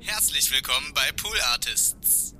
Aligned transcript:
Herzlich 0.00 0.50
willkommen 0.50 0.92
bei 0.94 1.12
Pool 1.12 1.38
Artists. 1.52 2.34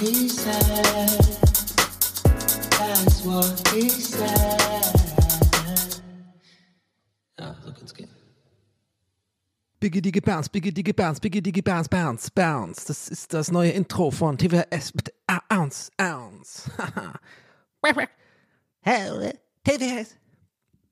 He 0.00 0.28
said. 0.30 1.09
Biggie 9.90 10.02
Diggy 10.02 10.20
Bounce, 10.20 10.48
Biggie 10.48 10.72
Diggy 10.72 10.92
Bounce, 10.92 11.20
Biggie 11.20 11.42
Diggy 11.42 11.62
Bounce, 11.62 11.88
Bounce, 11.88 12.30
Bounce. 12.30 12.86
Das 12.86 13.08
ist 13.08 13.34
das 13.34 13.50
neue 13.50 13.70
Intro 13.70 14.12
von 14.12 14.38
TWS. 14.38 14.92
Ah, 15.26 15.40
Ounce, 15.52 15.90
Ounce. 16.00 16.70
TWS. 19.64 20.16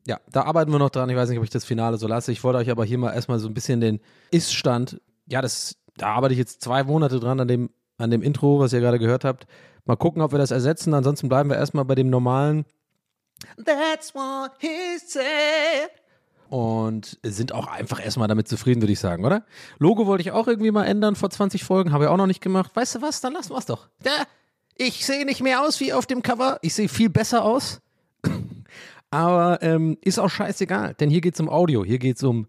Ja, 0.05 0.19
da 0.33 0.43
arbeiten 0.43 0.73
wir 0.73 0.81
noch 0.81 0.91
dran. 0.91 1.09
Ich 1.11 1.17
weiß 1.17 1.29
nicht, 1.29 1.39
ob 1.39 1.45
ich 1.45 1.51
das 1.51 1.65
Finale 1.65 1.97
so 1.97 2.09
lasse. 2.09 2.33
Ich 2.33 2.43
wollte 2.43 2.59
euch 2.59 2.71
aber 2.71 2.85
hier 2.85 2.99
mal 2.99 3.13
erstmal 3.13 3.39
so 3.39 3.47
ein 3.47 3.55
bisschen 3.55 3.81
den 3.81 4.01
Ist-Stand. 4.33 5.01
Ja, 5.27 5.43
das, 5.43 5.77
da 5.97 6.09
arbeite 6.09 6.35
ich 6.35 6.39
jetzt 6.39 6.61
zwei 6.61 6.83
Monate 6.83 7.21
dran 7.21 7.39
an 7.39 7.47
dem, 7.47 7.71
an 7.99 8.11
dem 8.11 8.23
Intro, 8.23 8.59
was 8.59 8.73
ihr 8.73 8.81
gerade 8.81 8.99
gehört 8.99 9.25
habt. 9.25 9.47
Mal 9.85 9.97
gucken, 9.97 10.23
ob 10.23 10.33
wir 10.33 10.41
das 10.41 10.51
ersetzen. 10.51 10.93
Ansonsten 10.93 11.29
bleiben 11.29 11.51
wir 11.51 11.57
erstmal 11.57 11.85
bei 11.85 11.95
dem 11.95 12.11
normalen. 12.11 12.65
That's 13.65 14.13
what 14.13 14.55
he 14.59 14.99
said 14.99 15.91
und 16.49 17.19
sind 17.23 17.53
auch 17.53 17.67
einfach 17.67 18.03
erstmal 18.05 18.29
damit 18.29 18.49
zufrieden, 18.49 18.81
würde 18.83 18.93
ich 18.93 19.01
sagen, 19.01 19.25
oder? 19.25 19.45
Logo 19.79 20.07
wollte 20.07 20.23
ich 20.23 20.33
auch 20.33 20.47
irgendwie 20.49 20.71
mal 20.71 20.85
ändern 20.85 21.15
vor 21.17 21.31
20 21.31 21.65
Folgen, 21.65 21.93
habe 21.93 22.05
ich 22.05 22.11
auch 22.11 22.17
noch 22.17 22.27
nicht 22.27 22.41
gemacht. 22.41 22.71
Weißt 22.75 22.97
du 22.97 23.03
was, 23.03 23.21
dann 23.21 23.33
lassen 23.35 23.51
wir 23.53 23.59
es 23.59 23.67
doch. 23.67 23.89
Ja, 24.05 24.25
ich 24.77 25.05
sehe 25.05 25.25
nicht 25.25 25.43
mehr 25.43 25.63
aus 25.63 25.81
wie 25.81 25.93
auf 25.93 26.07
dem 26.07 26.23
Cover, 26.23 26.59
ich 26.63 26.75
sehe 26.75 26.89
viel 26.89 27.11
besser 27.11 27.45
aus. 27.45 27.81
Aber 29.11 29.63
ähm, 29.63 29.97
ist 30.03 30.19
auch 30.19 30.29
scheißegal, 30.31 30.95
denn 30.95 31.09
hier 31.11 31.21
geht 31.21 31.35
es 31.35 31.41
um 31.41 31.49
Audio, 31.49 31.85
hier 31.85 31.99
geht 31.99 32.17
es 32.17 32.23
um, 32.23 32.47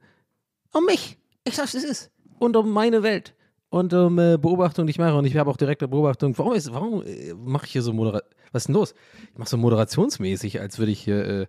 um 0.73 0.85
mich. 0.85 1.17
Ich 1.45 1.55
sag's, 1.55 1.73
es 1.73 1.83
ist. 1.83 2.11
Und 2.37 2.55
um 2.57 2.69
meine 2.71 3.01
Welt. 3.03 3.33
Und 3.69 3.93
um 3.93 4.17
äh, 4.19 4.37
Beobachtung, 4.37 4.85
die 4.87 4.91
ich 4.91 4.97
mache. 4.99 5.15
Und 5.15 5.25
ich 5.25 5.37
habe 5.37 5.49
auch 5.49 5.57
direkte 5.57 5.87
Beobachtung. 5.87 6.37
Warum, 6.37 6.53
ist- 6.53 6.73
warum 6.73 7.03
äh, 7.05 7.33
mache 7.33 7.65
ich 7.65 7.71
hier 7.71 7.81
so 7.81 7.93
Moderation? 7.93 8.29
Was 8.51 8.63
ist 8.63 8.67
denn 8.67 8.75
los? 8.75 8.93
Ich 9.31 9.37
mache 9.37 9.49
so 9.49 9.57
moderationsmäßig, 9.57 10.59
als 10.59 10.79
würde 10.79 10.91
ich 10.91 10.99
hier. 11.01 11.25
Äh, 11.25 11.47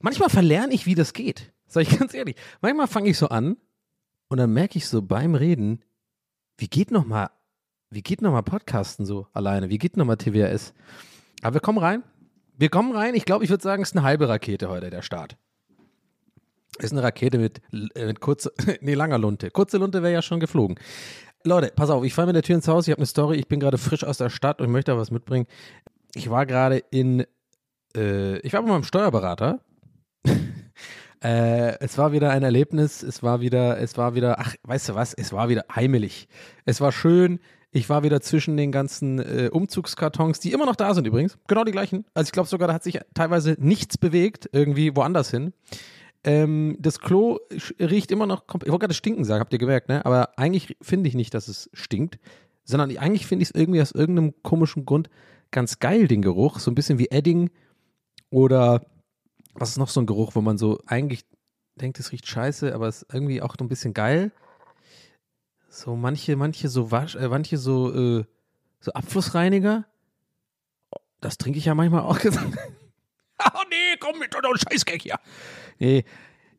manchmal 0.00 0.30
verlerne 0.30 0.72
ich, 0.72 0.86
wie 0.86 0.94
das 0.94 1.12
geht. 1.12 1.51
Sag 1.72 1.82
ich 1.82 1.98
ganz 1.98 2.12
ehrlich. 2.12 2.36
Manchmal 2.60 2.86
fange 2.86 3.08
ich 3.08 3.16
so 3.16 3.28
an 3.28 3.56
und 4.28 4.38
dann 4.38 4.52
merke 4.52 4.76
ich 4.76 4.86
so 4.86 5.00
beim 5.00 5.34
Reden, 5.34 5.82
wie 6.58 6.68
geht 6.68 6.90
noch 6.90 7.06
mal, 7.06 7.30
wie 7.90 8.02
geht 8.02 8.20
noch 8.20 8.32
mal 8.32 8.42
Podcasten 8.42 9.06
so 9.06 9.26
alleine? 9.32 9.70
Wie 9.70 9.78
geht 9.78 9.96
noch 9.96 10.04
mal 10.04 10.16
TWS? 10.16 10.74
Aber 11.42 11.54
wir 11.54 11.60
kommen 11.60 11.78
rein. 11.78 12.02
Wir 12.58 12.68
kommen 12.68 12.94
rein. 12.94 13.14
Ich 13.14 13.24
glaube, 13.24 13.44
ich 13.44 13.50
würde 13.50 13.62
sagen, 13.62 13.82
es 13.82 13.90
ist 13.90 13.96
eine 13.96 14.04
halbe 14.04 14.28
Rakete 14.28 14.68
heute 14.68 14.90
der 14.90 15.02
Start. 15.02 15.36
Ist 16.78 16.92
eine 16.92 17.02
Rakete 17.02 17.38
mit, 17.38 17.60
äh, 17.94 18.06
mit 18.06 18.20
kurzer, 18.20 18.52
nee, 18.80 18.94
langer 18.94 19.18
Lunte. 19.18 19.50
Kurze 19.50 19.78
Lunte 19.78 20.02
wäre 20.02 20.12
ja 20.12 20.22
schon 20.22 20.40
geflogen. 20.40 20.78
Leute, 21.44 21.72
pass 21.74 21.90
auf, 21.90 22.04
ich 22.04 22.14
falle 22.14 22.28
mit 22.28 22.36
der 22.36 22.42
Tür 22.42 22.56
ins 22.56 22.68
Haus. 22.68 22.86
Ich 22.86 22.92
habe 22.92 23.00
eine 23.00 23.06
Story. 23.06 23.38
Ich 23.38 23.48
bin 23.48 23.60
gerade 23.60 23.78
frisch 23.78 24.04
aus 24.04 24.18
der 24.18 24.30
Stadt 24.30 24.60
und 24.60 24.70
möchte 24.70 24.92
da 24.92 24.98
was 24.98 25.10
mitbringen. 25.10 25.46
Ich 26.14 26.28
war 26.28 26.44
gerade 26.44 26.78
in, 26.90 27.24
äh, 27.96 28.38
ich 28.40 28.52
war 28.52 28.62
bei 28.62 28.68
meinem 28.68 28.84
Steuerberater. 28.84 29.60
Äh, 31.22 31.78
es 31.80 31.98
war 31.98 32.12
wieder 32.12 32.30
ein 32.30 32.42
Erlebnis, 32.42 33.02
es 33.02 33.22
war 33.22 33.40
wieder, 33.40 33.78
es 33.78 33.96
war 33.96 34.14
wieder, 34.14 34.38
ach, 34.40 34.54
weißt 34.64 34.90
du 34.90 34.94
was, 34.94 35.14
es 35.14 35.32
war 35.32 35.48
wieder 35.48 35.64
heimelig. 35.74 36.28
Es 36.64 36.80
war 36.80 36.90
schön, 36.90 37.38
ich 37.70 37.88
war 37.88 38.02
wieder 38.02 38.20
zwischen 38.20 38.56
den 38.56 38.72
ganzen 38.72 39.18
äh, 39.20 39.48
Umzugskartons, 39.52 40.40
die 40.40 40.52
immer 40.52 40.66
noch 40.66 40.76
da 40.76 40.94
sind 40.94 41.06
übrigens, 41.06 41.38
genau 41.46 41.64
die 41.64 41.72
gleichen. 41.72 42.04
Also 42.12 42.28
ich 42.28 42.32
glaube 42.32 42.48
sogar, 42.48 42.68
da 42.68 42.74
hat 42.74 42.82
sich 42.82 42.98
teilweise 43.14 43.56
nichts 43.58 43.98
bewegt, 43.98 44.50
irgendwie 44.52 44.96
woanders 44.96 45.30
hin. 45.30 45.52
Ähm, 46.24 46.76
das 46.80 47.00
Klo 47.00 47.38
riecht 47.80 48.10
immer 48.10 48.26
noch, 48.26 48.46
komplett- 48.46 48.68
ich 48.68 48.72
wollte 48.72 48.84
gerade 48.84 48.94
stinken 48.94 49.24
sagen, 49.24 49.40
habt 49.40 49.52
ihr 49.52 49.58
gemerkt, 49.58 49.88
ne? 49.88 50.04
Aber 50.04 50.38
eigentlich 50.38 50.76
finde 50.82 51.08
ich 51.08 51.14
nicht, 51.14 51.34
dass 51.34 51.48
es 51.48 51.70
stinkt, 51.72 52.18
sondern 52.64 52.96
eigentlich 52.96 53.26
finde 53.26 53.42
ich 53.42 53.50
es 53.50 53.54
irgendwie 53.54 53.80
aus 53.80 53.92
irgendeinem 53.92 54.34
komischen 54.42 54.84
Grund 54.84 55.08
ganz 55.50 55.78
geil, 55.78 56.08
den 56.08 56.22
Geruch. 56.22 56.58
So 56.58 56.70
ein 56.70 56.74
bisschen 56.74 56.98
wie 56.98 57.10
Edding 57.10 57.50
oder 58.30 58.86
was 59.54 59.70
ist 59.70 59.76
noch 59.78 59.88
so 59.88 60.00
ein 60.00 60.06
Geruch, 60.06 60.34
wo 60.34 60.40
man 60.40 60.58
so 60.58 60.80
eigentlich 60.86 61.24
denkt, 61.76 61.98
es 62.00 62.12
riecht 62.12 62.26
scheiße, 62.26 62.74
aber 62.74 62.88
es 62.88 63.02
ist 63.02 63.14
irgendwie 63.14 63.42
auch 63.42 63.54
so 63.58 63.64
ein 63.64 63.68
bisschen 63.68 63.94
geil. 63.94 64.32
So 65.68 65.96
manche, 65.96 66.36
manche 66.36 66.68
so 66.68 66.90
Wasch, 66.90 67.14
äh, 67.16 67.28
manche 67.28 67.56
so, 67.56 67.92
äh, 68.20 68.24
so 68.80 68.92
Abflussreiniger. 68.92 69.86
Das 71.20 71.38
trinke 71.38 71.58
ich 71.58 71.64
ja 71.64 71.74
manchmal 71.74 72.02
auch. 72.02 72.18
oh 72.24 73.62
nee, 73.70 73.96
komm 74.00 74.18
mit 74.18 74.34
deinem 74.34 74.56
Scheißgag 74.56 75.00
hier. 75.00 75.16
Nee. 75.78 76.04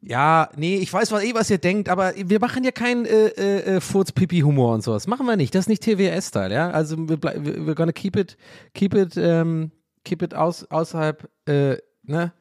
Ja, 0.06 0.50
nee, 0.58 0.78
ich 0.78 0.92
weiß 0.92 1.12
was, 1.14 1.24
eh, 1.24 1.34
was 1.34 1.50
ihr 1.50 1.60
denkt, 1.60 1.88
aber 1.88 2.14
wir 2.18 2.40
machen 2.42 2.64
ja 2.66 2.72
keinen 2.72 3.06
äh, 3.06 3.28
äh, 3.28 3.76
äh, 3.78 3.82
Furz-Pipi-Humor 3.82 4.74
und 4.74 4.84
sowas. 4.84 5.08
Machen 5.08 5.26
wir 5.26 5.38
nicht. 5.38 5.56
Das 5.56 5.62
ist 5.66 5.70
nicht 5.70 5.84
TWS-Style, 5.84 6.54
ja. 6.54 6.72
Also 6.72 6.98
wir 7.08 7.16
blei- 7.16 7.38
wir- 7.46 7.56
we're 7.60 7.76
gonna 7.76 7.94
keep 7.94 8.18
it, 8.18 8.36
keep 8.74 8.94
it, 8.96 9.16
ähm, 9.16 9.72
keep 10.04 10.22
it 10.22 10.34
aus, 10.34 10.66
außerhalb, 10.70 11.30
äh, 11.48 11.78
ne, 12.04 12.34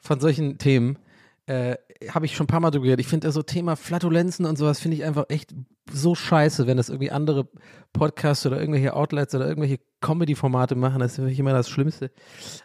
von 0.00 0.20
solchen 0.20 0.58
Themen. 0.58 0.98
Äh, 1.46 1.76
habe 2.10 2.26
ich 2.26 2.36
schon 2.36 2.44
ein 2.44 2.48
paar 2.48 2.60
Mal 2.60 2.70
drüber 2.70 2.84
geredet. 2.84 3.00
Ich 3.00 3.08
finde 3.08 3.30
so 3.32 3.42
Thema 3.42 3.74
Flatulenzen 3.74 4.44
und 4.44 4.56
sowas 4.56 4.78
finde 4.80 4.96
ich 4.96 5.04
einfach 5.04 5.24
echt 5.28 5.54
so 5.90 6.14
scheiße, 6.14 6.66
wenn 6.66 6.76
das 6.76 6.90
irgendwie 6.90 7.10
andere 7.10 7.48
Podcasts 7.92 8.44
oder 8.46 8.60
irgendwelche 8.60 8.94
Outlets 8.94 9.34
oder 9.34 9.48
irgendwelche 9.48 9.80
Comedy-Formate 10.00 10.74
machen. 10.74 11.00
Das 11.00 11.12
ist 11.12 11.18
wirklich 11.18 11.38
immer 11.38 11.52
das 11.52 11.68
Schlimmste. 11.68 12.10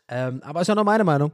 Ähm, 0.07 0.41
aber 0.43 0.61
ist 0.61 0.67
ja 0.67 0.75
nur 0.75 0.83
meine 0.83 1.03
Meinung. 1.03 1.31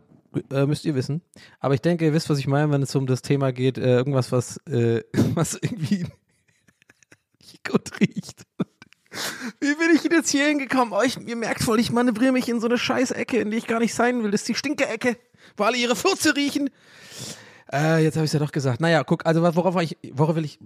Äh, 0.52 0.68
müsst 0.68 0.86
ihr 0.86 0.96
wissen. 0.96 1.22
Aber 1.60 1.74
ich 1.74 1.82
denke, 1.82 2.06
ihr 2.06 2.14
wisst, 2.14 2.30
was 2.30 2.38
ich 2.38 2.48
meine, 2.48 2.72
wenn 2.72 2.84
es 2.84 2.96
um 2.96 3.08
das 3.08 3.22
Thema 3.22 3.52
geht, 3.52 3.78
äh, 3.78 3.96
irgendwas, 3.96 4.32
was, 4.32 4.58
äh, 4.68 5.04
was 5.34 5.56
irgendwie 5.56 6.06
nicht 7.40 7.68
gut 7.68 8.00
riecht. 8.00 8.44
Wie 9.60 9.76
bin 9.76 9.90
ich 9.94 10.02
denn 10.02 10.12
jetzt 10.12 10.30
hier 10.30 10.48
hingekommen? 10.48 10.94
Oh, 10.94 11.02
ich, 11.02 11.18
ihr 11.18 11.36
merkt 11.36 11.64
voll, 11.64 11.80
ich 11.80 11.92
manövriere 11.92 12.32
mich 12.32 12.48
in 12.48 12.60
so 12.60 12.68
eine 12.68 12.78
scheiß 12.78 13.12
Ecke, 13.12 13.40
in 13.40 13.52
die 13.52 13.58
ich 13.58 13.68
gar 13.68 13.80
nicht 13.80 13.94
sein 13.94 14.24
will. 14.24 14.32
Das 14.32 14.42
ist 14.42 14.50
die 14.50 14.56
Stinke-Ecke, 14.56 15.18
wo 15.58 15.64
alle 15.64 15.78
ihre 15.78 15.96
Furze 15.96 16.36
riechen. 16.36 16.70
Äh, 17.72 18.04
jetzt 18.04 18.16
habe 18.16 18.26
ich 18.26 18.30
es 18.30 18.34
ja 18.34 18.40
doch 18.40 18.52
gesagt. 18.52 18.82
Naja, 18.82 19.04
guck, 19.04 19.26
also 19.26 19.42
worauf 19.42 19.82
ich, 19.82 19.98
worauf 20.14 20.36
will 20.36 20.46
ich, 20.46 20.60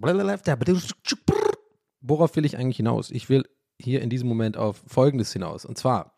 worauf 2.01 2.35
will 2.35 2.45
ich 2.45 2.57
eigentlich 2.57 2.77
hinaus? 2.77 3.11
Ich 3.11 3.29
will 3.29 3.45
hier 3.79 4.01
in 4.01 4.09
diesem 4.09 4.27
Moment 4.27 4.57
auf 4.57 4.83
Folgendes 4.87 5.31
hinaus. 5.33 5.65
Und 5.65 5.77
zwar, 5.77 6.17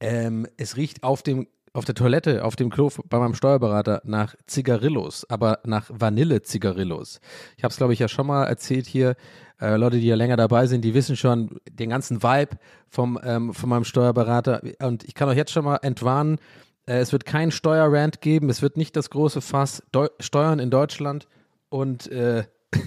ähm, 0.00 0.46
es 0.56 0.76
riecht 0.76 1.02
auf 1.02 1.22
dem 1.22 1.46
auf 1.72 1.84
der 1.84 1.94
Toilette, 1.94 2.44
auf 2.44 2.56
dem 2.56 2.70
Klo 2.70 2.90
bei 3.08 3.18
meinem 3.18 3.34
Steuerberater 3.34 4.02
nach 4.04 4.34
Zigarillos, 4.46 5.24
aber 5.28 5.60
nach 5.64 5.88
Vanille-Zigarillos. 5.88 7.20
Ich 7.56 7.64
habe 7.64 7.70
es, 7.70 7.76
glaube 7.76 7.92
ich, 7.92 7.98
ja 7.98 8.08
schon 8.08 8.26
mal 8.26 8.44
erzählt 8.44 8.86
hier. 8.86 9.14
Äh, 9.60 9.76
Leute, 9.76 9.98
die 9.98 10.06
ja 10.06 10.16
länger 10.16 10.36
dabei 10.36 10.66
sind, 10.66 10.84
die 10.84 10.94
wissen 10.94 11.16
schon 11.16 11.60
den 11.70 11.90
ganzen 11.90 12.22
Vibe 12.22 12.56
vom, 12.88 13.18
ähm, 13.22 13.54
von 13.54 13.68
meinem 13.68 13.84
Steuerberater. 13.84 14.62
Und 14.80 15.04
ich 15.04 15.14
kann 15.14 15.28
euch 15.28 15.36
jetzt 15.36 15.52
schon 15.52 15.64
mal 15.64 15.76
entwarnen, 15.76 16.38
äh, 16.86 16.98
es 16.98 17.12
wird 17.12 17.24
keinen 17.24 17.52
Steuerrand 17.52 18.20
geben, 18.20 18.50
es 18.50 18.62
wird 18.62 18.76
nicht 18.76 18.96
das 18.96 19.10
große 19.10 19.40
Fass 19.40 19.82
Deu 19.92 20.08
Steuern 20.18 20.58
in 20.58 20.70
Deutschland 20.70 21.28
und 21.68 22.10
äh, 22.10 22.44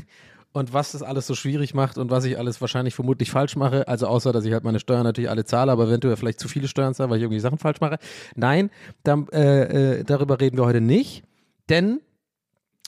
und 0.53 0.72
was 0.72 0.94
das 0.94 1.02
alles 1.02 1.28
so 1.28 1.36
schwierig 1.36 1.74
macht 1.74 1.97
und 1.97 2.12
was 2.12 2.25
ich 2.25 2.38
alles 2.38 2.62
wahrscheinlich 2.62 2.94
vermutlich 2.94 3.31
falsch 3.31 3.56
mache. 3.56 3.88
Also 3.88 4.08
außer, 4.08 4.31
dass 4.31 4.46
ich 4.46 4.53
halt 4.53 4.64
meine 4.64 4.80
Steuern 4.80 5.03
natürlich 5.03 5.30
alle 5.30 5.46
zahle, 5.46 5.72
aber 5.72 5.88
eventuell 5.88 6.16
vielleicht 6.16 6.40
zu 6.40 6.47
viele 6.47 6.68
Steuern 6.68 6.94
zahle, 6.94 7.09
weil 7.09 7.18
ich 7.18 7.24
irgendwie 7.24 7.40
Sachen 7.40 7.58
falsch 7.58 7.81
mache. 7.81 7.97
Nein, 8.36 8.69
dann, 9.03 9.28
äh, 9.30 10.00
äh, 10.00 10.03
darüber 10.03 10.40
reden 10.40 10.58
wir 10.58 10.66
heute 10.66 10.81
nicht, 10.81 11.24
denn 11.69 12.00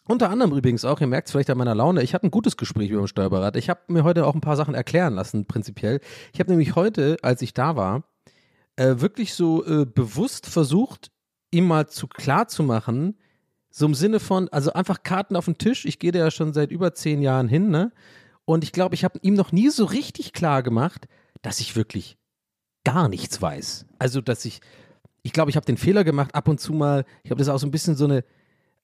unter 0.07 0.29
anderem 0.29 0.55
übrigens 0.55 0.85
auch, 0.85 1.01
ihr 1.01 1.07
merkt 1.07 1.27
es 1.27 1.31
vielleicht 1.31 1.49
an 1.49 1.57
meiner 1.57 1.73
Laune, 1.73 2.03
ich 2.03 2.13
hatte 2.13 2.27
ein 2.27 2.31
gutes 2.31 2.57
Gespräch 2.57 2.91
mit 2.91 2.99
dem 2.99 3.07
Steuerberater. 3.07 3.57
Ich 3.57 3.69
habe 3.69 3.81
mir 3.87 4.03
heute 4.03 4.27
auch 4.27 4.35
ein 4.35 4.41
paar 4.41 4.55
Sachen 4.55 4.75
erklären 4.75 5.15
lassen, 5.15 5.45
prinzipiell. 5.45 5.99
Ich 6.31 6.39
habe 6.39 6.51
nämlich 6.51 6.75
heute, 6.75 7.17
als 7.23 7.41
ich 7.41 7.55
da 7.55 7.75
war, 7.75 8.03
äh, 8.75 8.95
wirklich 8.97 9.33
so 9.33 9.65
äh, 9.65 9.85
bewusst 9.85 10.45
versucht, 10.45 11.09
ihm 11.49 11.67
mal 11.67 11.87
zu 11.87 12.07
klar 12.07 12.47
zu 12.47 12.61
machen, 12.61 13.17
so 13.77 13.85
im 13.85 13.93
Sinne 13.93 14.21
von, 14.21 14.47
also 14.53 14.71
einfach 14.71 15.03
Karten 15.03 15.35
auf 15.35 15.45
den 15.45 15.57
Tisch. 15.57 15.83
Ich 15.83 15.99
gehe 15.99 16.13
da 16.13 16.19
ja 16.19 16.31
schon 16.31 16.53
seit 16.53 16.71
über 16.71 16.93
zehn 16.93 17.21
Jahren 17.21 17.49
hin, 17.49 17.69
ne? 17.69 17.91
Und 18.45 18.63
ich 18.63 18.71
glaube, 18.71 18.95
ich 18.95 19.03
habe 19.03 19.19
ihm 19.21 19.33
noch 19.33 19.51
nie 19.51 19.69
so 19.69 19.83
richtig 19.83 20.31
klar 20.31 20.63
gemacht, 20.63 21.09
dass 21.41 21.59
ich 21.59 21.75
wirklich 21.75 22.17
gar 22.85 23.09
nichts 23.09 23.41
weiß. 23.41 23.85
Also, 23.99 24.21
dass 24.21 24.45
ich, 24.45 24.61
ich 25.23 25.33
glaube, 25.33 25.49
ich 25.49 25.57
habe 25.57 25.65
den 25.65 25.75
Fehler 25.75 26.05
gemacht, 26.05 26.33
ab 26.35 26.47
und 26.47 26.61
zu 26.61 26.71
mal, 26.71 27.03
ich 27.23 27.29
glaube, 27.29 27.39
das 27.39 27.47
ist 27.47 27.53
auch 27.53 27.59
so 27.59 27.67
ein 27.67 27.71
bisschen 27.71 27.97
so 27.97 28.05
eine, 28.05 28.23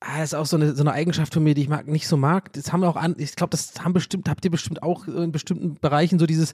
ah, 0.02 0.20
das 0.20 0.34
ist 0.34 0.38
auch 0.38 0.46
so 0.46 0.58
eine, 0.58 0.76
so 0.76 0.84
eine 0.84 0.92
Eigenschaft 0.92 1.34
von 1.34 1.44
mir, 1.44 1.54
die 1.54 1.62
ich 1.62 1.70
mag, 1.70 1.88
nicht 1.88 2.10
so 2.10 2.18
mag. 2.18 2.52
Das 2.52 2.74
haben 2.74 2.82
wir 2.82 2.90
auch 2.90 2.98
an, 2.98 3.16
ich 3.18 3.38
glaube, 3.38 3.52
das 3.52 3.74
haben 3.80 3.94
bestimmt, 3.94 4.28
habt 4.28 4.44
ihr 4.44 4.52
bestimmt 4.52 4.84
auch 4.84 5.08
in 5.08 5.32
bestimmten 5.32 5.76
Bereichen 5.76 6.20
so 6.20 6.26
dieses, 6.26 6.52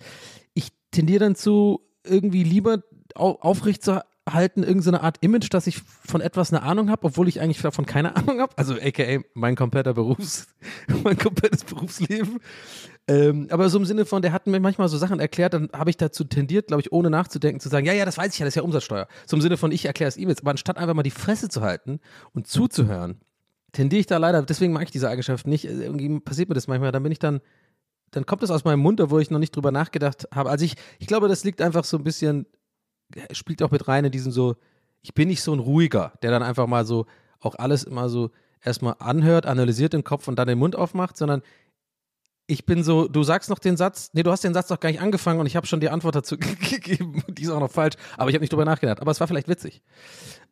ich 0.53 0.67
tendiere 0.91 1.21
dann 1.21 1.33
zu, 1.33 1.81
irgendwie 2.03 2.43
lieber 2.43 2.83
au 3.15 3.31
aufrecht 3.41 3.83
zu 3.83 4.03
halten, 4.27 4.63
irgendeine 4.63 5.01
Art 5.01 5.17
Image, 5.21 5.53
dass 5.53 5.67
ich 5.67 5.79
von 5.79 6.21
etwas 6.21 6.53
eine 6.53 6.63
Ahnung 6.63 6.89
habe, 6.89 7.05
obwohl 7.05 7.27
ich 7.27 7.41
eigentlich 7.41 7.61
davon 7.61 7.85
keine 7.85 8.15
Ahnung 8.15 8.39
habe. 8.39 8.53
Also 8.57 8.75
aka 8.75 9.19
mein 9.33 9.55
kompletter 9.55 9.93
Berufs, 9.93 10.47
mein 11.03 11.17
komplettes 11.17 11.63
Berufsleben. 11.63 12.39
Ähm, 13.07 13.47
aber 13.51 13.69
so 13.69 13.77
im 13.77 13.85
Sinne 13.85 14.05
von, 14.05 14.21
der 14.21 14.33
hat 14.33 14.47
mir 14.47 14.59
manchmal 14.59 14.89
so 14.89 14.97
Sachen 14.97 15.19
erklärt, 15.19 15.53
dann 15.53 15.69
habe 15.73 15.89
ich 15.89 15.97
dazu 15.97 16.25
tendiert, 16.25 16.67
glaube 16.67 16.81
ich, 16.81 16.91
ohne 16.91 17.09
nachzudenken, 17.09 17.61
zu 17.61 17.69
sagen, 17.69 17.85
ja, 17.85 17.93
ja, 17.93 18.03
das 18.03 18.17
weiß 18.17 18.33
ich 18.33 18.39
ja, 18.39 18.45
das 18.45 18.51
ist 18.51 18.57
ja 18.57 18.63
Umsatzsteuer. 18.63 19.07
So 19.25 19.37
im 19.37 19.41
Sinne 19.41 19.55
von, 19.55 19.71
ich 19.71 19.85
erkläre 19.85 20.09
es 20.09 20.17
ihm 20.17 20.27
jetzt. 20.29 20.41
Aber 20.41 20.51
anstatt 20.51 20.77
einfach 20.77 20.93
mal 20.93 21.03
die 21.03 21.11
Fresse 21.11 21.47
zu 21.47 21.61
halten 21.61 21.99
und 22.33 22.47
zuzuhören, 22.47 23.21
tendiere 23.71 24.01
ich 24.01 24.07
da 24.07 24.17
leider, 24.17 24.41
deswegen 24.41 24.73
mag 24.73 24.83
ich 24.83 24.91
diese 24.91 25.09
Eigenschaft 25.09 25.47
nicht. 25.47 25.65
Irgendwie 25.65 26.19
passiert 26.19 26.49
mir 26.49 26.55
das 26.55 26.67
manchmal, 26.67 26.91
dann 26.91 27.03
bin 27.03 27.11
ich 27.11 27.19
dann, 27.19 27.39
dann 28.11 28.25
kommt 28.25 28.43
es 28.43 28.51
aus 28.51 28.65
meinem 28.65 28.79
Mund, 28.79 29.01
wo 29.05 29.19
ich 29.19 29.31
noch 29.31 29.39
nicht 29.39 29.55
drüber 29.55 29.71
nachgedacht 29.71 30.27
habe. 30.33 30.49
Also 30.49 30.65
ich, 30.65 30.75
ich 30.99 31.07
glaube, 31.07 31.29
das 31.29 31.43
liegt 31.45 31.61
einfach 31.61 31.85
so 31.85 31.97
ein 31.97 32.03
bisschen, 32.03 32.45
spielt 33.31 33.63
auch 33.63 33.71
mit 33.71 33.87
rein 33.87 34.05
in 34.05 34.11
diesen 34.11 34.31
so, 34.31 34.55
ich 35.01 35.13
bin 35.13 35.27
nicht 35.27 35.41
so 35.41 35.53
ein 35.53 35.59
ruhiger, 35.59 36.13
der 36.21 36.31
dann 36.31 36.43
einfach 36.43 36.67
mal 36.67 36.85
so 36.85 37.05
auch 37.39 37.55
alles 37.55 37.83
immer 37.83 38.09
so 38.09 38.31
erstmal 38.63 38.95
anhört, 38.99 39.45
analysiert 39.45 39.93
im 39.93 40.03
Kopf 40.03 40.27
und 40.27 40.37
dann 40.37 40.47
den 40.47 40.59
Mund 40.59 40.75
aufmacht, 40.75 41.17
sondern 41.17 41.41
ich 42.49 42.65
bin 42.65 42.81
so, 42.81 43.09
du 43.09 43.23
sagst 43.23 43.49
noch 43.49 43.59
den 43.59 43.75
Satz, 43.75 44.11
nee, 44.13 44.23
du 44.23 44.31
hast 44.31 44.43
den 44.43 44.53
Satz 44.53 44.69
noch 44.69 44.79
gar 44.79 44.89
nicht 44.89 45.01
angefangen 45.01 45.41
und 45.41 45.47
ich 45.47 45.57
habe 45.57 45.67
schon 45.67 45.81
die 45.81 45.89
Antwort 45.89 46.15
dazu 46.15 46.37
gegeben. 46.39 47.21
Die 47.27 47.43
ist 47.43 47.49
auch 47.49 47.59
noch 47.59 47.71
falsch, 47.71 47.95
aber 48.17 48.29
ich 48.29 48.35
habe 48.35 48.41
nicht 48.41 48.53
drüber 48.53 48.63
nachgedacht. 48.63 49.01
Aber 49.01 49.11
es 49.11 49.19
war 49.19 49.27
vielleicht 49.27 49.49
witzig. 49.49 49.81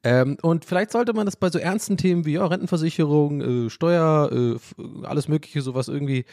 Ähm, 0.03 0.37
und 0.41 0.65
vielleicht 0.65 0.91
sollte 0.91 1.13
man 1.13 1.25
das 1.25 1.37
bei 1.37 1.49
so 1.49 1.57
ernsten 1.57 1.95
Themen 1.95 2.25
wie 2.25 2.33
ja, 2.33 2.45
Rentenversicherung, 2.45 3.65
äh, 3.65 3.69
Steuer, 3.69 4.29
äh, 4.31 4.57
alles 5.05 5.29
Mögliche, 5.29 5.61
sowas 5.61 5.87
irgendwie 5.87 6.25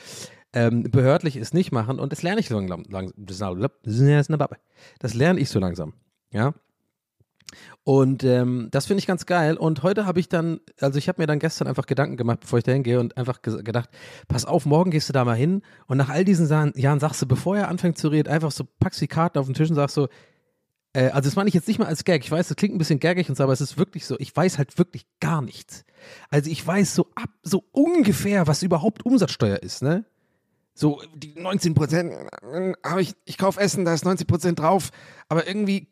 ähm, 0.53 0.83
behördlich 0.83 1.37
ist, 1.37 1.55
nicht 1.55 1.71
machen. 1.71 2.01
Und 2.01 2.11
das 2.11 2.23
lerne 2.23 2.41
ich 2.41 2.49
so 2.49 2.59
langsam. 2.59 2.85
Das 4.99 5.15
lerne 5.15 5.39
ich 5.39 5.49
so 5.49 5.61
langsam. 5.61 5.95
Ja. 6.33 6.55
Und 7.85 8.23
ähm, 8.25 8.69
das 8.71 8.87
finde 8.87 9.01
ich 9.01 9.07
ganz 9.07 9.27
geil. 9.27 9.57
Und 9.57 9.83
heute 9.83 10.07
habe 10.07 10.21
ich 10.21 10.29
dann, 10.29 10.61
also 10.81 10.99
ich 10.99 11.09
habe 11.09 11.21
mir 11.21 11.27
dann 11.27 11.39
gestern 11.39 11.67
einfach 11.67 11.87
Gedanken 11.87 12.17
gemacht, 12.17 12.41
bevor 12.41 12.59
ich 12.59 12.65
da 12.65 12.73
hingehe 12.73 13.01
und 13.01 13.17
einfach 13.17 13.43
gedacht, 13.43 13.91
pass 14.29 14.45
auf, 14.45 14.67
morgen 14.67 14.91
gehst 14.91 15.09
du 15.09 15.13
da 15.13 15.25
mal 15.25 15.37
hin 15.37 15.63
und 15.87 15.99
nach 15.99 16.09
all 16.09 16.25
diesen 16.25 16.49
Jahren 16.77 17.01
sagst 17.01 17.21
du, 17.21 17.27
bevor 17.27 17.57
er 17.57 17.69
anfängt 17.69 17.99
zu 17.99 18.09
reden, 18.09 18.29
einfach 18.29 18.53
so 18.53 18.65
packst 18.79 19.01
die 19.01 19.09
Karten 19.09 19.39
auf 19.39 19.47
den 19.47 19.55
Tisch 19.55 19.69
und 19.69 19.77
sagst 19.77 19.97
so, 19.97 20.09
äh, 20.93 21.09
also 21.09 21.29
das 21.29 21.37
meine 21.37 21.49
ich 21.49 21.55
jetzt 21.55 21.69
nicht 21.69 21.79
mal 21.79 21.87
als 21.87 22.05
Gag. 22.05 22.23
Ich 22.23 22.31
weiß, 22.31 22.49
das 22.49 22.57
klingt 22.57 22.75
ein 22.75 22.79
bisschen 22.79 23.01
gaggig 23.01 23.29
und 23.29 23.37
so, 23.37 23.43
aber 23.43 23.53
es 23.53 23.61
ist 23.61 23.77
wirklich 23.77 24.07
so, 24.07 24.17
ich 24.19 24.35
weiß 24.35 24.59
halt 24.59 24.79
wirklich 24.79 25.07
gar 25.21 25.43
nichts. 25.43 25.85
Also 26.31 26.51
ich 26.51 26.65
weiß 26.65 26.95
so 26.95 27.09
ab, 27.15 27.31
so 27.43 27.65
ungefähr, 27.73 28.47
was 28.47 28.63
überhaupt 28.63 29.05
Umsatzsteuer 29.05 29.59
ist, 29.59 29.83
ne? 29.83 30.05
So, 30.75 31.03
die 31.15 31.35
19 31.39 31.75
Prozent, 31.75 32.13
äh, 32.13 32.73
habe 32.83 33.03
ich, 33.03 33.15
ich 33.27 33.37
kaufe 33.37 33.61
Essen, 33.61 33.85
da 33.85 33.93
ist 33.93 34.07
90 34.07 34.27
Prozent 34.27 34.59
drauf, 34.59 34.91
aber 35.33 35.49
irgendwie 35.49 35.89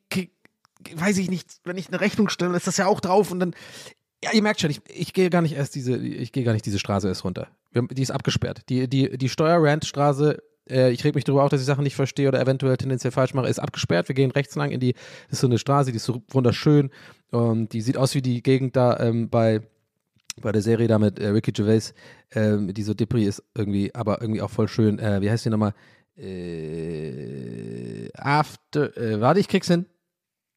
weiß 0.95 1.17
ich 1.17 1.31
nicht, 1.31 1.61
wenn 1.65 1.79
ich 1.79 1.89
eine 1.89 2.01
Rechnung 2.01 2.29
stelle, 2.29 2.55
ist 2.55 2.67
das 2.67 2.77
ja 2.77 2.87
auch 2.87 3.01
drauf 3.01 3.31
und 3.31 3.41
dann, 3.41 3.55
ja, 4.23 4.33
ihr 4.35 4.43
merkt 4.43 4.61
schon, 4.61 4.71
ich, 4.71 4.83
ich 4.93 5.15
gehe 5.15 5.31
gar 5.31 5.41
nicht 5.41 5.55
erst 5.55 5.75
diese, 5.75 5.97
ich 5.97 6.31
gehe 6.33 6.45
gar 6.45 6.53
nicht 6.53 6.67
diese 6.67 6.79
Straße 6.79 7.09
erst 7.09 7.25
runter. 7.25 7.49
Die 7.75 8.03
ist 8.03 8.11
abgesperrt. 8.11 8.69
Die, 8.69 8.87
die, 8.87 9.17
die 9.17 9.29
Steuerrand-Straße, 9.31 10.43
äh, 10.69 10.91
ich 10.91 11.03
reg 11.05 11.15
mich 11.15 11.25
darüber 11.25 11.45
auf, 11.45 11.49
dass 11.49 11.63
ich 11.63 11.67
Sachen 11.67 11.85
nicht 11.85 11.97
verstehe 11.97 12.29
oder 12.29 12.39
eventuell 12.39 12.77
tendenziell 12.77 13.13
falsch 13.13 13.33
mache, 13.33 13.49
ist 13.49 13.61
abgesperrt. 13.61 14.09
Wir 14.09 14.15
gehen 14.15 14.31
rechts 14.31 14.57
lang 14.57 14.73
in 14.73 14.81
die, 14.81 14.93
das 14.93 15.35
ist 15.35 15.41
so 15.41 15.47
eine 15.47 15.59
Straße, 15.59 15.91
die 15.91 15.97
ist 15.97 16.05
so 16.05 16.23
wunderschön 16.29 16.91
und 17.31 17.73
die 17.73 17.81
sieht 17.81 17.97
aus 17.97 18.15
wie 18.15 18.23
die 18.23 18.43
Gegend 18.43 18.77
da 18.77 19.01
ähm, 19.01 19.31
bei, 19.31 19.63
bei 20.43 20.53
der 20.53 20.61
Serie 20.61 20.87
da 20.87 20.99
mit 20.99 21.19
äh, 21.19 21.29
Ricky 21.29 21.53
Gervais, 21.53 21.95
ähm, 22.35 22.75
die 22.75 22.83
so 22.83 22.93
Depri 22.93 23.25
ist 23.25 23.43
irgendwie, 23.55 23.95
aber 23.95 24.21
irgendwie 24.21 24.43
auch 24.43 24.51
voll 24.51 24.69
schön. 24.69 24.99
Äh, 24.99 25.23
wie 25.23 25.31
heißt 25.31 25.47
die 25.47 25.51
nochmal? 25.51 25.73
Äh, 26.17 28.09
after, 28.15 28.97
äh, 28.97 29.21
warte, 29.21 29.41
ich 29.41 29.49
krieg's 29.49 29.69
hin. 29.69 29.87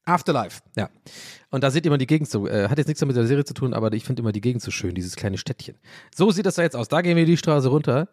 Afterlife, 0.06 0.62
ja. 0.76 0.90
Und 1.50 1.64
da 1.64 1.72
sieht 1.72 1.86
immer 1.86 1.98
die 1.98 2.08
Gegend 2.08 2.30
so, 2.30 2.46
äh, 2.48 2.68
hat 2.68 2.78
jetzt 2.78 2.88
nichts 2.88 3.04
mit 3.06 3.16
der 3.16 3.26
Serie 3.26 3.46
zu 3.46 3.54
tun, 3.54 3.74
aber 3.74 3.94
ich 3.94 4.04
finde 4.04 4.22
immer 4.22 4.34
die 4.34 4.42
Gegend 4.42 4.62
so 4.62 4.70
schön, 4.70 4.96
dieses 4.96 5.16
kleine 5.16 5.38
Städtchen. 5.38 5.78
So 6.14 6.30
sieht 6.32 6.46
das 6.46 6.56
da 6.56 6.62
jetzt 6.62 6.76
aus. 6.76 6.90
Da 6.90 7.02
gehen 7.02 7.16
wir 7.16 7.26
die 7.26 7.38
Straße 7.38 7.70
runter. 7.70 8.10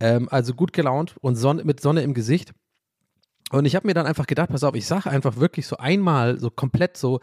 Ähm, 0.00 0.28
also 0.30 0.54
gut 0.54 0.72
gelaunt 0.72 1.14
und 1.20 1.36
Sonne, 1.36 1.62
mit 1.64 1.80
Sonne 1.80 2.02
im 2.02 2.12
Gesicht. 2.12 2.54
Und 3.50 3.64
ich 3.66 3.76
habe 3.76 3.86
mir 3.86 3.94
dann 3.94 4.06
einfach 4.06 4.26
gedacht, 4.26 4.50
pass 4.50 4.64
auf, 4.64 4.74
ich 4.74 4.86
sage 4.86 5.10
einfach 5.10 5.36
wirklich 5.36 5.66
so 5.66 5.76
einmal, 5.76 6.40
so 6.40 6.50
komplett 6.50 6.96
so, 6.96 7.20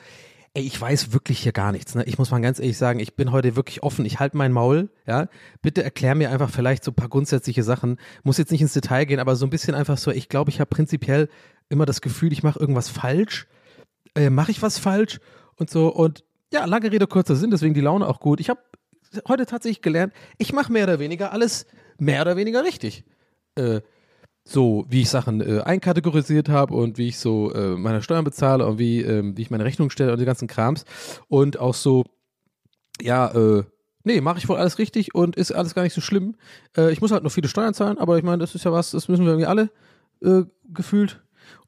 ey, 0.56 0.64
ich 0.64 0.80
weiß 0.80 1.14
wirklich 1.14 1.40
hier 1.40 1.52
gar 1.52 1.72
nichts. 1.72 1.94
Ne? 1.96 2.04
Ich 2.06 2.18
muss 2.18 2.32
mal 2.32 2.42
ganz 2.42 2.60
ehrlich 2.60 2.78
sagen, 2.78 3.00
ich 3.00 3.16
bin 3.16 3.32
heute 3.32 3.56
wirklich 3.56 3.84
offen. 3.84 4.06
Ich 4.06 4.20
halte 4.20 4.38
mein 4.38 4.52
Maul. 4.52 4.90
Ja, 5.06 5.28
bitte 5.62 5.84
erklär 5.84 6.16
mir 6.16 6.32
einfach 6.32 6.50
vielleicht 6.50 6.84
so 6.84 6.92
ein 6.92 6.96
paar 6.96 7.10
grundsätzliche 7.10 7.62
Sachen. 7.62 7.98
Muss 8.24 8.38
jetzt 8.38 8.52
nicht 8.52 8.62
ins 8.62 8.74
Detail 8.74 9.06
gehen, 9.06 9.20
aber 9.20 9.36
so 9.36 9.46
ein 9.46 9.52
bisschen 9.52 9.76
einfach 9.76 9.98
so. 9.98 10.12
Ich 10.12 10.30
glaube, 10.30 10.50
ich 10.50 10.60
habe 10.60 10.70
prinzipiell 10.70 11.30
immer 11.70 11.86
das 11.86 12.02
Gefühl, 12.02 12.32
ich 12.34 12.42
mache 12.42 12.60
irgendwas 12.60 12.90
falsch 12.90 13.48
äh, 14.16 14.30
mache 14.30 14.52
ich 14.52 14.62
was 14.62 14.80
falsch 14.80 15.20
und 15.58 15.70
so. 15.70 15.90
Und 15.90 16.24
ja, 16.52 16.66
lange 16.66 16.92
Rede, 16.92 17.08
kurzer 17.08 17.36
Sinn, 17.36 17.52
deswegen 17.52 17.74
die 17.74 17.82
Laune 17.82 18.08
auch 18.08 18.20
gut. 18.20 18.40
Ich 18.40 18.50
habe 18.50 18.62
heute 19.28 19.46
tatsächlich 19.46 19.82
gelernt, 19.82 20.14
ich 20.38 20.54
mache 20.54 20.72
mehr 20.72 20.86
oder 20.86 21.00
weniger 21.00 21.32
alles 21.32 21.66
mehr 21.98 22.22
oder 22.22 22.38
weniger 22.38 22.64
richtig. 22.64 23.06
Äh, 23.56 23.82
so 24.48 24.86
wie 24.90 25.02
ich 25.02 25.10
Sachen 25.10 25.42
äh, 25.42 25.62
einkategorisiert 25.62 26.50
habe 26.50 26.76
und 26.76 26.98
wie 26.98 27.08
ich 27.08 27.18
so 27.18 27.52
äh, 27.52 27.76
meine 27.76 28.04
Steuern 28.04 28.24
bezahle 28.24 28.66
und 28.66 28.78
wie, 28.78 29.02
ähm, 29.02 29.36
wie 29.36 29.42
ich 29.42 29.50
meine 29.50 29.66
Rechnung 29.66 29.90
stelle 29.90 30.12
und 30.12 30.20
die 30.20 30.26
ganzen 30.26 30.48
Krams. 30.48 30.86
Und 31.28 31.60
auch 31.60 31.74
so, 31.74 32.04
ja, 33.02 33.28
äh, 33.34 33.64
nee, 34.04 34.22
mache 34.22 34.38
ich 34.38 34.48
wohl 34.48 34.58
alles 34.58 34.78
richtig 34.78 35.16
und 35.16 35.36
ist 35.36 35.52
alles 35.52 35.74
gar 35.74 35.82
nicht 35.82 35.96
so 35.96 36.02
schlimm. 36.02 36.36
Äh, 36.78 36.92
ich 36.92 37.02
muss 37.02 37.12
halt 37.12 37.24
noch 37.24 37.32
viele 37.32 37.48
Steuern 37.48 37.74
zahlen, 37.74 37.98
aber 37.98 38.18
ich 38.18 38.24
meine, 38.24 38.38
das 38.38 38.54
ist 38.54 38.66
ja 38.66 38.72
was, 38.72 38.92
das 38.92 39.08
müssen 39.08 39.26
wir 39.26 39.32
irgendwie 39.32 39.48
alle 39.48 39.72
äh, 40.22 40.44
gefühlt 40.72 41.25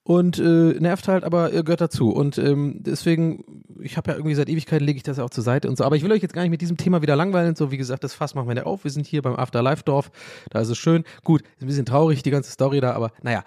und 0.08 0.40
äh, 0.40 0.80
nervt 0.80 1.10
halt, 1.10 1.26
aber 1.26 1.54
äh, 1.54 1.64
gehört 1.64 1.82
dazu. 1.82 2.12
Und 2.12 2.38
ähm, 2.38 2.78
deswegen, 2.80 3.44
ich 3.82 3.98
habe 3.98 4.10
ja 4.10 4.16
irgendwie 4.16 4.36
seit 4.36 4.48
Ewigkeiten 4.48 4.86
lege 4.86 4.96
ich 4.96 5.04
das 5.04 5.18
ja 5.18 5.26
auch 5.26 5.30
zur 5.30 5.44
Seite 5.44 5.68
und 5.68 5.78
so. 5.78 5.84
Aber 5.84 5.98
ich 5.98 6.04
will 6.04 6.14
euch 6.14 6.22
jetzt 6.22 6.34
gar 6.34 6.44
nicht 6.44 6.50
mit 6.52 6.62
diesem 6.62 6.78
Thema 6.78 7.02
wieder 7.02 7.18
langweilen. 7.18 7.58
So, 7.58 7.72
wie 7.72 7.78
gesagt, 7.78 8.06
das 8.06 8.14
Fass 8.14 8.34
machen 8.34 8.48
wir 8.48 8.56
ja 8.56 8.64
auf. 8.64 8.86
Wir 8.86 8.92
sind 8.92 9.06
hier 9.06 9.22
beim 9.22 9.36
Afterlife-Dorf. 9.36 10.10
Da 10.50 10.62
ist 10.62 10.70
es 10.70 10.78
schön. 10.78 11.04
Gut, 11.26 11.42
ist 11.42 11.62
ein 11.62 11.68
bisschen 11.68 11.86
traurig, 11.86 12.24
die 12.24 12.32
ganze 12.32 12.52
Story 12.52 12.80
da, 12.80 12.94
aber 12.94 13.12
naja. 13.22 13.44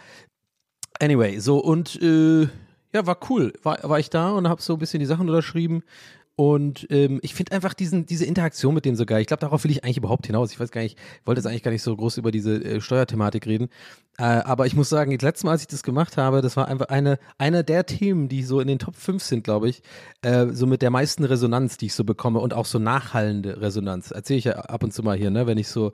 Anyway, 1.00 1.38
so 1.38 1.60
und 1.60 1.98
äh, 2.02 2.42
ja, 2.92 3.06
war 3.06 3.16
cool. 3.30 3.54
War, 3.62 3.78
war 3.82 3.98
ich 3.98 4.10
da 4.10 4.32
und 4.32 4.46
habe 4.46 4.60
so 4.60 4.74
ein 4.74 4.78
bisschen 4.78 5.00
die 5.00 5.06
Sachen 5.06 5.30
unterschrieben. 5.30 5.82
Und 6.40 6.86
ähm, 6.88 7.20
ich 7.22 7.34
finde 7.34 7.52
einfach 7.52 7.74
diesen, 7.74 8.06
diese 8.06 8.24
Interaktion 8.24 8.72
mit 8.72 8.86
dem 8.86 8.96
so 8.96 9.04
geil. 9.04 9.20
Ich 9.20 9.26
glaube, 9.26 9.42
darauf 9.42 9.62
will 9.62 9.70
ich 9.70 9.84
eigentlich 9.84 9.98
überhaupt 9.98 10.26
hinaus. 10.26 10.50
Ich 10.52 10.58
weiß 10.58 10.70
gar 10.70 10.80
nicht, 10.80 10.96
ich 10.98 11.26
wollte 11.26 11.40
jetzt 11.40 11.46
eigentlich 11.46 11.62
gar 11.62 11.70
nicht 11.70 11.82
so 11.82 11.94
groß 11.94 12.16
über 12.16 12.30
diese 12.30 12.64
äh, 12.64 12.80
Steuerthematik 12.80 13.46
reden. 13.46 13.68
Äh, 14.16 14.22
aber 14.22 14.64
ich 14.64 14.74
muss 14.74 14.88
sagen, 14.88 15.12
das 15.18 15.22
letzte 15.22 15.44
Mal, 15.44 15.52
als 15.52 15.60
ich 15.60 15.68
das 15.68 15.82
gemacht 15.82 16.16
habe, 16.16 16.40
das 16.40 16.56
war 16.56 16.66
einfach 16.66 16.88
eine, 16.88 17.18
eine 17.36 17.62
der 17.62 17.84
Themen, 17.84 18.30
die 18.30 18.42
so 18.42 18.58
in 18.60 18.68
den 18.68 18.78
Top 18.78 18.96
5 18.96 19.22
sind, 19.22 19.44
glaube 19.44 19.68
ich, 19.68 19.82
äh, 20.22 20.46
so 20.46 20.66
mit 20.66 20.80
der 20.80 20.88
meisten 20.88 21.24
Resonanz, 21.24 21.76
die 21.76 21.86
ich 21.86 21.94
so 21.94 22.04
bekomme 22.04 22.38
und 22.38 22.54
auch 22.54 22.64
so 22.64 22.78
nachhallende 22.78 23.60
Resonanz. 23.60 24.10
Erzähle 24.10 24.38
ich 24.38 24.44
ja 24.46 24.52
ab 24.54 24.82
und 24.82 24.94
zu 24.94 25.02
mal 25.02 25.18
hier, 25.18 25.28
ne, 25.28 25.46
wenn 25.46 25.58
ich 25.58 25.68
so 25.68 25.92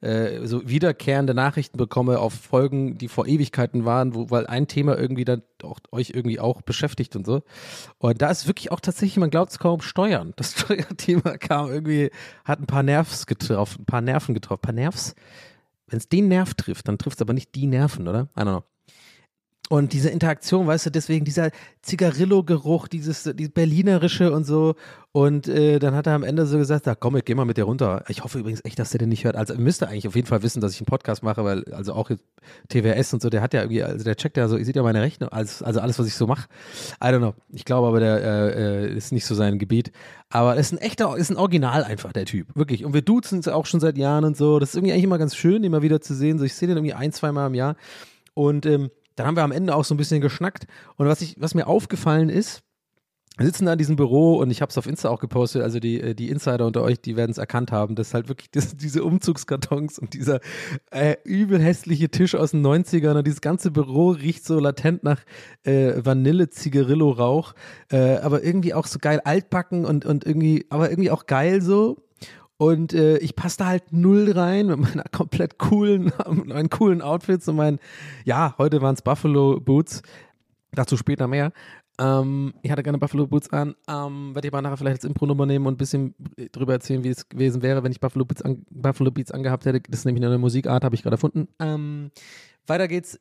äh, 0.00 0.46
so 0.46 0.68
wiederkehrende 0.68 1.34
Nachrichten 1.34 1.76
bekomme 1.76 2.20
auf 2.20 2.32
Folgen, 2.32 2.98
die 2.98 3.08
vor 3.08 3.26
Ewigkeiten 3.26 3.84
waren, 3.84 4.14
wo, 4.14 4.30
weil 4.30 4.46
ein 4.46 4.68
Thema 4.68 4.96
irgendwie 4.96 5.24
dann 5.24 5.42
auch, 5.62 5.80
euch 5.90 6.10
irgendwie 6.10 6.38
auch 6.38 6.62
beschäftigt 6.62 7.16
und 7.16 7.26
so. 7.26 7.42
Und 7.98 8.22
da 8.22 8.30
ist 8.30 8.46
wirklich 8.46 8.70
auch 8.70 8.80
tatsächlich, 8.80 9.16
man 9.16 9.30
glaubt 9.30 9.50
es 9.50 9.58
kaum, 9.58 9.80
Steuern. 9.80 10.34
Das 10.36 10.52
Steuerthema 10.58 11.36
kam 11.38 11.70
irgendwie, 11.70 12.10
hat 12.44 12.60
ein 12.60 12.66
paar 12.66 12.82
Nervs 12.82 13.26
getroffen, 13.26 13.82
ein 13.82 13.86
paar 13.86 14.00
Nerven 14.00 14.34
getroffen, 14.34 14.60
ein 14.60 14.66
paar 14.66 14.74
Nervs. 14.74 15.14
Wenn 15.88 15.98
es 15.98 16.08
den 16.08 16.28
Nerv 16.28 16.54
trifft, 16.54 16.86
dann 16.86 16.98
trifft 16.98 17.16
es 17.16 17.22
aber 17.22 17.32
nicht 17.32 17.54
die 17.54 17.66
Nerven, 17.66 18.06
oder? 18.06 18.28
I 18.36 18.42
don't 18.42 18.44
know. 18.44 18.64
Und 19.68 19.92
diese 19.92 20.08
Interaktion, 20.08 20.66
weißt 20.66 20.86
du, 20.86 20.90
deswegen 20.90 21.26
dieser 21.26 21.50
Zigarillo-Geruch, 21.82 22.88
dieses, 22.88 23.24
dieses 23.34 23.52
Berlinerische 23.52 24.32
und 24.32 24.44
so. 24.44 24.76
Und 25.12 25.46
äh, 25.46 25.78
dann 25.78 25.94
hat 25.94 26.06
er 26.06 26.14
am 26.14 26.22
Ende 26.22 26.46
so 26.46 26.56
gesagt, 26.56 26.86
da 26.86 26.94
komm, 26.94 27.16
ich 27.16 27.24
geh 27.24 27.34
mal 27.34 27.44
mit 27.44 27.58
dir 27.58 27.64
runter. 27.64 28.04
Ich 28.08 28.24
hoffe 28.24 28.38
übrigens 28.38 28.64
echt, 28.64 28.78
dass 28.78 28.90
der 28.90 28.98
den 28.98 29.10
nicht 29.10 29.24
hört. 29.24 29.36
Also 29.36 29.52
ihr 29.54 29.60
müsst 29.60 29.82
eigentlich 29.82 30.08
auf 30.08 30.16
jeden 30.16 30.26
Fall 30.26 30.42
wissen, 30.42 30.60
dass 30.62 30.72
ich 30.72 30.80
einen 30.80 30.86
Podcast 30.86 31.22
mache, 31.22 31.44
weil 31.44 31.64
also 31.72 31.92
auch 31.92 32.10
TWS 32.68 33.12
und 33.12 33.20
so, 33.20 33.28
der 33.28 33.42
hat 33.42 33.52
ja 33.52 33.60
irgendwie, 33.60 33.82
also 33.82 34.04
der 34.04 34.16
checkt 34.16 34.38
ja 34.38 34.48
so, 34.48 34.56
ihr 34.56 34.64
seht 34.64 34.76
ja 34.76 34.82
meine 34.82 35.02
Rechnung, 35.02 35.28
also, 35.30 35.64
also 35.64 35.80
alles, 35.80 35.98
was 35.98 36.06
ich 36.06 36.14
so 36.14 36.26
mache. 36.26 36.48
I 37.02 37.08
don't 37.08 37.18
know. 37.18 37.34
Ich 37.50 37.66
glaube 37.66 37.88
aber, 37.88 38.00
der 38.00 38.22
äh, 38.22 38.86
äh 38.86 38.96
ist 38.96 39.12
nicht 39.12 39.26
so 39.26 39.34
sein 39.34 39.58
Gebiet. 39.58 39.92
Aber 40.30 40.56
ist 40.56 40.72
ein 40.72 40.78
echter, 40.78 41.14
ist 41.16 41.30
ein 41.30 41.36
Original 41.36 41.84
einfach, 41.84 42.12
der 42.12 42.24
Typ. 42.24 42.48
Wirklich. 42.54 42.86
Und 42.86 42.94
wir 42.94 43.02
duzen 43.02 43.38
uns 43.38 43.48
auch 43.48 43.66
schon 43.66 43.80
seit 43.80 43.98
Jahren 43.98 44.24
und 44.24 44.36
so. 44.36 44.58
Das 44.58 44.70
ist 44.70 44.76
irgendwie 44.76 44.92
eigentlich 44.92 45.04
immer 45.04 45.18
ganz 45.18 45.34
schön, 45.34 45.62
ihn 45.62 45.72
mal 45.72 45.82
wieder 45.82 46.00
zu 46.00 46.14
sehen. 46.14 46.38
So, 46.38 46.44
ich 46.44 46.54
sehe 46.54 46.68
den 46.68 46.78
irgendwie 46.78 46.94
ein, 46.94 47.12
zwei 47.12 47.32
Mal 47.32 47.48
im 47.48 47.54
Jahr. 47.54 47.76
Und 48.34 48.66
ähm, 48.66 48.90
dann 49.18 49.26
haben 49.26 49.36
wir 49.36 49.44
am 49.44 49.52
Ende 49.52 49.74
auch 49.74 49.84
so 49.84 49.94
ein 49.94 49.98
bisschen 49.98 50.20
geschnackt. 50.20 50.66
Und 50.96 51.06
was, 51.06 51.20
ich, 51.20 51.36
was 51.38 51.54
mir 51.54 51.66
aufgefallen 51.66 52.28
ist, 52.28 52.62
wir 53.38 53.46
sitzen 53.46 53.66
da 53.66 53.72
in 53.72 53.78
diesem 53.78 53.94
Büro 53.94 54.36
und 54.36 54.50
ich 54.50 54.60
habe 54.62 54.70
es 54.70 54.78
auf 54.78 54.88
Insta 54.88 55.08
auch 55.10 55.20
gepostet, 55.20 55.62
also 55.62 55.78
die, 55.78 56.00
äh, 56.00 56.14
die 56.14 56.28
Insider 56.28 56.66
unter 56.66 56.82
euch, 56.82 57.00
die 57.00 57.16
werden 57.16 57.30
es 57.30 57.38
erkannt 57.38 57.70
haben, 57.70 57.94
dass 57.94 58.12
halt 58.12 58.28
wirklich 58.28 58.50
das, 58.52 58.76
diese 58.76 59.04
Umzugskartons 59.04 59.98
und 60.00 60.14
dieser 60.14 60.40
äh, 60.90 61.16
übel 61.22 61.60
hässliche 61.60 62.08
Tisch 62.08 62.34
aus 62.34 62.50
den 62.50 62.66
90ern 62.66 63.16
und 63.16 63.26
dieses 63.26 63.40
ganze 63.40 63.70
Büro 63.70 64.10
riecht 64.10 64.44
so 64.44 64.58
latent 64.58 65.04
nach 65.04 65.20
äh, 65.62 66.04
Vanille-Zigarillo-Rauch, 66.04 67.54
äh, 67.92 68.16
aber 68.16 68.42
irgendwie 68.42 68.74
auch 68.74 68.86
so 68.86 68.98
geil 68.98 69.20
altbacken 69.20 69.84
und, 69.84 70.04
und 70.04 70.26
irgendwie, 70.26 70.66
aber 70.68 70.90
irgendwie 70.90 71.12
auch 71.12 71.26
geil 71.26 71.62
so. 71.62 72.07
Und 72.58 72.92
äh, 72.92 73.18
ich 73.18 73.36
passe 73.36 73.58
da 73.58 73.66
halt 73.66 73.92
null 73.92 74.32
rein 74.32 74.66
mit 74.66 74.78
meiner 74.80 75.04
komplett 75.12 75.58
coolen, 75.58 76.12
meinen 76.44 76.68
coolen 76.68 77.00
Outfits 77.00 77.48
und 77.48 77.56
meinen, 77.56 77.78
ja, 78.24 78.54
heute 78.58 78.82
waren 78.82 78.94
es 78.94 79.02
Buffalo 79.02 79.60
Boots, 79.60 80.02
dazu 80.72 80.96
später 80.96 81.28
mehr. 81.28 81.52
Ähm, 82.00 82.54
ich 82.62 82.70
hatte 82.70 82.82
gerne 82.82 82.98
Buffalo 82.98 83.26
Boots 83.26 83.50
an. 83.50 83.74
Ähm, 83.88 84.34
Werde 84.34 84.48
ich 84.48 84.52
aber 84.52 84.62
nachher 84.62 84.76
vielleicht 84.76 84.98
als 84.98 85.04
Impro-Nummer 85.04 85.46
nehmen 85.46 85.66
und 85.66 85.74
ein 85.74 85.78
bisschen 85.78 86.14
drüber 86.52 86.72
erzählen, 86.74 87.04
wie 87.04 87.08
es 87.08 87.28
gewesen 87.28 87.62
wäre, 87.62 87.82
wenn 87.84 87.92
ich 87.92 88.00
Buffalo 88.00 88.24
Beats, 88.24 88.42
an, 88.42 88.64
Buffalo 88.70 89.10
Beats 89.12 89.30
angehabt 89.30 89.64
hätte. 89.64 89.80
Das 89.88 90.00
ist 90.00 90.04
nämlich 90.04 90.24
eine 90.24 90.38
Musikart, 90.38 90.84
habe 90.84 90.96
ich 90.96 91.02
gerade 91.02 91.14
erfunden. 91.14 91.48
Ähm, 91.60 92.10
weiter 92.66 92.88
geht's 92.88 93.20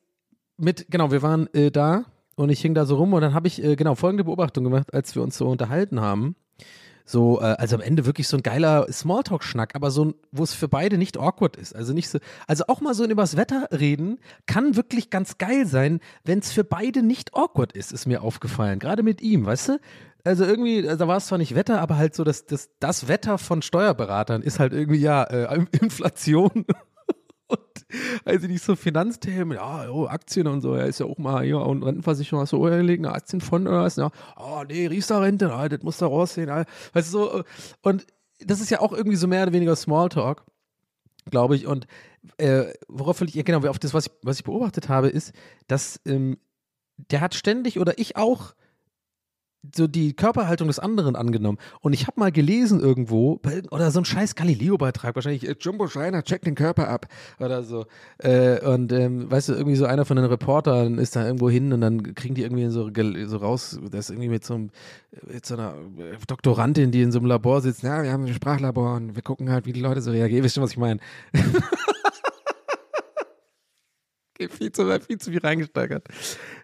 mit, 0.58 0.88
genau, 0.89 1.12
wir 1.12 1.22
waren 1.22 1.48
äh, 1.53 1.70
da 1.72 2.06
und 2.36 2.50
ich 2.50 2.62
hing 2.62 2.74
da 2.74 2.86
so 2.86 2.96
rum 2.96 3.13
und 3.13 3.22
dann 3.22 3.34
habe 3.34 3.48
ich 3.48 3.63
äh, 3.63 3.75
genau 3.75 3.96
folgende 3.96 4.24
Beobachtung 4.24 4.63
gemacht, 4.63 4.94
als 4.94 5.15
wir 5.15 5.22
uns 5.22 5.38
so 5.38 5.48
unterhalten 5.48 6.01
haben. 6.01 6.36
So, 7.09 7.39
äh, 7.39 7.55
also 7.57 7.77
am 7.77 7.81
Ende 7.81 8.05
wirklich 8.05 8.27
so 8.27 8.35
ein 8.35 8.43
geiler 8.43 8.85
Smalltalk-Schnack, 8.91 9.75
aber 9.75 9.91
so 9.91 10.05
ein, 10.05 10.15
wo 10.33 10.43
es 10.43 10.53
für 10.53 10.67
beide 10.67 10.97
nicht 10.97 11.17
awkward 11.17 11.55
ist. 11.55 11.73
Also 11.73 11.93
nicht 11.93 12.09
so, 12.09 12.19
also 12.47 12.65
auch 12.67 12.81
mal 12.81 12.93
so 12.93 13.05
übers 13.05 13.37
Wetter 13.37 13.69
reden 13.71 14.19
kann 14.45 14.75
wirklich 14.75 15.09
ganz 15.09 15.37
geil 15.37 15.65
sein, 15.65 16.01
wenn 16.25 16.39
es 16.39 16.51
für 16.51 16.65
beide 16.65 17.03
nicht 17.03 17.33
awkward 17.33 17.71
ist, 17.71 17.93
ist 17.93 18.07
mir 18.07 18.21
aufgefallen. 18.21 18.79
Gerade 18.79 19.03
mit 19.03 19.21
ihm, 19.21 19.45
weißt 19.45 19.69
du? 19.69 19.79
Also 20.25 20.43
irgendwie, 20.43 20.85
also 20.85 20.97
da 20.97 21.07
war 21.07 21.15
es 21.15 21.27
zwar 21.27 21.37
nicht 21.37 21.55
Wetter, 21.55 21.79
aber 21.79 21.95
halt 21.95 22.13
so 22.13 22.25
das, 22.25 22.45
das, 22.45 22.69
das 22.81 23.07
Wetter 23.07 23.37
von 23.37 23.61
Steuerberatern 23.61 24.41
ist 24.41 24.59
halt 24.59 24.73
irgendwie 24.73 24.99
ja 24.99 25.23
äh, 25.23 25.65
Inflation 25.81 26.65
also 28.25 28.48
nicht 28.48 28.63
so 28.63 28.75
Finanzthemen, 28.75 29.58
ja, 29.58 29.89
oh, 29.89 30.08
Aktien 30.08 30.48
und 30.48 30.62
so, 30.62 30.75
ja, 30.75 30.84
ist 30.84 31.00
ja 31.00 31.06
auch 31.06 31.17
mal 31.17 31.44
hier 31.44 31.60
und 31.60 31.84
Rentenversicherung, 31.84 32.41
hast 32.41 32.53
du 32.53 32.58
auch 32.58 32.70
gelegen, 32.70 33.06
eine 33.06 33.15
Aktienfonds 33.15 33.67
oder 33.67 33.84
was, 33.84 33.96
ja, 33.96 34.12
oh 34.38 34.63
nee, 34.67 34.88
Riester-Rente, 34.88 35.53
ah, 35.53 35.70
das 35.70 35.84
muss 35.84 35.98
da 35.98 36.08
raussehen, 36.08 36.50
ah. 36.50 36.65
weißt 36.94 37.08
du 37.08 37.12
so, 37.12 37.44
und 37.82 38.06
das 38.39 38.62
ist 38.62 38.70
ja 38.70 38.82
auch 38.82 38.94
irgendwie 38.94 39.17
so 39.17 39.27
mehr 39.27 39.44
oder 39.44 39.53
weniger 39.53 39.75
Smalltalk, 39.75 40.44
glaube 41.29 41.56
ich, 41.56 41.65
und 41.65 41.88
äh, 42.38 42.74
worauf 42.88 43.22
will 43.22 43.29
ich, 43.29 43.46
genau, 43.46 43.65
auf 43.67 43.79
das, 43.79 43.94
was 43.94 44.08
ich, 44.08 44.12
was 44.22 44.38
ich 44.38 44.44
beobachtet 44.44 44.89
habe, 44.89 45.10
ist, 45.10 45.34
dass 45.67 46.00
ähm, 46.06 46.38
der 46.98 47.22
hat 47.22 47.36
ständig 47.36 47.79
oder 47.79 48.00
ich 48.00 48.15
auch 48.15 48.53
so 49.75 49.88
die 49.88 50.13
Körperhaltung 50.13 50.67
des 50.67 50.79
anderen 50.79 51.15
angenommen. 51.15 51.57
Und 51.81 51.93
ich 51.93 52.07
habe 52.07 52.19
mal 52.19 52.31
gelesen 52.31 52.79
irgendwo, 52.79 53.39
oder 53.71 53.91
so 53.91 54.00
ein 54.00 54.05
scheiß 54.05 54.36
Galileo-Beitrag, 54.36 55.15
wahrscheinlich, 55.15 55.47
äh, 55.47 55.55
Jumbo 55.59 55.88
Schreiner, 55.88 56.24
check 56.24 56.41
den 56.43 56.55
Körper 56.55 56.88
ab 56.88 57.07
oder 57.39 57.63
so. 57.63 57.86
Äh, 58.19 58.59
und 58.65 58.91
ähm, 58.91 59.29
weißt 59.29 59.50
du, 59.50 59.53
irgendwie 59.53 59.75
so 59.75 59.86
einer 59.86 60.05
von 60.05 60.17
den 60.17 60.25
Reportern 60.25 60.97
ist 60.97 61.15
da 61.15 61.25
irgendwo 61.25 61.50
hin 61.50 61.74
und 61.74 61.81
dann 61.81 62.15
kriegen 62.15 62.36
die 62.36 62.43
irgendwie 62.43 62.67
so, 62.69 62.89
so 63.25 63.38
raus, 63.38 63.79
das 63.91 64.09
irgendwie 64.09 64.29
mit 64.29 64.45
so, 64.45 64.55
einem, 64.55 64.69
mit 65.31 65.45
so 65.45 65.55
einer 65.55 65.75
äh, 65.97 66.17
Doktorandin, 66.27 66.91
die 66.91 67.01
in 67.01 67.12
so 67.12 67.19
einem 67.19 67.27
Labor 67.27 67.62
sitzt, 67.62 67.83
ja, 67.83 68.03
wir 68.03 68.12
haben 68.12 68.25
ein 68.25 68.33
Sprachlabor 68.33 68.95
und 68.95 69.15
wir 69.15 69.21
gucken 69.21 69.50
halt, 69.50 69.65
wie 69.65 69.74
die 69.74 69.81
Leute 69.81 70.01
so 70.01 70.12
reagieren. 70.12 70.43
Wisst 70.43 70.57
ihr, 70.57 70.63
was 70.63 70.71
ich 70.71 70.77
meine? 70.77 71.00
viel 74.50 74.71
zu, 74.71 75.00
viel 75.01 75.17
zu 75.17 75.31
viel 75.31 75.39
reingesteigert. 75.39 76.07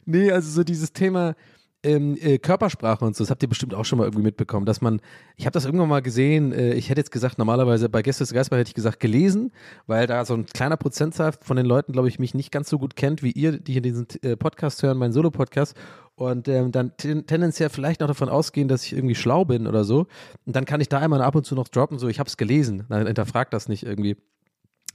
Nee, 0.05 0.31
also 0.31 0.49
so 0.49 0.63
dieses 0.63 0.93
Thema, 0.93 1.35
ähm, 1.83 2.17
äh, 2.19 2.37
Körpersprache 2.37 3.03
und 3.05 3.15
so, 3.15 3.23
das 3.23 3.31
habt 3.31 3.43
ihr 3.43 3.49
bestimmt 3.49 3.73
auch 3.73 3.85
schon 3.85 3.99
mal 3.99 4.05
irgendwie 4.05 4.23
mitbekommen, 4.23 4.65
dass 4.65 4.81
man, 4.81 5.01
ich 5.35 5.45
habe 5.45 5.53
das 5.53 5.65
irgendwann 5.65 5.89
mal 5.89 6.01
gesehen, 6.01 6.53
äh, 6.53 6.73
ich 6.73 6.89
hätte 6.89 7.01
jetzt 7.01 7.11
gesagt, 7.11 7.37
normalerweise 7.37 7.89
bei 7.89 8.01
Gäste 8.01 8.23
des 8.23 8.33
Geistbar 8.33 8.59
hätte 8.59 8.69
ich 8.69 8.73
gesagt 8.73 8.99
gelesen, 8.99 9.51
weil 9.85 10.07
da 10.07 10.25
so 10.25 10.33
ein 10.33 10.45
kleiner 10.45 10.77
Prozentzahl 10.77 11.33
von 11.41 11.57
den 11.57 11.65
Leuten, 11.65 11.91
glaube 11.91 12.07
ich, 12.07 12.19
mich 12.19 12.33
nicht 12.33 12.51
ganz 12.51 12.69
so 12.69 12.79
gut 12.79 12.95
kennt 12.95 13.21
wie 13.21 13.31
ihr, 13.31 13.59
die 13.59 13.73
hier 13.73 13.81
diesen 13.81 14.07
äh, 14.21 14.37
Podcast 14.37 14.81
hören, 14.83 14.97
meinen 14.97 15.13
Solo-Podcast. 15.13 15.75
Und 16.15 16.47
ähm, 16.47 16.71
dann 16.71 16.95
tendenziell 16.95 17.69
vielleicht 17.69 17.99
noch 17.99 18.07
davon 18.07 18.29
ausgehen, 18.29 18.67
dass 18.67 18.85
ich 18.85 18.93
irgendwie 18.93 19.15
schlau 19.15 19.45
bin 19.45 19.65
oder 19.65 19.83
so. 19.83 20.05
Und 20.45 20.55
dann 20.55 20.65
kann 20.65 20.79
ich 20.79 20.87
da 20.87 20.99
einmal 20.99 21.23
ab 21.23 21.33
und 21.33 21.43
zu 21.43 21.55
noch 21.55 21.67
droppen, 21.67 21.97
so 21.97 22.07
ich 22.07 22.19
habe 22.19 22.27
es 22.27 22.37
gelesen, 22.37 22.85
dann 22.87 23.07
hinterfragt 23.07 23.51
das 23.51 23.67
nicht 23.67 23.83
irgendwie. 23.83 24.17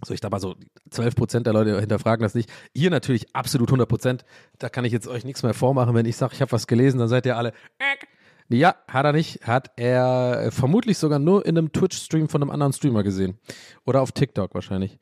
So, 0.04 0.14
ich 0.14 0.20
glaube 0.20 0.34
mal 0.34 0.40
so 0.40 0.54
12 0.90 1.16
Prozent 1.16 1.46
der 1.46 1.52
Leute 1.52 1.80
hinterfragen 1.80 2.22
das 2.22 2.34
nicht. 2.34 2.50
Ihr 2.72 2.90
natürlich 2.90 3.34
absolut 3.34 3.68
100 3.68 3.88
Prozent. 3.88 4.24
Da 4.58 4.68
kann 4.68 4.84
ich 4.84 4.92
jetzt 4.92 5.08
euch 5.08 5.24
nichts 5.24 5.42
mehr 5.42 5.54
vormachen. 5.54 5.94
Wenn 5.94 6.06
ich 6.06 6.16
sage, 6.16 6.34
ich 6.34 6.40
habe 6.40 6.52
was 6.52 6.66
gelesen, 6.66 6.98
dann 6.98 7.08
seid 7.08 7.26
ihr 7.26 7.36
alle. 7.36 7.52
Ja, 8.48 8.76
hat 8.86 9.04
er 9.04 9.12
nicht. 9.12 9.46
Hat 9.46 9.72
er 9.76 10.50
vermutlich 10.52 10.98
sogar 10.98 11.18
nur 11.18 11.44
in 11.44 11.58
einem 11.58 11.72
Twitch-Stream 11.72 12.28
von 12.28 12.42
einem 12.42 12.50
anderen 12.50 12.72
Streamer 12.72 13.02
gesehen. 13.02 13.38
Oder 13.84 14.00
auf 14.00 14.12
TikTok 14.12 14.54
wahrscheinlich. 14.54 14.98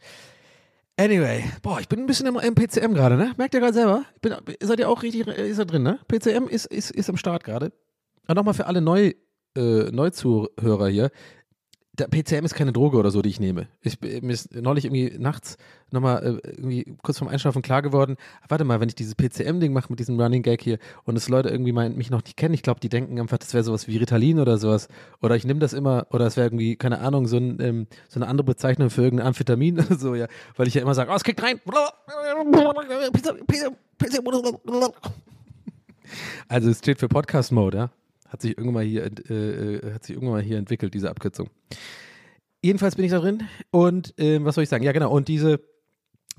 Anyway, 0.98 1.44
boah, 1.60 1.78
ich 1.78 1.88
bin 1.88 2.00
ein 2.00 2.06
bisschen 2.06 2.26
im, 2.26 2.36
im 2.36 2.54
PCM 2.54 2.94
gerade, 2.94 3.16
ne? 3.16 3.34
Merkt 3.36 3.52
ihr 3.52 3.60
gerade 3.60 3.74
selber? 3.74 4.04
Bin, 4.22 4.34
seid 4.60 4.78
ihr 4.78 4.88
auch 4.88 5.02
richtig, 5.02 5.26
ist 5.26 5.58
er 5.58 5.66
drin, 5.66 5.82
ne? 5.82 5.98
PCM 6.08 6.48
ist, 6.48 6.64
ist, 6.66 6.90
ist 6.90 7.10
am 7.10 7.18
Start 7.18 7.44
gerade. 7.44 7.72
Und 8.26 8.34
nochmal 8.34 8.54
für 8.54 8.66
alle 8.66 8.80
Neu, 8.80 9.12
äh, 9.56 9.90
Neuzuhörer 9.90 10.88
hier 10.88 11.10
der 11.98 12.08
PCM 12.08 12.44
ist 12.44 12.54
keine 12.54 12.72
Droge 12.72 12.98
oder 12.98 13.10
so, 13.10 13.22
die 13.22 13.30
ich 13.30 13.40
nehme. 13.40 13.68
Ich, 13.80 14.00
mir 14.00 14.32
ist 14.32 14.54
neulich 14.54 14.84
irgendwie 14.84 15.16
nachts 15.18 15.56
nochmal 15.90 16.40
äh, 16.44 16.48
irgendwie 16.48 16.96
kurz 17.02 17.18
vorm 17.18 17.30
Einschlafen 17.30 17.62
klar 17.62 17.82
geworden, 17.82 18.16
warte 18.48 18.64
mal, 18.64 18.80
wenn 18.80 18.88
ich 18.88 18.94
dieses 18.94 19.14
PCM-Ding 19.14 19.72
mache 19.72 19.86
mit 19.90 19.98
diesem 19.98 20.20
Running 20.20 20.42
Gag 20.42 20.62
hier 20.62 20.78
und 21.04 21.16
es 21.16 21.28
Leute 21.28 21.48
irgendwie 21.48 21.72
meinen, 21.72 21.96
mich 21.96 22.10
noch 22.10 22.22
nicht 22.24 22.36
kennen, 22.36 22.54
ich 22.54 22.62
glaube, 22.62 22.80
die 22.80 22.88
denken 22.88 23.20
einfach, 23.20 23.38
das 23.38 23.54
wäre 23.54 23.64
sowas 23.64 23.86
wie 23.88 23.96
Ritalin 23.96 24.40
oder 24.40 24.58
sowas. 24.58 24.88
Oder 25.22 25.36
ich 25.36 25.44
nehme 25.44 25.60
das 25.60 25.72
immer, 25.72 26.06
oder 26.10 26.26
es 26.26 26.36
wäre 26.36 26.46
irgendwie, 26.48 26.76
keine 26.76 26.98
Ahnung, 27.00 27.26
so, 27.26 27.36
ein, 27.36 27.60
ähm, 27.60 27.86
so 28.08 28.18
eine 28.20 28.28
andere 28.28 28.44
Bezeichnung 28.44 28.90
für 28.90 29.02
irgendein 29.02 29.28
Amphetamin 29.28 29.80
oder 29.86 29.96
so, 29.96 30.14
ja. 30.14 30.26
Weil 30.56 30.68
ich 30.68 30.74
ja 30.74 30.82
immer 30.82 30.94
sage, 30.94 31.10
oh, 31.10 31.14
es 31.14 31.24
kickt 31.24 31.42
rein. 31.42 31.60
Also 36.48 36.70
es 36.70 36.78
steht 36.78 36.98
für 36.98 37.08
Podcast-Mode, 37.08 37.78
ja. 37.78 37.90
Hat 38.28 38.42
sich 38.42 38.56
irgendwann 38.56 38.75
mal 38.75 38.85
hier, 38.85 39.04
äh, 39.04 39.35
äh, 39.35 39.92
hat 39.95 40.04
sich 40.04 40.14
irgendwann 40.14 40.37
mal 40.37 40.42
hier 40.42 40.59
entwickelt, 40.59 40.95
diese 40.95 41.11
Abkürzung. 41.11 41.50
Jedenfalls 42.62 42.97
bin 42.97 43.04
ich 43.04 43.11
da 43.11 43.21
drin 43.21 43.45
und 43.71 44.18
äh, 44.18 44.45
was 44.45 44.54
soll 44.54 44.64
ich 44.64 44.71
sagen? 44.71 44.85
Ja, 44.85 44.92
genau. 44.92 45.11
Und 45.11 45.28
diese, 45.28 45.61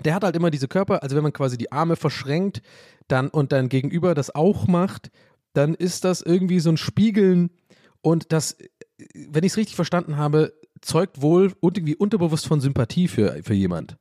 der 0.03 0.15
hat 0.15 0.23
halt 0.23 0.35
immer 0.35 0.51
diese 0.51 0.67
Körper, 0.67 1.03
also 1.03 1.15
wenn 1.15 1.23
man 1.23 1.33
quasi 1.33 1.57
die 1.57 1.71
Arme 1.71 1.95
verschränkt 1.95 2.61
dann 3.07 3.29
und 3.29 3.51
dann 3.51 3.69
gegenüber 3.69 4.13
das 4.13 4.33
auch 4.33 4.67
macht, 4.67 5.09
dann 5.53 5.73
ist 5.73 6.03
das 6.03 6.21
irgendwie 6.21 6.59
so 6.59 6.69
ein 6.69 6.77
Spiegeln 6.77 7.51
und 8.01 8.31
das, 8.31 8.57
wenn 9.13 9.43
ich 9.43 9.53
es 9.53 9.57
richtig 9.57 9.75
verstanden 9.75 10.17
habe, 10.17 10.53
zeugt 10.81 11.21
wohl 11.21 11.53
irgendwie 11.61 11.95
unterbewusst 11.95 12.47
von 12.47 12.61
Sympathie 12.61 13.07
für, 13.07 13.41
für 13.43 13.53
jemand. 13.53 13.97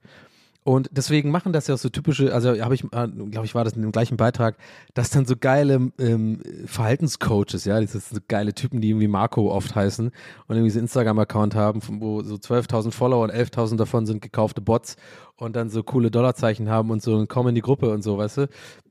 Und 0.66 0.88
deswegen 0.90 1.30
machen 1.30 1.52
das 1.52 1.68
ja 1.68 1.76
so 1.76 1.88
typische, 1.90 2.34
also 2.34 2.60
habe 2.60 2.74
ich, 2.74 2.82
äh, 2.82 3.06
glaube 3.06 3.44
ich, 3.44 3.54
war 3.54 3.62
das 3.62 3.74
in 3.74 3.82
dem 3.82 3.92
gleichen 3.92 4.16
Beitrag, 4.16 4.56
dass 4.94 5.10
dann 5.10 5.24
so 5.24 5.36
geile 5.38 5.92
ähm, 6.00 6.40
Verhaltenscoaches, 6.66 7.66
ja, 7.66 7.78
diese 7.78 8.00
so 8.00 8.18
geile 8.26 8.52
Typen, 8.52 8.80
die 8.80 8.90
irgendwie 8.90 9.06
Marco 9.06 9.52
oft 9.52 9.76
heißen 9.76 10.06
und 10.08 10.56
irgendwie 10.56 10.70
so 10.70 10.80
Instagram-Account 10.80 11.54
haben, 11.54 11.82
wo 12.00 12.20
so 12.24 12.34
12.000 12.34 12.90
Follower 12.90 13.22
und 13.22 13.32
11.000 13.32 13.76
davon 13.76 14.06
sind 14.06 14.20
gekaufte 14.20 14.60
Bots 14.60 14.96
und 15.36 15.54
dann 15.54 15.70
so 15.70 15.84
coole 15.84 16.10
Dollarzeichen 16.10 16.68
haben 16.68 16.90
und 16.90 17.00
so 17.00 17.14
und 17.14 17.28
kommen 17.28 17.50
in 17.50 17.54
die 17.54 17.60
Gruppe 17.60 17.90
und 17.90 18.02
so, 18.02 18.18
weißt 18.18 18.38
du? 18.38 18.48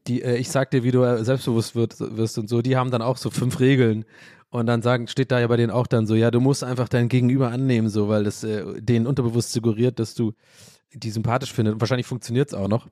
Die, 0.08 0.22
äh, 0.22 0.38
ich 0.38 0.50
sag 0.50 0.72
dir, 0.72 0.82
wie 0.84 0.92
du 0.92 1.04
äh, 1.04 1.26
selbstbewusst 1.26 1.76
wird, 1.76 2.00
wirst 2.00 2.38
und 2.38 2.48
so, 2.48 2.62
die 2.62 2.78
haben 2.78 2.90
dann 2.90 3.02
auch 3.02 3.18
so 3.18 3.30
fünf 3.30 3.60
Regeln 3.60 4.06
und 4.50 4.68
dann 4.68 4.82
sagen, 4.82 5.10
steht 5.10 5.30
da 5.30 5.42
ja 5.42 5.48
bei 5.48 5.58
denen 5.58 5.72
auch 5.72 5.88
dann 5.88 6.08
so, 6.08 6.16
ja, 6.16 6.32
du 6.32 6.40
musst 6.40 6.64
einfach 6.64 6.88
dein 6.88 7.10
Gegenüber 7.10 7.52
annehmen, 7.52 7.90
so, 7.90 8.08
weil 8.08 8.24
das 8.24 8.46
äh, 8.46 8.64
denen 8.82 9.08
unterbewusst 9.08 9.52
suggeriert, 9.52 10.00
dass 10.00 10.14
du 10.14 10.32
die 10.96 11.12
sympathisch 11.12 11.54
findet. 11.54 11.76
Und 11.76 11.82
wahrscheinlich 11.82 12.08
funktioniert 12.08 12.50
es 12.50 12.54
auch 12.54 12.68
noch. 12.68 12.88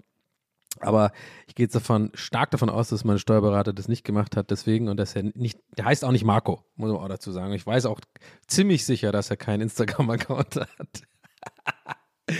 Aber 0.80 1.12
ich 1.48 1.56
gehe 1.56 1.66
jetzt 1.66 1.76
davon, 1.76 2.12
stark 2.14 2.52
davon 2.52 2.70
aus, 2.70 2.90
dass 2.90 3.04
mein 3.04 3.20
Steuerberater 3.20 3.74
das 3.74 3.88
nicht 3.88 4.04
gemacht 4.04 4.36
hat, 4.36 4.50
deswegen 4.50 4.90
und 4.90 4.98
dass 4.98 5.16
er 5.16 5.24
nicht, 5.24 5.60
der 5.78 5.86
heißt 5.86 6.04
auch 6.04 6.12
nicht 6.12 6.26
Marco, 6.26 6.66
muss 6.76 6.92
man 6.92 7.00
auch 7.00 7.08
dazu 7.08 7.32
sagen. 7.32 7.54
Ich 7.54 7.66
weiß 7.66 7.86
auch 7.86 8.00
ziemlich 8.48 8.86
sicher, 8.86 9.12
dass 9.12 9.30
er 9.30 9.38
keinen 9.38 9.62
Instagram-Account 9.62 10.56
hat. 10.56 11.04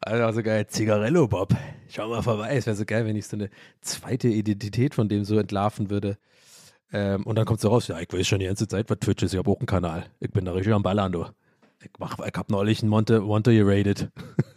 also 0.00 0.42
geil, 0.42 0.66
Zigarello 0.68 1.28
Bob. 1.28 1.54
Schau 1.88 2.08
mal 2.08 2.22
vorbei. 2.22 2.56
Es 2.56 2.66
wäre 2.66 2.76
so 2.76 2.84
geil, 2.84 3.04
wenn 3.04 3.16
ich 3.16 3.26
so 3.26 3.36
eine 3.36 3.50
zweite 3.82 4.28
Identität 4.28 4.94
von 4.94 5.08
dem 5.08 5.24
so 5.24 5.38
entlarven 5.38 5.90
würde. 5.90 6.18
Ähm, 6.92 7.24
und 7.24 7.36
dann 7.36 7.44
kommt 7.44 7.60
so 7.60 7.68
raus, 7.68 7.88
ja, 7.88 7.98
ich 8.00 8.12
weiß 8.12 8.26
schon 8.26 8.38
die 8.38 8.46
ganze 8.46 8.68
Zeit, 8.68 8.88
was 8.88 8.98
Twitch 9.00 9.22
ist. 9.22 9.34
Ich 9.34 9.38
habe 9.38 9.50
auch 9.50 9.58
einen 9.58 9.66
Kanal. 9.66 10.06
Ich 10.20 10.30
bin 10.30 10.44
da 10.44 10.52
richtig 10.52 10.72
am 10.72 10.82
Ballern, 10.82 11.12
du. 11.12 11.26
Ich, 11.80 11.90
mach, 11.98 12.18
ich 12.18 12.34
habe 12.34 12.52
neulich 12.52 12.80
einen 12.82 12.90
Monte, 12.90 13.20
Monte 13.20 13.52
geradet. 13.52 14.10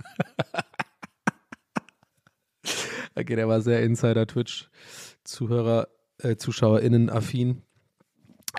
okay, 3.16 3.36
der 3.36 3.48
war 3.48 3.62
sehr 3.62 3.82
Insider-Twitch-Zuhörer, 3.84 5.88
äh, 6.20 6.36
ZuschauerInnen-affin. 6.36 7.64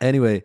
Anyway, 0.01 0.43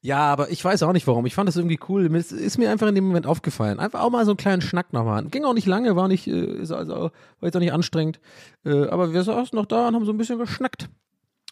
ja, 0.00 0.20
aber 0.20 0.50
ich 0.50 0.64
weiß 0.64 0.84
auch 0.84 0.92
nicht 0.92 1.08
warum. 1.08 1.26
Ich 1.26 1.34
fand 1.34 1.48
das 1.48 1.56
irgendwie 1.56 1.80
cool. 1.88 2.14
Es 2.14 2.30
ist 2.30 2.56
mir 2.56 2.70
einfach 2.70 2.86
in 2.86 2.94
dem 2.94 3.04
Moment 3.04 3.26
aufgefallen. 3.26 3.80
Einfach 3.80 4.00
auch 4.00 4.10
mal 4.10 4.24
so 4.24 4.30
einen 4.30 4.36
kleinen 4.36 4.62
Schnack 4.62 4.92
nochmal. 4.92 5.24
Ging 5.24 5.44
auch 5.44 5.54
nicht 5.54 5.66
lange, 5.66 5.96
war 5.96 6.06
nicht, 6.08 6.28
äh, 6.28 6.60
also, 6.60 6.76
war 6.76 7.12
jetzt 7.42 7.56
auch 7.56 7.60
nicht 7.60 7.72
anstrengend. 7.72 8.20
Äh, 8.64 8.86
aber 8.88 9.12
wir 9.12 9.24
saßen 9.24 9.56
noch 9.56 9.66
da 9.66 9.88
und 9.88 9.96
haben 9.96 10.04
so 10.04 10.12
ein 10.12 10.18
bisschen 10.18 10.38
geschnackt. 10.38 10.88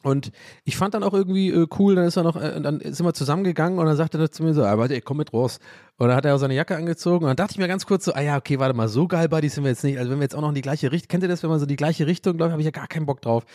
Und 0.07 0.31
ich 0.63 0.77
fand 0.77 0.95
dann 0.95 1.03
auch 1.03 1.15
irgendwie 1.15 1.49
äh, 1.49 1.67
cool, 1.81 1.97
dann 1.97 2.05
ist 2.05 2.17
er 2.17 2.23
noch, 2.23 2.37
äh, 2.37 2.61
dann 2.61 2.79
sind 2.79 3.05
wir 3.05 3.13
zusammengegangen 3.13 3.81
und 3.81 3.87
dann 3.87 3.97
sagte 3.97 4.19
er 4.19 4.31
zu 4.31 4.45
mir 4.45 4.55
so, 4.55 4.63
ah, 4.63 4.79
warte, 4.79 5.01
komm 5.01 5.17
mit 5.17 5.33
raus. 5.33 5.59
Und 5.97 6.07
dann 6.07 6.17
hat 6.17 6.25
er 6.25 6.37
auch 6.37 6.39
seine 6.39 6.55
Jacke 6.55 6.77
angezogen 6.77 7.25
und 7.25 7.29
dann 7.29 7.37
dachte 7.37 7.55
ich 7.55 7.59
mir 7.59 7.67
ganz 7.67 7.87
kurz 7.87 8.05
so, 8.05 8.15
ah 8.15 8.21
ja, 8.21 8.37
okay, 8.37 8.61
warte 8.61 8.77
mal, 8.77 8.87
so 8.87 9.09
geil 9.09 9.29
Buddy 9.29 9.49
sind 9.49 9.65
wir 9.65 9.71
jetzt 9.71 9.83
nicht. 9.83 9.99
Also 9.99 10.13
wenn 10.13 10.21
wir 10.21 10.23
jetzt 10.23 10.37
auch 10.37 10.43
noch 10.43 10.51
in 10.51 10.55
die 10.55 10.63
gleiche 10.63 10.93
Richtung, 10.93 11.09
kennt 11.09 11.25
ihr 11.25 11.29
das, 11.29 11.43
wenn 11.43 11.51
man 11.51 11.59
so 11.59 11.67
die 11.67 11.75
gleiche 11.75 12.07
Richtung 12.07 12.39
läuft, 12.39 12.53
habe 12.53 12.63
ich 12.63 12.67
ja 12.67 12.71
gar 12.71 12.87
keinen 12.87 13.05
Bock 13.05 13.21
drauf. 13.21 13.47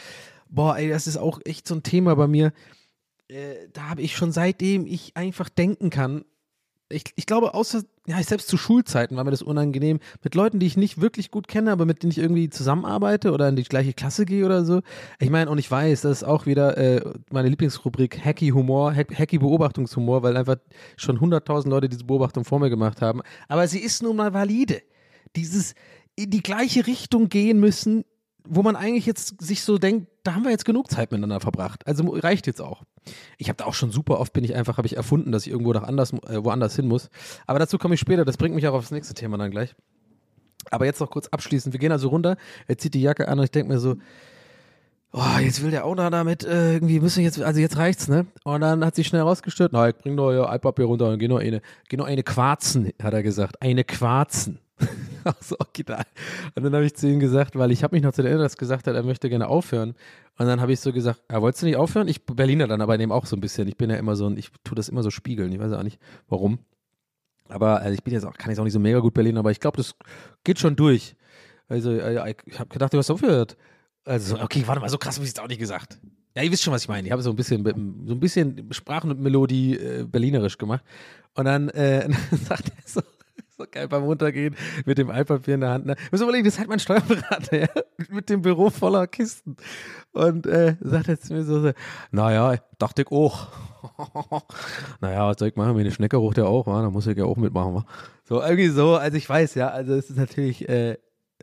Boah, 0.50 0.75
ey, 0.75 0.89
das 0.89 1.08
ist 1.08 1.15
auch 1.15 1.39
echt 1.46 1.70
so 1.70 1.75
ein 1.75 1.84
Thema 1.84 2.17
bei 2.17 2.27
mir. 2.27 2.51
Äh, 3.29 3.70
da 3.72 3.84
habe 3.84 4.01
ich 4.01 4.17
schon 4.17 4.34
seitdem 4.34 4.86
ich 4.86 5.15
einfach 5.15 5.48
denken 5.48 5.89
kann, 5.89 6.25
ich, 6.91 7.03
ich 7.15 7.25
glaube, 7.25 7.53
außer, 7.53 7.83
ja, 8.07 8.21
selbst 8.21 8.48
zu 8.48 8.57
Schulzeiten 8.57 9.15
war 9.15 9.24
mir 9.24 9.31
das 9.31 9.41
unangenehm, 9.41 10.00
mit 10.24 10.36
Leuten, 10.36 10.60
die 10.60 10.65
ich 10.65 10.77
nicht 10.77 11.01
wirklich 11.01 11.31
gut 11.31 11.48
kenne, 11.48 11.71
aber 11.71 11.86
mit 11.86 12.03
denen 12.03 12.12
ich 12.12 12.17
irgendwie 12.17 12.50
zusammenarbeite 12.50 13.31
oder 13.31 13.50
in 13.50 13.55
die 13.55 13.63
gleiche 13.63 13.93
Klasse 13.93 14.25
gehe 14.25 14.45
oder 14.45 14.65
so. 14.65 14.81
Ich 15.19 15.29
meine, 15.29 15.50
und 15.50 15.57
ich 15.57 15.69
weiß, 15.69 16.01
das 16.01 16.21
ist 16.21 16.24
auch 16.24 16.45
wieder 16.45 16.77
äh, 16.77 17.01
meine 17.31 17.50
Lieblingsrubrik 17.50 18.24
Hacky 18.24 18.50
Humor, 18.50 18.93
Hack, 18.93 19.17
Hacky 19.17 19.38
Beobachtungshumor, 19.38 20.24
weil 20.24 20.38
einfach 20.38 20.57
schon 20.98 21.19
100.000 21.19 21.69
Leute 21.69 21.89
diese 21.89 22.05
Beobachtung 22.05 22.45
vor 22.45 22.60
mir 22.60 22.69
gemacht 22.69 23.01
haben. 23.01 23.21
Aber 23.48 23.67
sie 23.67 23.79
ist 23.79 24.03
nun 24.03 24.15
mal 24.15 24.33
valide. 24.33 24.81
Dieses 25.36 25.75
in 26.15 26.29
die 26.29 26.43
gleiche 26.43 26.88
Richtung 26.88 27.29
gehen 27.29 27.60
müssen, 27.60 28.03
wo 28.48 28.63
man 28.63 28.75
eigentlich 28.75 29.05
jetzt 29.05 29.41
sich 29.41 29.63
so 29.63 29.77
denkt, 29.77 30.10
da 30.23 30.35
haben 30.35 30.43
wir 30.43 30.51
jetzt 30.51 30.65
genug 30.65 30.91
Zeit 30.91 31.11
miteinander 31.11 31.39
verbracht. 31.39 31.85
Also 31.87 32.07
reicht 32.09 32.47
jetzt 32.47 32.61
auch. 32.61 32.83
Ich 33.37 33.49
habe 33.49 33.57
da 33.57 33.65
auch 33.65 33.73
schon 33.73 33.91
super 33.91 34.19
oft 34.19 34.33
bin 34.33 34.43
ich 34.43 34.55
einfach, 34.55 34.77
habe 34.77 34.87
ich 34.87 34.95
erfunden, 34.95 35.31
dass 35.31 35.45
ich 35.45 35.51
irgendwo 35.51 35.73
noch 35.73 35.83
anders, 35.83 36.13
äh, 36.13 36.43
woanders 36.43 36.75
hin 36.75 36.87
muss. 36.87 37.09
Aber 37.47 37.59
dazu 37.59 37.77
komme 37.77 37.95
ich 37.95 37.99
später. 37.99 38.25
Das 38.25 38.37
bringt 38.37 38.55
mich 38.55 38.67
auch 38.67 38.73
aufs 38.73 38.91
nächste 38.91 39.13
Thema 39.13 39.37
dann 39.37 39.51
gleich. 39.51 39.75
Aber 40.69 40.85
jetzt 40.85 40.99
noch 40.99 41.09
kurz 41.09 41.27
abschließend. 41.27 41.73
Wir 41.73 41.79
gehen 41.79 41.91
also 41.91 42.09
runter. 42.09 42.37
Er 42.67 42.77
zieht 42.77 42.93
die 42.93 43.01
Jacke 43.01 43.27
an 43.27 43.39
und 43.39 43.45
ich 43.45 43.51
denke 43.51 43.73
mir 43.73 43.79
so, 43.79 43.95
oh, 45.11 45.39
jetzt 45.41 45.63
will 45.63 45.71
der 45.71 45.85
auch 45.85 45.95
noch 45.95 46.09
damit 46.09 46.43
äh, 46.43 46.73
irgendwie 46.73 46.99
müssen 46.99 47.23
jetzt, 47.23 47.41
also 47.41 47.59
jetzt 47.59 47.77
reicht's, 47.77 48.07
ne? 48.07 48.27
Und 48.43 48.61
dann 48.61 48.85
hat 48.85 48.95
sie 48.95 49.03
schnell 49.03 49.21
rausgestellt, 49.21 49.71
na, 49.73 49.89
ich 49.89 49.95
bring 49.95 50.15
doch 50.15 50.31
ihr 50.31 50.47
Altpapier 50.47 50.85
runter 50.85 51.09
und 51.09 51.19
geh 51.19 51.27
noch 51.27 51.39
eine, 51.39 51.61
geh 51.89 51.97
noch 51.97 52.05
eine 52.05 52.23
Quarzen, 52.23 52.91
hat 53.01 53.13
er 53.13 53.23
gesagt. 53.23 53.61
Eine 53.61 53.83
Quarzen. 53.83 54.59
so 55.41 55.55
original. 55.59 56.03
Und 56.55 56.63
dann 56.63 56.73
habe 56.73 56.85
ich 56.85 56.95
zu 56.95 57.07
ihm 57.07 57.19
gesagt, 57.19 57.55
weil 57.55 57.71
ich 57.71 57.83
habe 57.83 57.95
mich 57.95 58.03
noch 58.03 58.13
zu 58.13 58.21
erinnern, 58.21 58.41
dass 58.41 58.57
gesagt 58.57 58.88
hat, 58.88 58.95
er 58.95 59.03
möchte 59.03 59.29
gerne 59.29 59.47
aufhören. 59.47 59.95
Und 60.38 60.47
dann 60.47 60.61
habe 60.61 60.73
ich 60.73 60.79
so 60.79 60.91
gesagt, 60.91 61.21
ja, 61.31 61.41
wolltest 61.41 61.61
du 61.61 61.67
nicht 61.67 61.75
aufhören? 61.77 62.07
Ich 62.07 62.25
Berliner 62.25 62.67
dann 62.67 62.81
aber 62.81 62.97
nehme 62.97 63.13
auch 63.13 63.25
so 63.25 63.35
ein 63.35 63.41
bisschen. 63.41 63.67
Ich 63.67 63.77
bin 63.77 63.89
ja 63.89 63.97
immer 63.97 64.15
so 64.15 64.27
ein, 64.27 64.38
ich 64.38 64.50
tue 64.63 64.75
das 64.75 64.89
immer 64.89 65.03
so 65.03 65.09
spiegeln. 65.09 65.51
Ich 65.51 65.59
weiß 65.59 65.73
auch 65.73 65.83
nicht, 65.83 66.00
warum. 66.27 66.59
Aber 67.50 67.81
also 67.81 67.93
ich 67.93 68.03
bin 68.03 68.13
jetzt 68.13 68.25
auch, 68.25 68.33
kann 68.33 68.50
jetzt 68.50 68.59
auch 68.59 68.63
nicht 68.63 68.73
so 68.73 68.79
mega 68.79 69.00
gut 69.00 69.13
Berlin, 69.13 69.38
aber 69.38 69.51
ich 69.51 69.59
glaube, 69.59 69.77
das 69.77 69.95
geht 70.43 70.59
schon 70.59 70.75
durch. 70.75 71.15
Also 71.67 71.91
äh, 71.91 72.35
ich 72.45 72.59
habe 72.59 72.69
gedacht, 72.69 72.93
du 72.93 72.97
hast 72.97 73.09
aufgehört. 73.09 73.57
Also, 74.03 74.39
okay, 74.39 74.63
warte 74.65 74.81
mal, 74.81 74.89
so 74.89 74.97
krass 74.97 75.15
habe 75.15 75.25
ich 75.25 75.31
es 75.31 75.39
auch 75.39 75.47
nicht 75.47 75.59
gesagt. 75.59 76.00
Ja, 76.35 76.43
ihr 76.43 76.51
wisst 76.51 76.63
schon, 76.63 76.73
was 76.73 76.83
ich 76.83 76.88
meine. 76.88 77.07
Ich 77.07 77.11
habe 77.11 77.21
so 77.21 77.29
ein 77.29 77.35
bisschen, 77.35 77.63
so 78.07 78.13
ein 78.13 78.19
bisschen 78.19 78.71
Sprachen 78.71 79.11
und 79.11 79.19
Melodie 79.19 79.75
äh, 79.77 80.05
berlinerisch 80.05 80.57
gemacht. 80.57 80.83
Und 81.35 81.45
dann, 81.45 81.69
äh, 81.69 82.07
dann 82.29 82.39
sagt 82.39 82.69
er 82.69 82.83
so, 82.85 83.01
so 83.61 83.67
geil 83.69 83.87
beim 83.87 84.03
Runtergehen 84.03 84.55
mit 84.85 84.97
dem 84.97 85.09
Altpapier 85.09 85.55
in 85.55 85.61
der 85.61 85.69
Hand. 85.71 85.85
Ne? 85.85 85.95
Muss 86.11 86.21
überlegen, 86.21 86.45
das 86.45 86.57
halt 86.57 86.69
mein 86.69 86.79
Steuerberater, 86.79 87.57
ja? 87.61 87.67
mit 88.09 88.29
dem 88.29 88.41
Büro 88.41 88.69
voller 88.69 89.07
Kisten. 89.07 89.55
Und 90.11 90.45
äh, 90.47 90.75
sagt 90.81 91.07
er 91.07 91.19
zu 91.19 91.33
mir 91.33 91.43
so, 91.43 91.61
so 91.61 91.71
naja, 92.11 92.57
dachte 92.77 93.03
ich 93.03 93.11
auch. 93.11 93.47
naja, 95.01 95.27
was 95.27 95.37
soll 95.39 95.49
ich 95.49 95.55
machen? 95.55 95.75
Wie 95.77 95.81
eine 95.81 95.91
Schnecke 95.91 96.17
ruft 96.17 96.37
ja 96.37 96.45
auch, 96.45 96.67
wa? 96.67 96.81
da 96.81 96.89
muss 96.89 97.07
ich 97.07 97.17
ja 97.17 97.25
auch 97.25 97.37
mitmachen. 97.37 97.75
Wa? 97.75 97.85
So, 98.23 98.41
irgendwie 98.41 98.69
so, 98.69 98.95
also 98.95 99.17
ich 99.17 99.27
weiß, 99.27 99.55
ja, 99.55 99.69
also 99.69 99.93
es 99.93 100.09
ist 100.09 100.17
natürlich 100.17 100.67
äh, 100.67 100.97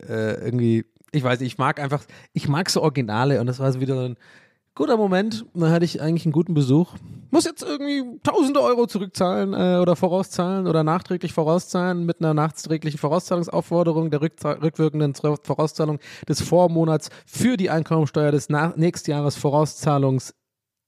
äh, 0.07 0.43
irgendwie, 0.45 0.85
ich 1.11 1.23
weiß, 1.23 1.41
ich 1.41 1.57
mag 1.57 1.79
einfach, 1.79 2.03
ich 2.33 2.47
mag 2.47 2.69
so 2.69 2.81
Originale 2.81 3.39
und 3.39 3.47
das 3.47 3.59
war 3.59 3.71
so 3.71 3.79
wieder 3.79 3.95
so 3.95 4.01
ein 4.01 4.17
guter 4.79 4.95
Moment. 4.95 5.45
Da 5.53 5.71
hatte 5.71 5.83
ich 5.83 6.01
eigentlich 6.01 6.25
einen 6.25 6.31
guten 6.31 6.53
Besuch. 6.53 6.93
Muss 7.31 7.43
jetzt 7.43 7.63
irgendwie 7.63 8.17
tausende 8.23 8.61
Euro 8.61 8.87
zurückzahlen 8.87 9.53
äh, 9.53 9.77
oder 9.81 9.97
vorauszahlen 9.97 10.67
oder 10.67 10.85
nachträglich 10.85 11.33
vorauszahlen 11.33 12.05
mit 12.05 12.21
einer 12.21 12.33
nachträglichen 12.33 12.97
Vorauszahlungsaufforderung 12.97 14.09
der 14.09 14.21
rückwirkenden 14.21 15.13
Vorauszahlung 15.15 15.99
des 16.29 16.41
Vormonats 16.41 17.09
für 17.25 17.57
die 17.57 17.69
Einkommensteuer 17.69 18.31
des 18.31 18.47
Nächstjahres 18.47 19.35
Vorauszahlungs 19.35 20.33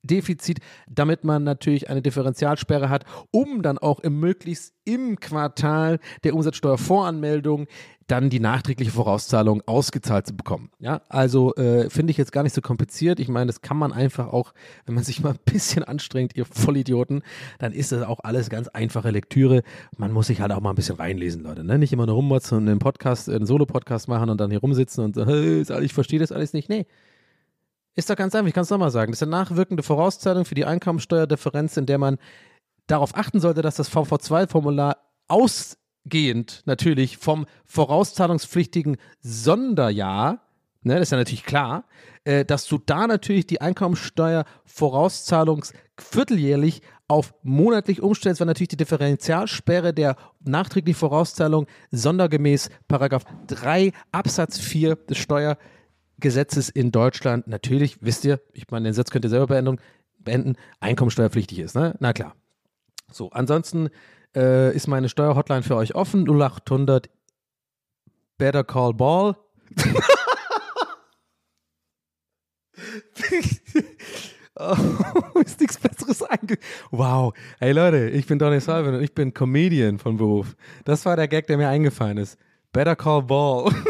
Defizit, 0.03 0.59
damit 0.89 1.23
man 1.23 1.43
natürlich 1.43 1.89
eine 1.89 2.01
Differentialsperre 2.01 2.89
hat, 2.89 3.03
um 3.29 3.61
dann 3.61 3.77
auch 3.77 3.99
im 3.99 4.19
möglichst 4.19 4.73
im 4.83 5.19
Quartal 5.19 5.99
der 6.23 6.33
Umsatzsteuervoranmeldung 6.33 7.67
dann 8.11 8.29
die 8.29 8.41
nachträgliche 8.41 8.91
Vorauszahlung 8.91 9.61
ausgezahlt 9.65 10.27
zu 10.27 10.35
bekommen. 10.35 10.69
Ja, 10.79 11.01
also 11.07 11.55
äh, 11.55 11.89
finde 11.89 12.11
ich 12.11 12.17
jetzt 12.17 12.33
gar 12.33 12.43
nicht 12.43 12.53
so 12.53 12.61
kompliziert. 12.61 13.21
Ich 13.21 13.29
meine, 13.29 13.47
das 13.47 13.61
kann 13.61 13.77
man 13.77 13.93
einfach 13.93 14.27
auch, 14.27 14.53
wenn 14.85 14.95
man 14.95 15.03
sich 15.05 15.21
mal 15.21 15.31
ein 15.31 15.39
bisschen 15.45 15.83
anstrengt, 15.83 16.35
ihr 16.35 16.45
Vollidioten, 16.45 17.23
dann 17.59 17.71
ist 17.71 17.93
das 17.93 18.03
auch 18.03 18.19
alles 18.19 18.49
ganz 18.49 18.67
einfache 18.67 19.11
Lektüre. 19.11 19.63
Man 19.95 20.11
muss 20.11 20.27
sich 20.27 20.41
halt 20.41 20.51
auch 20.51 20.59
mal 20.59 20.71
ein 20.71 20.75
bisschen 20.75 20.97
reinlesen, 20.97 21.43
Leute. 21.43 21.63
Ne? 21.63 21.79
Nicht 21.79 21.93
immer 21.93 22.05
nur 22.05 22.15
rummotzen 22.15 22.57
und 22.57 22.67
einen 22.67 22.79
Podcast, 22.79 23.29
einen 23.29 23.45
Solo-Podcast 23.45 24.09
machen 24.09 24.29
und 24.29 24.41
dann 24.41 24.51
hier 24.51 24.59
rumsitzen 24.59 25.05
und 25.05 25.15
so, 25.15 25.25
hey, 25.25 25.63
ich 25.81 25.93
verstehe 25.93 26.19
das 26.19 26.33
alles 26.33 26.51
nicht. 26.51 26.67
Nee, 26.67 26.85
ist 27.95 28.09
doch 28.09 28.15
ganz 28.15 28.35
einfach, 28.35 28.47
ich 28.47 28.53
kann 28.53 28.63
es 28.63 28.69
nochmal 28.69 28.91
sagen. 28.91 29.11
Das 29.11 29.19
ist 29.21 29.23
eine 29.23 29.31
nachwirkende 29.31 29.83
Vorauszahlung 29.83 30.43
für 30.43 30.55
die 30.55 30.65
Einkommensteuerdifferenz, 30.65 31.77
in 31.77 31.85
der 31.85 31.97
man 31.97 32.17
darauf 32.87 33.15
achten 33.15 33.39
sollte, 33.39 33.61
dass 33.61 33.75
das 33.75 33.89
VV2-Formular 33.91 34.97
ausgehend 36.05 36.63
natürlich 36.65 37.17
vom 37.17 37.45
vorauszahlungspflichtigen 37.65 38.97
Sonderjahr, 39.21 40.41
ne, 40.83 40.95
das 40.95 41.03
ist 41.03 41.11
ja 41.11 41.17
natürlich 41.17 41.45
klar, 41.45 41.85
äh, 42.23 42.45
dass 42.45 42.67
du 42.67 42.77
da 42.77 43.07
natürlich 43.07 43.47
die 43.47 43.61
Einkommensteuer-Vorauszahlung 43.61 45.65
vierteljährlich 45.97 46.81
auf 47.07 47.33
monatlich 47.43 48.01
umstellst, 48.01 48.39
weil 48.39 48.47
natürlich 48.47 48.69
die 48.69 48.77
Differentialsperre 48.77 49.93
der 49.93 50.15
nachträglichen 50.39 50.99
Vorauszahlung 50.99 51.67
sondergemäß 51.91 52.69
Paragraph 52.87 53.25
3 53.47 53.91
Absatz 54.11 54.59
4 54.59 54.95
des 54.95 55.17
Steuer 55.17 55.57
Gesetzes 56.19 56.69
in 56.69 56.91
Deutschland 56.91 57.47
natürlich, 57.47 57.97
wisst 58.01 58.25
ihr, 58.25 58.39
ich 58.53 58.69
meine, 58.69 58.89
den 58.89 58.93
Satz 58.93 59.09
könnt 59.09 59.25
ihr 59.25 59.29
selber 59.29 59.47
beenden, 59.47 59.79
beenden 60.19 60.55
einkommensteuerpflichtig 60.79 61.59
ist, 61.59 61.75
ne? 61.75 61.95
Na 61.99 62.13
klar. 62.13 62.35
So, 63.11 63.29
ansonsten 63.31 63.89
äh, 64.35 64.75
ist 64.75 64.87
meine 64.87 65.09
Steuerhotline 65.09 65.63
für 65.63 65.75
euch 65.75 65.95
offen, 65.95 66.27
0800 66.27 67.09
Better 68.37 68.63
Call 68.63 68.93
Ball. 68.93 69.35
oh, 74.55 74.75
ist 75.43 75.59
nichts 75.59 75.77
Besseres 75.77 76.23
einge... 76.23 76.57
Wow. 76.91 77.33
Hey 77.59 77.71
Leute, 77.71 78.09
ich 78.09 78.25
bin 78.25 78.39
Donny 78.39 78.59
Salvin 78.59 78.95
und 78.95 79.01
ich 79.03 79.13
bin 79.13 79.33
Comedian 79.33 79.99
von 79.99 80.17
Beruf. 80.17 80.55
Das 80.85 81.05
war 81.05 81.15
der 81.15 81.27
Gag, 81.27 81.47
der 81.47 81.57
mir 81.57 81.69
eingefallen 81.69 82.17
ist. 82.17 82.37
Better 82.71 82.95
Call 82.95 83.23
Ball. 83.23 83.71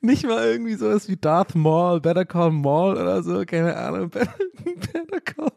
Nicht 0.00 0.24
mal 0.24 0.44
irgendwie 0.44 0.74
sowas 0.74 1.08
wie 1.08 1.16
Darth 1.16 1.56
Maul, 1.56 2.00
Better 2.00 2.24
Call 2.24 2.52
Maul 2.52 2.92
oder 2.92 3.22
so, 3.22 3.44
keine 3.44 3.76
Ahnung. 3.76 4.08
Better, 4.10 5.20
Call. 5.24 5.52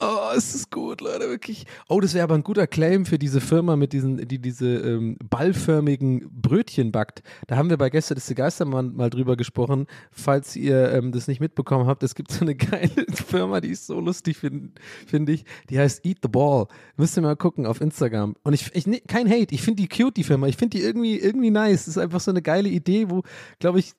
Oh, 0.00 0.32
es 0.36 0.54
ist 0.54 0.70
gut, 0.70 1.00
Leute, 1.00 1.28
wirklich. 1.30 1.64
Oh, 1.88 2.00
das 2.00 2.14
wäre 2.14 2.24
aber 2.24 2.34
ein 2.34 2.42
guter 2.42 2.66
Claim 2.66 3.06
für 3.06 3.18
diese 3.18 3.40
Firma, 3.40 3.76
mit 3.76 3.92
diesen, 3.92 4.28
die 4.28 4.38
diese 4.38 4.66
ähm, 4.66 5.16
ballförmigen 5.30 6.28
Brötchen 6.30 6.92
backt. 6.92 7.22
Da 7.46 7.56
haben 7.56 7.70
wir 7.70 7.78
bei 7.78 7.88
Gäste 7.90 8.14
des 8.14 8.26
Geistermann 8.34 8.94
mal 8.96 9.08
drüber 9.08 9.36
gesprochen. 9.36 9.86
Falls 10.10 10.56
ihr 10.56 10.92
ähm, 10.92 11.12
das 11.12 11.28
nicht 11.28 11.40
mitbekommen 11.40 11.86
habt, 11.86 12.02
es 12.02 12.14
gibt 12.14 12.32
so 12.32 12.40
eine 12.40 12.54
geile 12.56 13.06
Firma, 13.14 13.60
die 13.60 13.68
ist 13.68 13.86
so 13.86 14.00
lustig, 14.00 14.38
finde 14.38 14.70
find 15.06 15.28
ich. 15.30 15.44
Die 15.70 15.78
heißt 15.78 16.04
Eat 16.04 16.18
the 16.22 16.28
Ball. 16.28 16.66
Müsst 16.96 17.16
ihr 17.16 17.22
mal 17.22 17.36
gucken 17.36 17.64
auf 17.64 17.80
Instagram. 17.80 18.34
Und 18.42 18.52
ich, 18.52 18.74
ich 18.74 19.06
kein 19.06 19.30
Hate, 19.30 19.54
ich 19.54 19.62
finde 19.62 19.80
die 19.82 19.88
cute, 19.88 20.16
die 20.16 20.24
Firma. 20.24 20.48
Ich 20.48 20.56
finde 20.56 20.76
die 20.76 20.84
irgendwie, 20.84 21.18
irgendwie 21.18 21.50
nice. 21.50 21.86
Das 21.86 21.96
ist 21.96 21.98
einfach 21.98 22.20
so 22.20 22.32
eine 22.32 22.42
geile 22.42 22.68
Idee, 22.68 23.08
wo, 23.08 23.22
glaube 23.58 23.78
ich, 23.78 23.92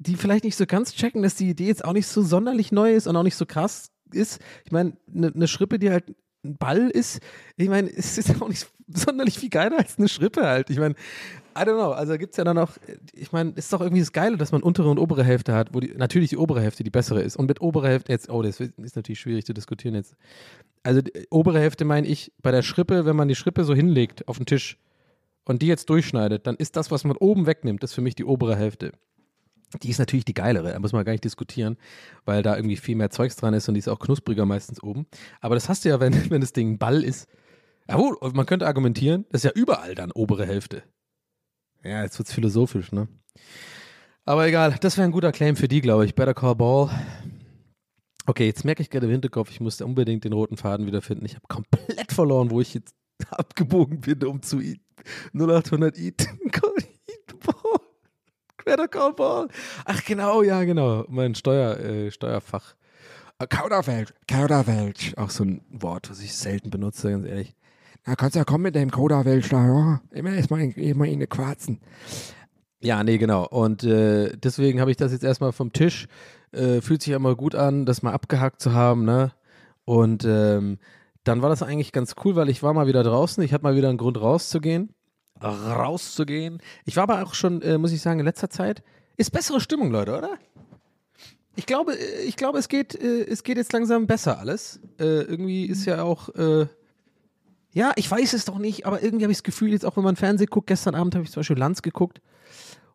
die 0.00 0.16
vielleicht 0.16 0.44
nicht 0.44 0.56
so 0.56 0.66
ganz 0.66 0.94
checken, 0.94 1.22
dass 1.22 1.36
die 1.36 1.50
Idee 1.50 1.66
jetzt 1.66 1.84
auch 1.84 1.92
nicht 1.92 2.08
so 2.08 2.22
sonderlich 2.22 2.72
neu 2.72 2.94
ist 2.94 3.06
und 3.06 3.14
auch 3.16 3.22
nicht 3.22 3.36
so 3.36 3.46
krass 3.46 3.92
ist. 4.14 4.40
Ich 4.64 4.72
meine, 4.72 4.96
eine 5.14 5.32
ne 5.34 5.48
Schrippe, 5.48 5.78
die 5.78 5.90
halt 5.90 6.14
ein 6.44 6.56
Ball 6.56 6.90
ist, 6.90 7.20
ich 7.56 7.68
meine, 7.68 7.88
es 7.88 8.18
ist 8.18 8.42
auch 8.42 8.48
nicht 8.48 8.66
sonderlich 8.88 9.38
viel 9.38 9.48
geiler 9.48 9.78
als 9.78 9.98
eine 9.98 10.08
Schrippe 10.08 10.42
halt. 10.42 10.70
Ich 10.70 10.78
meine, 10.78 10.94
I 11.56 11.60
don't 11.60 11.74
know, 11.74 11.92
also 11.92 12.16
gibt 12.16 12.32
es 12.32 12.36
ja 12.38 12.44
dann 12.44 12.58
auch, 12.58 12.70
ich 13.12 13.32
meine, 13.32 13.50
ist 13.50 13.72
doch 13.72 13.80
irgendwie 13.80 14.00
das 14.00 14.12
Geile, 14.12 14.36
dass 14.36 14.52
man 14.52 14.62
untere 14.62 14.88
und 14.88 14.98
obere 14.98 15.22
Hälfte 15.22 15.54
hat, 15.54 15.74
wo 15.74 15.80
die, 15.80 15.92
natürlich 15.94 16.30
die 16.30 16.36
obere 16.36 16.60
Hälfte 16.60 16.82
die 16.82 16.90
bessere 16.90 17.22
ist. 17.22 17.36
Und 17.36 17.46
mit 17.46 17.60
obere 17.60 17.88
Hälfte 17.88 18.12
jetzt, 18.12 18.30
oh, 18.30 18.42
das 18.42 18.60
ist 18.60 18.96
natürlich 18.96 19.20
schwierig 19.20 19.44
zu 19.44 19.52
diskutieren 19.52 19.94
jetzt. 19.94 20.16
Also 20.82 21.02
die 21.02 21.12
obere 21.30 21.60
Hälfte 21.60 21.84
meine 21.84 22.06
ich, 22.06 22.32
bei 22.42 22.50
der 22.50 22.62
Schrippe, 22.62 23.04
wenn 23.04 23.16
man 23.16 23.28
die 23.28 23.34
Schrippe 23.34 23.64
so 23.64 23.74
hinlegt 23.74 24.26
auf 24.28 24.38
den 24.38 24.46
Tisch 24.46 24.78
und 25.44 25.62
die 25.62 25.66
jetzt 25.66 25.90
durchschneidet, 25.90 26.46
dann 26.46 26.56
ist 26.56 26.76
das, 26.76 26.90
was 26.90 27.04
man 27.04 27.16
oben 27.16 27.46
wegnimmt, 27.46 27.82
das 27.82 27.92
für 27.92 28.00
mich 28.00 28.14
die 28.14 28.24
obere 28.24 28.56
Hälfte. 28.56 28.92
Die 29.80 29.90
ist 29.90 29.98
natürlich 29.98 30.24
die 30.24 30.34
geilere, 30.34 30.72
da 30.72 30.78
muss 30.78 30.92
man 30.92 31.04
gar 31.04 31.12
nicht 31.12 31.24
diskutieren, 31.24 31.76
weil 32.24 32.42
da 32.42 32.56
irgendwie 32.56 32.76
viel 32.76 32.96
mehr 32.96 33.10
Zeugs 33.10 33.36
dran 33.36 33.54
ist 33.54 33.68
und 33.68 33.74
die 33.74 33.78
ist 33.78 33.88
auch 33.88 33.98
knuspriger 33.98 34.44
meistens 34.44 34.82
oben. 34.82 35.06
Aber 35.40 35.54
das 35.54 35.68
hast 35.68 35.84
du 35.84 35.88
ja, 35.88 36.00
wenn, 36.00 36.12
wenn 36.30 36.40
das 36.40 36.52
Ding 36.52 36.72
ein 36.72 36.78
Ball 36.78 37.02
ist. 37.02 37.28
Jawohl, 37.88 38.16
man 38.32 38.46
könnte 38.46 38.66
argumentieren, 38.66 39.26
das 39.30 39.44
ist 39.44 39.44
ja 39.44 39.60
überall 39.60 39.94
dann 39.94 40.12
obere 40.12 40.46
Hälfte. 40.46 40.82
Ja, 41.82 42.02
jetzt 42.02 42.18
wird 42.18 42.28
es 42.28 42.34
philosophisch, 42.34 42.92
ne? 42.92 43.08
Aber 44.24 44.46
egal, 44.46 44.76
das 44.80 44.96
wäre 44.96 45.04
ein 45.04 45.12
guter 45.12 45.32
Claim 45.32 45.56
für 45.56 45.66
die, 45.66 45.80
glaube 45.80 46.04
ich. 46.04 46.14
Better 46.14 46.34
Call 46.34 46.54
Ball. 46.54 46.90
Okay, 48.26 48.46
jetzt 48.46 48.64
merke 48.64 48.82
ich 48.82 48.90
gerade 48.90 49.06
im 49.06 49.12
Hinterkopf, 49.12 49.50
ich 49.50 49.60
musste 49.60 49.84
unbedingt 49.84 50.22
den 50.22 50.32
roten 50.32 50.56
Faden 50.56 50.86
wiederfinden. 50.86 51.26
Ich 51.26 51.34
habe 51.34 51.46
komplett 51.48 52.12
verloren, 52.12 52.50
wo 52.50 52.60
ich 52.60 52.72
jetzt 52.74 52.94
abgebogen 53.30 54.00
bin, 54.00 54.24
um 54.24 54.42
zu 54.42 54.60
0800 55.34 55.98
Eat, 55.98 56.28
eat 58.66 58.76
Ball. 58.76 58.76
Better 58.76 58.88
Call 58.88 59.12
Paul. 59.14 59.48
Ach 59.84 60.04
genau, 60.04 60.42
ja 60.42 60.64
genau, 60.64 61.04
mein 61.08 61.34
Steuer, 61.34 61.78
äh, 61.78 62.10
Steuerfach. 62.10 62.74
Äh, 63.38 63.46
Kauderwelsch, 63.46 64.12
Kauderwelsch. 64.28 65.14
Auch 65.16 65.30
so 65.30 65.44
ein 65.44 65.62
Wort, 65.70 66.10
was 66.10 66.20
ich 66.20 66.34
selten 66.34 66.70
benutze, 66.70 67.10
ganz 67.10 67.26
ehrlich. 67.26 67.54
Na, 68.04 68.16
kannst 68.16 68.36
ja 68.36 68.44
kommen 68.44 68.62
mit 68.62 68.74
dem 68.74 68.90
Kauderwelsch 68.90 69.48
da, 69.48 69.66
ja. 69.66 70.00
Immer 70.10 70.32
erstmal 70.32 70.62
immer 70.62 71.06
in 71.06 71.28
Quarzen. 71.28 71.80
Ja, 72.80 73.04
nee, 73.04 73.18
genau. 73.18 73.46
Und 73.46 73.84
äh, 73.84 74.36
deswegen 74.36 74.80
habe 74.80 74.90
ich 74.90 74.96
das 74.96 75.12
jetzt 75.12 75.22
erstmal 75.22 75.52
vom 75.52 75.72
Tisch. 75.72 76.08
Äh, 76.50 76.80
fühlt 76.80 77.02
sich 77.02 77.12
immer 77.12 77.36
gut 77.36 77.54
an, 77.54 77.86
das 77.86 78.02
mal 78.02 78.12
abgehakt 78.12 78.60
zu 78.60 78.72
haben, 78.74 79.04
ne? 79.04 79.32
Und 79.84 80.24
ähm, 80.24 80.78
dann 81.24 81.42
war 81.42 81.48
das 81.48 81.62
eigentlich 81.62 81.92
ganz 81.92 82.16
cool, 82.24 82.34
weil 82.34 82.48
ich 82.48 82.62
war 82.62 82.74
mal 82.74 82.88
wieder 82.88 83.04
draußen. 83.04 83.42
Ich 83.44 83.52
hatte 83.52 83.62
mal 83.62 83.76
wieder 83.76 83.88
einen 83.88 83.98
Grund 83.98 84.20
rauszugehen. 84.20 84.94
Rauszugehen. 85.40 86.60
Ich 86.84 86.96
war 86.96 87.04
aber 87.04 87.22
auch 87.22 87.34
schon, 87.34 87.62
äh, 87.62 87.78
muss 87.78 87.92
ich 87.92 88.00
sagen, 88.00 88.20
in 88.20 88.26
letzter 88.26 88.50
Zeit. 88.50 88.82
Ist 89.16 89.32
bessere 89.32 89.60
Stimmung, 89.60 89.90
Leute, 89.90 90.16
oder? 90.16 90.38
Ich 91.56 91.66
glaube, 91.66 91.92
äh, 91.92 92.22
ich 92.24 92.36
glaube, 92.36 92.58
es 92.58 92.68
geht, 92.68 92.94
äh, 92.94 93.24
es 93.24 93.42
geht 93.42 93.56
jetzt 93.56 93.72
langsam 93.72 94.06
besser 94.06 94.38
alles. 94.38 94.80
Äh, 94.98 95.22
irgendwie 95.22 95.66
ist 95.66 95.84
ja 95.84 96.02
auch, 96.02 96.28
äh, 96.34 96.66
ja, 97.72 97.92
ich 97.96 98.10
weiß 98.10 98.32
es 98.34 98.44
doch 98.44 98.58
nicht, 98.58 98.86
aber 98.86 99.02
irgendwie 99.02 99.24
habe 99.24 99.32
ich 99.32 99.38
das 99.38 99.44
Gefühl, 99.44 99.72
jetzt 99.72 99.84
auch 99.84 99.96
wenn 99.96 100.04
man 100.04 100.16
Fernsehen 100.16 100.48
guckt, 100.48 100.66
gestern 100.66 100.94
Abend 100.94 101.14
habe 101.14 101.24
ich 101.24 101.30
zum 101.30 101.40
Beispiel 101.40 101.58
Lanz 101.58 101.82
geguckt 101.82 102.20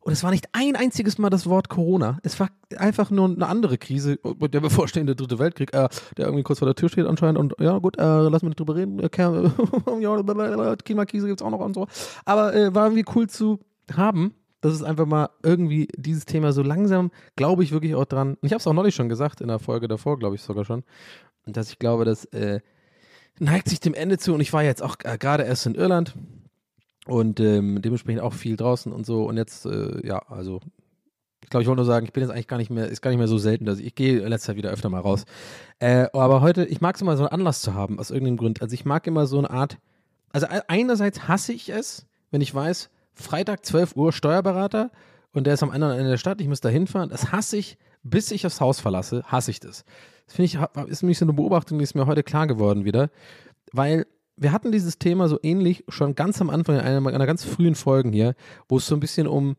und 0.08 0.14
es 0.14 0.24
war 0.24 0.32
nicht 0.32 0.48
ein 0.54 0.78
einziges 0.78 1.18
Mal 1.18 1.30
das 1.30 1.50
Wort 1.50 1.68
Corona. 1.68 2.18
Es 2.24 2.40
war 2.40 2.48
einfach 2.78 3.12
nur 3.12 3.26
eine 3.26 3.46
andere 3.46 3.78
Krise, 3.78 4.18
der 4.24 4.62
bevorstehende 4.62 5.18
dritte 5.18 5.38
Weltkrieg, 5.38 5.74
äh, 5.74 5.90
der 6.16 6.28
irgendwie 6.28 6.44
kurz 6.44 6.60
vor 6.60 6.66
der 6.66 6.76
Tür 6.76 6.88
steht 6.88 7.06
anscheinend. 7.06 7.38
Und 7.38 7.56
ja, 7.60 7.78
gut, 7.78 7.98
äh, 7.98 8.30
lass 8.30 8.42
mal 8.42 8.48
nicht 8.48 8.60
drüber 8.62 8.78
reden. 8.78 9.00
Äh, 9.00 9.10
Klimakrise 10.86 11.28
gibt 11.28 11.42
es 11.42 11.46
auch 11.46 11.50
noch 11.52 11.60
und 11.60 11.74
so. 11.74 11.88
Aber 12.24 12.56
äh, 12.56 12.74
war 12.74 12.86
irgendwie 12.86 13.04
cool 13.16 13.28
zu 13.28 13.60
haben. 13.94 14.34
Das 14.62 14.74
ist 14.74 14.84
einfach 14.84 15.06
mal 15.06 15.28
irgendwie 15.44 15.90
dieses 15.98 16.24
Thema 16.24 16.54
so 16.54 16.62
langsam, 16.62 17.12
glaube 17.36 17.66
ich 17.66 17.74
wirklich 17.74 17.94
auch 17.96 18.06
dran. 18.06 18.36
Und 18.36 18.44
ich 18.44 18.54
habe 18.54 18.62
es 18.62 18.68
auch 18.68 18.72
neulich 18.72 18.96
schon 18.96 19.10
gesagt, 19.10 19.42
in 19.42 19.50
der 19.50 19.60
Folge 19.60 19.90
davor, 19.90 20.18
glaube 20.18 20.36
ich 20.36 20.42
sogar 20.42 20.64
schon, 20.64 20.86
dass 21.46 21.70
ich 21.70 21.80
glaube, 21.80 22.06
das 22.06 22.24
äh, 22.28 22.62
neigt 23.40 23.68
sich 23.68 23.82
dem 23.82 23.94
Ende 23.94 24.18
zu. 24.18 24.34
Und 24.34 24.40
ich 24.40 24.54
war 24.54 24.64
jetzt 24.64 24.82
auch 24.82 24.96
äh, 25.04 25.18
gerade 25.18 25.44
erst 25.44 25.66
in 25.66 25.76
Irland 25.76 26.16
und 27.08 27.40
ähm, 27.40 27.82
dementsprechend 27.82 28.22
auch 28.22 28.34
viel 28.34 28.56
draußen 28.56 28.92
und 28.92 29.06
so. 29.06 29.26
Und 29.26 29.38
jetzt, 29.38 29.66
äh, 29.66 30.06
ja, 30.06 30.20
also, 30.30 30.60
ich 31.44 31.50
glaube, 31.50 31.62
ich 31.62 31.68
wollte 31.68 31.78
nur 31.78 31.86
sagen, 31.86 32.06
ich 32.06 32.14
bin 32.14 32.22
jetzt 32.22 32.32
eigentlich 32.32 32.48
gar 32.48 32.58
nicht 32.58 32.70
mehr, 32.70 32.88
ist 32.88 33.02
gar 33.02 33.12
nicht 33.12 33.20
mehr 33.20 33.28
so 33.28 33.38
selten, 33.38 33.66
dass 33.66 33.80
ich, 33.80 33.88
ich 33.88 33.96
gehe 33.96 34.28
letzter 34.28 34.48
Zeit 34.48 34.58
wieder 34.58 34.72
öfter 34.72 34.90
mal 34.90 35.00
raus. 35.00 35.26
Äh, 35.80 36.08
aber 36.14 36.42
heute, 36.42 36.66
ich 36.66 36.82
mag 36.82 36.96
es 36.96 37.02
immer 37.02 37.16
so 37.18 37.24
einen 37.24 37.32
Anlass 37.32 37.62
zu 37.62 37.74
haben, 37.74 38.00
aus 38.00 38.12
irgendeinem 38.12 38.38
Grund. 38.38 38.62
Also 38.62 38.74
ich 38.74 38.86
mag 38.86 39.08
immer 39.08 39.28
so 39.28 39.38
eine 39.38 39.50
Art, 39.50 39.78
also 40.32 40.48
einerseits 40.68 41.28
hasse 41.28 41.54
ich 41.54 41.70
es, 41.70 42.06
wenn 42.32 42.42
ich 42.42 42.54
weiß, 42.54 42.90
Freitag 43.14 43.66
12 43.66 43.96
Uhr 43.96 44.12
Steuerberater 44.12 44.92
und 45.32 45.46
der 45.46 45.54
ist 45.54 45.64
am 45.64 45.72
anderen 45.72 45.98
Ende 45.98 46.10
der 46.10 46.18
Stadt, 46.18 46.42
ich 46.42 46.48
muss 46.48 46.62
da 46.62 46.70
hinfahren. 46.70 47.10
Das 47.10 47.32
hasse 47.32 47.58
ich, 47.58 47.78
bis 48.04 48.32
ich 48.32 48.42
das 48.42 48.62
Haus 48.62 48.80
verlasse, 48.80 49.24
hasse 49.24 49.52
ich 49.52 49.60
das. 49.60 49.86
Das 50.26 50.36
finde 50.36 50.46
ich, 50.46 50.90
ist 50.90 51.04
nämlich 51.04 51.18
so 51.18 51.26
eine 51.26 51.34
Beobachtung, 51.34 51.78
die 51.78 51.84
ist 51.84 51.96
mir 51.96 52.06
heute 52.06 52.24
klar 52.24 52.48
geworden 52.48 52.86
wieder, 52.86 53.10
weil 53.72 54.06
wir 54.38 54.52
hatten 54.52 54.72
dieses 54.72 55.00
Thema 55.00 55.28
so 55.28 55.40
ähnlich 55.42 55.84
schon 55.90 56.16
ganz 56.16 56.40
am 56.42 56.50
Anfang 56.50 56.76
in 56.76 56.82
einer, 56.82 57.08
einer 57.08 57.26
ganz 57.26 57.44
frühen 57.44 57.76
Folgen 57.76 58.14
hier, 58.14 58.36
wo 58.70 58.78
es 58.78 58.88
so 58.88 58.96
ein 58.96 59.00
bisschen 59.00 59.28
um 59.28 59.56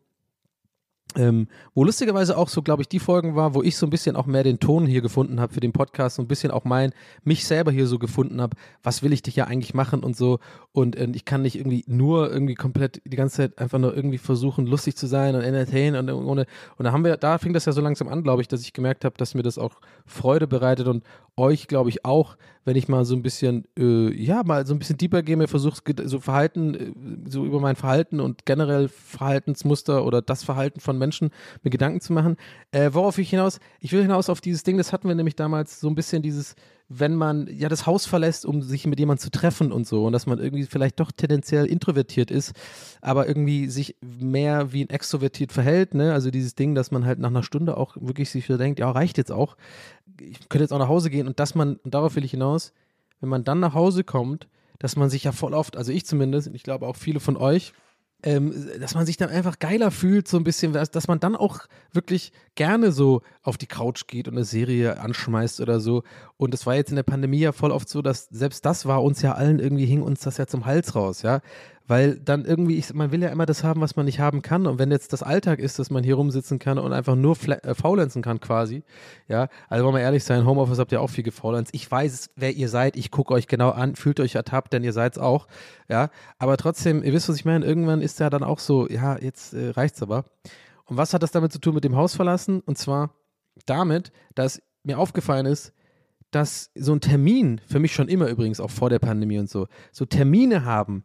ähm, 1.16 1.48
wo 1.74 1.84
lustigerweise 1.84 2.36
auch 2.36 2.48
so, 2.48 2.60
glaube 2.60 2.82
ich, 2.82 2.88
die 2.88 2.98
Folgen 2.98 3.34
war, 3.34 3.54
wo 3.54 3.62
ich 3.62 3.78
so 3.78 3.86
ein 3.86 3.90
bisschen 3.90 4.14
auch 4.14 4.26
mehr 4.26 4.44
den 4.44 4.60
Ton 4.60 4.86
hier 4.86 5.00
gefunden 5.00 5.40
habe 5.40 5.54
für 5.54 5.60
den 5.60 5.72
Podcast, 5.72 6.16
so 6.16 6.22
ein 6.22 6.28
bisschen 6.28 6.50
auch 6.50 6.64
mein, 6.64 6.92
mich 7.24 7.46
selber 7.46 7.72
hier 7.72 7.86
so 7.86 7.98
gefunden 7.98 8.42
habe, 8.42 8.56
was 8.82 9.02
will 9.02 9.12
ich 9.14 9.22
dich 9.22 9.34
ja 9.34 9.44
eigentlich 9.44 9.72
machen 9.72 10.04
und 10.04 10.16
so. 10.16 10.38
Und 10.72 10.96
äh, 10.96 11.08
ich 11.14 11.24
kann 11.24 11.42
nicht 11.42 11.56
irgendwie 11.56 11.82
nur 11.86 12.30
irgendwie 12.30 12.54
komplett 12.54 13.00
die 13.06 13.16
ganze 13.16 13.36
Zeit 13.36 13.58
einfach 13.58 13.78
nur 13.78 13.96
irgendwie 13.96 14.18
versuchen, 14.18 14.66
lustig 14.66 14.96
zu 14.96 15.06
sein 15.06 15.34
und 15.34 15.40
entertain 15.40 15.96
und 15.96 16.10
ohne. 16.10 16.44
Und 16.76 16.84
da 16.84 16.92
haben 16.92 17.04
wir, 17.04 17.16
da 17.16 17.38
fing 17.38 17.54
das 17.54 17.64
ja 17.64 17.72
so 17.72 17.80
langsam 17.80 18.08
an, 18.08 18.22
glaube 18.22 18.42
ich, 18.42 18.48
dass 18.48 18.60
ich 18.60 18.74
gemerkt 18.74 19.06
habe, 19.06 19.16
dass 19.16 19.34
mir 19.34 19.42
das 19.42 19.56
auch 19.56 19.80
Freude 20.04 20.46
bereitet 20.46 20.88
und 20.88 21.04
euch, 21.38 21.68
glaube 21.68 21.88
ich, 21.90 22.04
auch, 22.04 22.36
wenn 22.64 22.76
ich 22.76 22.88
mal 22.88 23.04
so 23.04 23.14
ein 23.14 23.22
bisschen, 23.22 23.66
äh, 23.78 24.12
ja, 24.14 24.42
mal 24.44 24.66
so 24.66 24.74
ein 24.74 24.78
bisschen 24.78 24.98
deeper 24.98 25.22
gehe, 25.22 25.36
mir 25.36 25.48
versuche, 25.48 25.80
so 26.04 26.20
Verhalten, 26.20 26.74
äh, 26.74 26.92
so 27.30 27.44
über 27.44 27.60
mein 27.60 27.76
Verhalten 27.76 28.20
und 28.20 28.44
generell 28.44 28.88
Verhaltensmuster 28.88 30.04
oder 30.04 30.20
das 30.20 30.44
Verhalten 30.44 30.80
von 30.80 30.98
Menschen 30.98 31.30
mir 31.62 31.70
Gedanken 31.70 32.00
zu 32.00 32.12
machen. 32.12 32.36
Äh, 32.72 32.90
worauf 32.92 33.18
ich 33.18 33.30
hinaus? 33.30 33.60
Ich 33.80 33.92
will 33.92 34.02
hinaus 34.02 34.28
auf 34.28 34.40
dieses 34.40 34.62
Ding, 34.64 34.76
das 34.76 34.92
hatten 34.92 35.08
wir 35.08 35.14
nämlich 35.14 35.36
damals 35.36 35.80
so 35.80 35.88
ein 35.88 35.94
bisschen 35.94 36.22
dieses, 36.22 36.54
wenn 36.88 37.14
man 37.14 37.48
ja 37.52 37.68
das 37.68 37.86
Haus 37.86 38.06
verlässt, 38.06 38.46
um 38.46 38.62
sich 38.62 38.86
mit 38.86 38.98
jemandem 38.98 39.22
zu 39.22 39.30
treffen 39.30 39.72
und 39.72 39.86
so 39.86 40.06
und 40.06 40.12
dass 40.12 40.26
man 40.26 40.38
irgendwie 40.38 40.64
vielleicht 40.64 40.98
doch 41.00 41.12
tendenziell 41.12 41.66
introvertiert 41.66 42.30
ist, 42.30 42.54
aber 43.02 43.28
irgendwie 43.28 43.68
sich 43.68 43.96
mehr 44.00 44.72
wie 44.72 44.84
ein 44.84 44.90
extrovertiert 44.90 45.52
verhält, 45.52 45.94
ne? 45.94 46.14
Also 46.14 46.30
dieses 46.30 46.54
Ding, 46.54 46.74
dass 46.74 46.90
man 46.90 47.04
halt 47.04 47.18
nach 47.18 47.28
einer 47.28 47.42
Stunde 47.42 47.76
auch 47.76 47.96
wirklich 48.00 48.30
sich 48.30 48.46
so 48.46 48.56
denkt, 48.56 48.78
ja, 48.80 48.90
reicht 48.90 49.18
jetzt 49.18 49.32
auch. 49.32 49.56
Ich 50.18 50.48
könnte 50.48 50.64
jetzt 50.64 50.72
auch 50.72 50.78
nach 50.78 50.88
Hause 50.88 51.10
gehen 51.10 51.26
und 51.26 51.38
dass 51.38 51.54
man, 51.54 51.76
und 51.76 51.92
darauf 51.92 52.16
will 52.16 52.24
ich 52.24 52.30
hinaus, 52.30 52.72
wenn 53.20 53.28
man 53.28 53.44
dann 53.44 53.60
nach 53.60 53.74
Hause 53.74 54.02
kommt, 54.02 54.48
dass 54.78 54.96
man 54.96 55.10
sich 55.10 55.24
ja 55.24 55.32
voll 55.32 55.52
oft, 55.52 55.76
also 55.76 55.92
ich 55.92 56.06
zumindest, 56.06 56.48
und 56.48 56.54
ich 56.54 56.62
glaube 56.62 56.86
auch 56.86 56.96
viele 56.96 57.20
von 57.20 57.36
euch, 57.36 57.74
ähm, 58.22 58.52
dass 58.80 58.94
man 58.94 59.06
sich 59.06 59.16
dann 59.16 59.30
einfach 59.30 59.58
geiler 59.58 59.90
fühlt, 59.90 60.26
so 60.26 60.36
ein 60.36 60.44
bisschen, 60.44 60.72
dass 60.72 61.08
man 61.08 61.20
dann 61.20 61.36
auch 61.36 61.60
wirklich 61.92 62.32
gerne 62.56 62.90
so 62.90 63.22
auf 63.42 63.58
die 63.58 63.66
Couch 63.66 64.06
geht 64.08 64.26
und 64.26 64.34
eine 64.34 64.44
Serie 64.44 65.00
anschmeißt 65.00 65.60
oder 65.60 65.78
so. 65.78 66.02
Und 66.36 66.52
es 66.52 66.66
war 66.66 66.74
jetzt 66.74 66.90
in 66.90 66.96
der 66.96 67.04
Pandemie 67.04 67.38
ja 67.38 67.52
voll 67.52 67.70
oft 67.70 67.88
so, 67.88 68.02
dass 68.02 68.26
selbst 68.30 68.64
das 68.64 68.86
war 68.86 69.02
uns 69.04 69.22
ja 69.22 69.34
allen 69.34 69.60
irgendwie, 69.60 69.86
hing 69.86 70.02
uns 70.02 70.20
das 70.20 70.36
ja 70.36 70.46
zum 70.46 70.66
Hals 70.66 70.94
raus, 70.96 71.22
ja 71.22 71.40
weil 71.88 72.20
dann 72.20 72.44
irgendwie, 72.44 72.76
ich, 72.76 72.92
man 72.92 73.10
will 73.12 73.22
ja 73.22 73.30
immer 73.30 73.46
das 73.46 73.64
haben, 73.64 73.80
was 73.80 73.96
man 73.96 74.04
nicht 74.04 74.20
haben 74.20 74.42
kann. 74.42 74.66
Und 74.66 74.78
wenn 74.78 74.90
jetzt 74.90 75.14
das 75.14 75.22
Alltag 75.22 75.58
ist, 75.58 75.78
dass 75.78 75.90
man 75.90 76.04
hier 76.04 76.16
rumsitzen 76.16 76.58
kann 76.58 76.78
und 76.78 76.92
einfach 76.92 77.16
nur 77.16 77.36
äh, 77.48 77.74
faulenzen 77.74 78.20
kann 78.20 78.40
quasi, 78.40 78.84
ja, 79.26 79.48
also 79.68 79.84
wollen 79.84 79.94
wir 79.94 80.02
ehrlich 80.02 80.22
sein, 80.22 80.44
Homeoffice 80.46 80.78
habt 80.78 80.92
ihr 80.92 81.00
auch 81.00 81.08
viel 81.08 81.24
gefaulenzt. 81.24 81.74
Ich 81.74 81.90
weiß, 81.90 82.30
wer 82.36 82.52
ihr 82.52 82.68
seid, 82.68 82.94
ich 82.96 83.10
gucke 83.10 83.32
euch 83.32 83.48
genau 83.48 83.70
an, 83.70 83.96
fühlt 83.96 84.20
euch 84.20 84.34
ertappt, 84.34 84.74
denn 84.74 84.84
ihr 84.84 84.92
seid's 84.92 85.16
auch, 85.16 85.48
ja. 85.88 86.10
Aber 86.38 86.58
trotzdem, 86.58 87.02
ihr 87.02 87.14
wisst, 87.14 87.30
was 87.30 87.36
ich 87.36 87.46
meine, 87.46 87.64
irgendwann 87.64 88.02
ist 88.02 88.20
ja 88.20 88.28
dann 88.28 88.44
auch 88.44 88.58
so, 88.58 88.86
ja, 88.88 89.18
jetzt 89.18 89.54
äh, 89.54 89.70
reicht's 89.70 90.02
aber. 90.02 90.26
Und 90.84 90.98
was 90.98 91.14
hat 91.14 91.22
das 91.22 91.32
damit 91.32 91.52
zu 91.52 91.58
tun 91.58 91.74
mit 91.74 91.84
dem 91.84 91.96
Haus 91.96 92.14
verlassen? 92.14 92.60
Und 92.60 92.76
zwar 92.76 93.14
damit, 93.64 94.12
dass 94.34 94.60
mir 94.84 94.98
aufgefallen 94.98 95.46
ist, 95.46 95.72
dass 96.30 96.70
so 96.74 96.92
ein 96.92 97.00
Termin, 97.00 97.62
für 97.66 97.78
mich 97.78 97.94
schon 97.94 98.08
immer 98.08 98.28
übrigens, 98.28 98.60
auch 98.60 98.70
vor 98.70 98.90
der 98.90 98.98
Pandemie 98.98 99.38
und 99.38 99.48
so, 99.48 99.68
so 99.90 100.04
Termine 100.04 100.66
haben, 100.66 101.04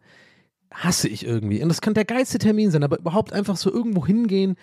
hasse 0.74 1.08
ich 1.08 1.26
irgendwie. 1.26 1.62
Und 1.62 1.70
das 1.70 1.82
kann 1.82 1.94
der 1.94 2.06
geilste 2.06 2.40
Termin 2.40 2.72
sein, 2.72 2.84
aber 2.84 3.00
überhaupt 3.00 3.34
einfach 3.34 3.56
so 3.56 3.72
irgendwo 3.72 4.06
hingehen, 4.06 4.58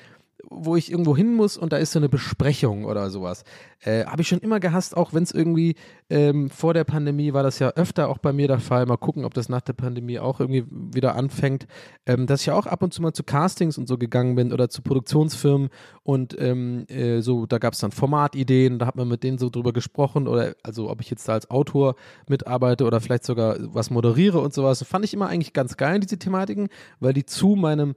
wo 0.48 0.76
ich 0.76 0.90
irgendwo 0.90 1.16
hin 1.16 1.34
muss 1.34 1.56
und 1.56 1.72
da 1.72 1.76
ist 1.76 1.92
so 1.92 1.98
eine 1.98 2.08
Besprechung 2.08 2.84
oder 2.84 3.10
sowas. 3.10 3.44
Äh, 3.80 4.04
Habe 4.04 4.22
ich 4.22 4.28
schon 4.28 4.40
immer 4.40 4.60
gehasst, 4.60 4.96
auch 4.96 5.12
wenn 5.12 5.22
es 5.22 5.32
irgendwie 5.32 5.74
ähm, 6.08 6.50
vor 6.50 6.74
der 6.74 6.84
Pandemie 6.84 7.32
war 7.32 7.42
das 7.42 7.58
ja 7.58 7.70
öfter 7.70 8.08
auch 8.08 8.18
bei 8.18 8.32
mir 8.32 8.48
der 8.48 8.58
Fall. 8.58 8.86
Mal 8.86 8.96
gucken, 8.96 9.24
ob 9.24 9.34
das 9.34 9.48
nach 9.48 9.60
der 9.60 9.72
Pandemie 9.72 10.18
auch 10.18 10.40
irgendwie 10.40 10.64
wieder 10.70 11.16
anfängt. 11.16 11.66
Ähm, 12.06 12.26
dass 12.26 12.40
ich 12.40 12.46
ja 12.46 12.54
auch 12.54 12.66
ab 12.66 12.82
und 12.82 12.92
zu 12.92 13.02
mal 13.02 13.12
zu 13.12 13.22
Castings 13.22 13.78
und 13.78 13.88
so 13.88 13.98
gegangen 13.98 14.34
bin 14.34 14.52
oder 14.52 14.68
zu 14.68 14.82
Produktionsfirmen 14.82 15.68
und 16.02 16.36
ähm, 16.40 16.86
äh, 16.88 17.20
so, 17.20 17.46
da 17.46 17.58
gab 17.58 17.74
es 17.74 17.80
dann 17.80 17.92
Formatideen, 17.92 18.78
da 18.78 18.86
hat 18.86 18.96
man 18.96 19.08
mit 19.08 19.22
denen 19.22 19.38
so 19.38 19.50
drüber 19.50 19.72
gesprochen 19.72 20.28
oder 20.28 20.54
also 20.62 20.90
ob 20.90 21.00
ich 21.00 21.10
jetzt 21.10 21.28
da 21.28 21.34
als 21.34 21.50
Autor 21.50 21.94
mitarbeite 22.28 22.84
oder 22.84 23.00
vielleicht 23.00 23.24
sogar 23.24 23.56
was 23.58 23.90
moderiere 23.90 24.40
und 24.40 24.52
sowas. 24.52 24.82
Fand 24.82 25.04
ich 25.04 25.14
immer 25.14 25.28
eigentlich 25.28 25.52
ganz 25.52 25.76
geil, 25.76 26.00
diese 26.00 26.18
Thematiken, 26.18 26.68
weil 26.98 27.12
die 27.12 27.24
zu 27.24 27.56
meinem 27.56 27.94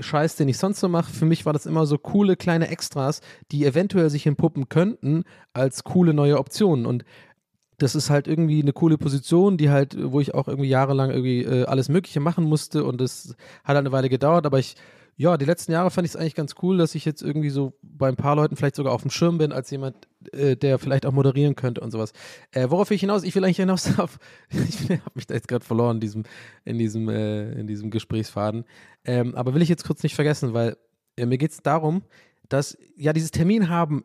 Scheiß, 0.00 0.36
den 0.36 0.48
ich 0.48 0.58
sonst 0.58 0.80
so 0.80 0.88
mache. 0.88 1.12
Für 1.12 1.24
mich 1.24 1.46
war 1.46 1.52
das 1.52 1.66
immer 1.66 1.86
so 1.86 1.98
coole 1.98 2.36
kleine 2.36 2.68
Extras, 2.68 3.20
die 3.50 3.64
eventuell 3.64 4.10
sich 4.10 4.26
entpuppen 4.26 4.68
könnten 4.68 5.24
als 5.52 5.84
coole 5.84 6.14
neue 6.14 6.38
Optionen. 6.38 6.86
Und 6.86 7.04
das 7.78 7.94
ist 7.94 8.10
halt 8.10 8.26
irgendwie 8.26 8.62
eine 8.62 8.72
coole 8.72 8.98
Position, 8.98 9.56
die 9.56 9.70
halt, 9.70 9.96
wo 10.00 10.20
ich 10.20 10.34
auch 10.34 10.48
irgendwie 10.48 10.68
jahrelang 10.68 11.10
irgendwie 11.10 11.42
äh, 11.42 11.64
alles 11.64 11.88
Mögliche 11.88 12.20
machen 12.20 12.44
musste 12.44 12.84
und 12.84 13.00
das 13.00 13.34
hat 13.64 13.68
halt 13.74 13.78
eine 13.78 13.92
Weile 13.92 14.08
gedauert, 14.08 14.46
aber 14.46 14.58
ich 14.58 14.76
ja, 15.18 15.38
die 15.38 15.46
letzten 15.46 15.72
Jahre 15.72 15.90
fand 15.90 16.06
ich 16.06 16.12
es 16.12 16.16
eigentlich 16.16 16.34
ganz 16.34 16.54
cool, 16.62 16.76
dass 16.76 16.94
ich 16.94 17.06
jetzt 17.06 17.22
irgendwie 17.22 17.48
so 17.48 17.72
bei 17.82 18.08
ein 18.08 18.16
paar 18.16 18.36
Leuten 18.36 18.54
vielleicht 18.54 18.76
sogar 18.76 18.92
auf 18.92 19.00
dem 19.00 19.10
Schirm 19.10 19.38
bin, 19.38 19.50
als 19.50 19.70
jemand, 19.70 19.96
äh, 20.32 20.56
der 20.56 20.78
vielleicht 20.78 21.06
auch 21.06 21.12
moderieren 21.12 21.56
könnte 21.56 21.80
und 21.80 21.90
sowas. 21.90 22.12
Äh, 22.50 22.68
worauf 22.68 22.90
will 22.90 22.96
ich 22.96 23.00
hinaus? 23.00 23.22
Ich 23.22 23.34
will 23.34 23.42
eigentlich 23.42 23.56
hinaus 23.56 23.98
auf, 23.98 24.18
ich 24.50 24.90
habe 24.90 25.10
mich 25.14 25.26
da 25.26 25.34
jetzt 25.34 25.48
gerade 25.48 25.64
verloren 25.64 25.96
in 25.96 26.00
diesem, 26.00 26.22
in 26.64 26.78
diesem, 26.78 27.08
äh, 27.08 27.52
in 27.52 27.66
diesem 27.66 27.90
Gesprächsfaden. 27.90 28.64
Ähm, 29.04 29.34
aber 29.34 29.54
will 29.54 29.62
ich 29.62 29.70
jetzt 29.70 29.84
kurz 29.84 30.02
nicht 30.02 30.14
vergessen, 30.14 30.52
weil 30.52 30.76
äh, 31.16 31.24
mir 31.24 31.38
geht 31.38 31.52
es 31.52 31.62
darum, 31.62 32.02
dass 32.50 32.76
ja 32.96 33.14
dieses 33.14 33.30
Termin 33.30 33.70
haben 33.70 34.04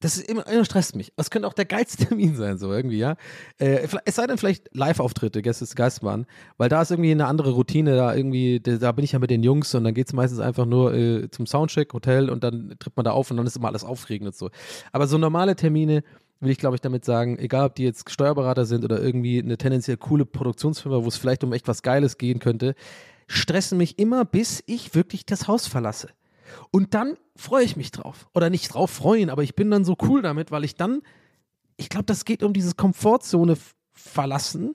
das 0.00 0.16
ist 0.16 0.28
immer, 0.28 0.46
immer 0.46 0.64
stresst 0.64 0.94
mich. 0.94 1.12
Das 1.16 1.30
könnte 1.30 1.48
auch 1.48 1.54
der 1.54 1.64
geilste 1.64 2.04
Termin 2.08 2.36
sein, 2.36 2.58
so 2.58 2.72
irgendwie, 2.72 2.98
ja. 2.98 3.16
Äh, 3.58 3.88
es 4.04 4.16
sei 4.16 4.26
denn 4.26 4.38
vielleicht 4.38 4.74
Live-Auftritte, 4.74 5.42
Gäste 5.42 5.64
des 5.64 5.74
Geistmann, 5.74 6.26
weil 6.56 6.68
da 6.68 6.82
ist 6.82 6.90
irgendwie 6.90 7.10
eine 7.10 7.26
andere 7.26 7.52
Routine, 7.52 7.96
da 7.96 8.14
irgendwie, 8.14 8.60
da 8.60 8.92
bin 8.92 9.04
ich 9.04 9.12
ja 9.12 9.18
mit 9.18 9.30
den 9.30 9.42
Jungs 9.42 9.74
und 9.74 9.84
dann 9.84 9.94
geht 9.94 10.06
es 10.06 10.12
meistens 10.12 10.40
einfach 10.40 10.66
nur 10.66 10.94
äh, 10.94 11.30
zum 11.30 11.46
Soundcheck, 11.46 11.92
Hotel 11.92 12.30
und 12.30 12.44
dann 12.44 12.76
tritt 12.78 12.96
man 12.96 13.04
da 13.04 13.12
auf 13.12 13.30
und 13.30 13.36
dann 13.36 13.46
ist 13.46 13.56
immer 13.56 13.68
alles 13.68 13.84
aufregend 13.84 14.28
und 14.28 14.36
so. 14.36 14.50
Aber 14.92 15.06
so 15.06 15.18
normale 15.18 15.56
Termine 15.56 16.02
will 16.40 16.52
ich, 16.52 16.58
glaube 16.58 16.76
ich, 16.76 16.80
damit 16.80 17.04
sagen, 17.04 17.38
egal 17.38 17.66
ob 17.66 17.74
die 17.74 17.82
jetzt 17.82 18.08
Steuerberater 18.10 18.64
sind 18.64 18.84
oder 18.84 19.02
irgendwie 19.02 19.42
eine 19.42 19.58
tendenziell 19.58 19.96
coole 19.96 20.24
Produktionsfirma, 20.24 21.02
wo 21.02 21.08
es 21.08 21.16
vielleicht 21.16 21.42
um 21.42 21.52
echt 21.52 21.66
was 21.66 21.82
Geiles 21.82 22.18
gehen 22.18 22.38
könnte, 22.38 22.74
stressen 23.26 23.78
mich 23.78 23.98
immer, 23.98 24.24
bis 24.24 24.62
ich 24.66 24.94
wirklich 24.94 25.26
das 25.26 25.48
Haus 25.48 25.66
verlasse. 25.66 26.10
Und 26.70 26.94
dann 26.94 27.16
freue 27.36 27.64
ich 27.64 27.76
mich 27.76 27.90
drauf. 27.90 28.28
Oder 28.34 28.50
nicht 28.50 28.72
drauf 28.74 28.90
freuen, 28.90 29.30
aber 29.30 29.42
ich 29.42 29.54
bin 29.54 29.70
dann 29.70 29.84
so 29.84 29.96
cool 30.02 30.22
damit, 30.22 30.50
weil 30.50 30.64
ich 30.64 30.76
dann 30.76 31.02
ich 31.78 31.88
glaube, 31.88 32.04
das 32.04 32.26
geht 32.26 32.42
um 32.42 32.52
dieses 32.52 32.76
Komfortzone 32.76 33.56
verlassen, 33.92 34.74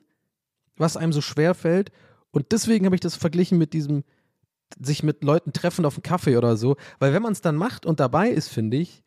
was 0.77 0.97
einem 0.97 1.13
so 1.13 1.21
schwer 1.21 1.53
fällt. 1.53 1.91
Und 2.31 2.51
deswegen 2.51 2.86
habe 2.86 2.95
ich 2.95 3.01
das 3.01 3.15
verglichen 3.15 3.59
mit 3.59 3.73
diesem 3.73 4.03
sich 4.81 5.03
mit 5.03 5.23
Leuten 5.23 5.53
treffen 5.53 5.86
auf 5.86 5.95
einen 5.95 6.03
Kaffee 6.03 6.36
oder 6.36 6.57
so. 6.57 6.77
Weil 6.97 7.13
wenn 7.13 7.21
man 7.21 7.33
es 7.33 7.41
dann 7.41 7.55
macht 7.55 7.86
und 7.86 7.99
dabei 7.99 8.29
ist, 8.29 8.47
finde 8.47 8.77
ich, 8.77 9.03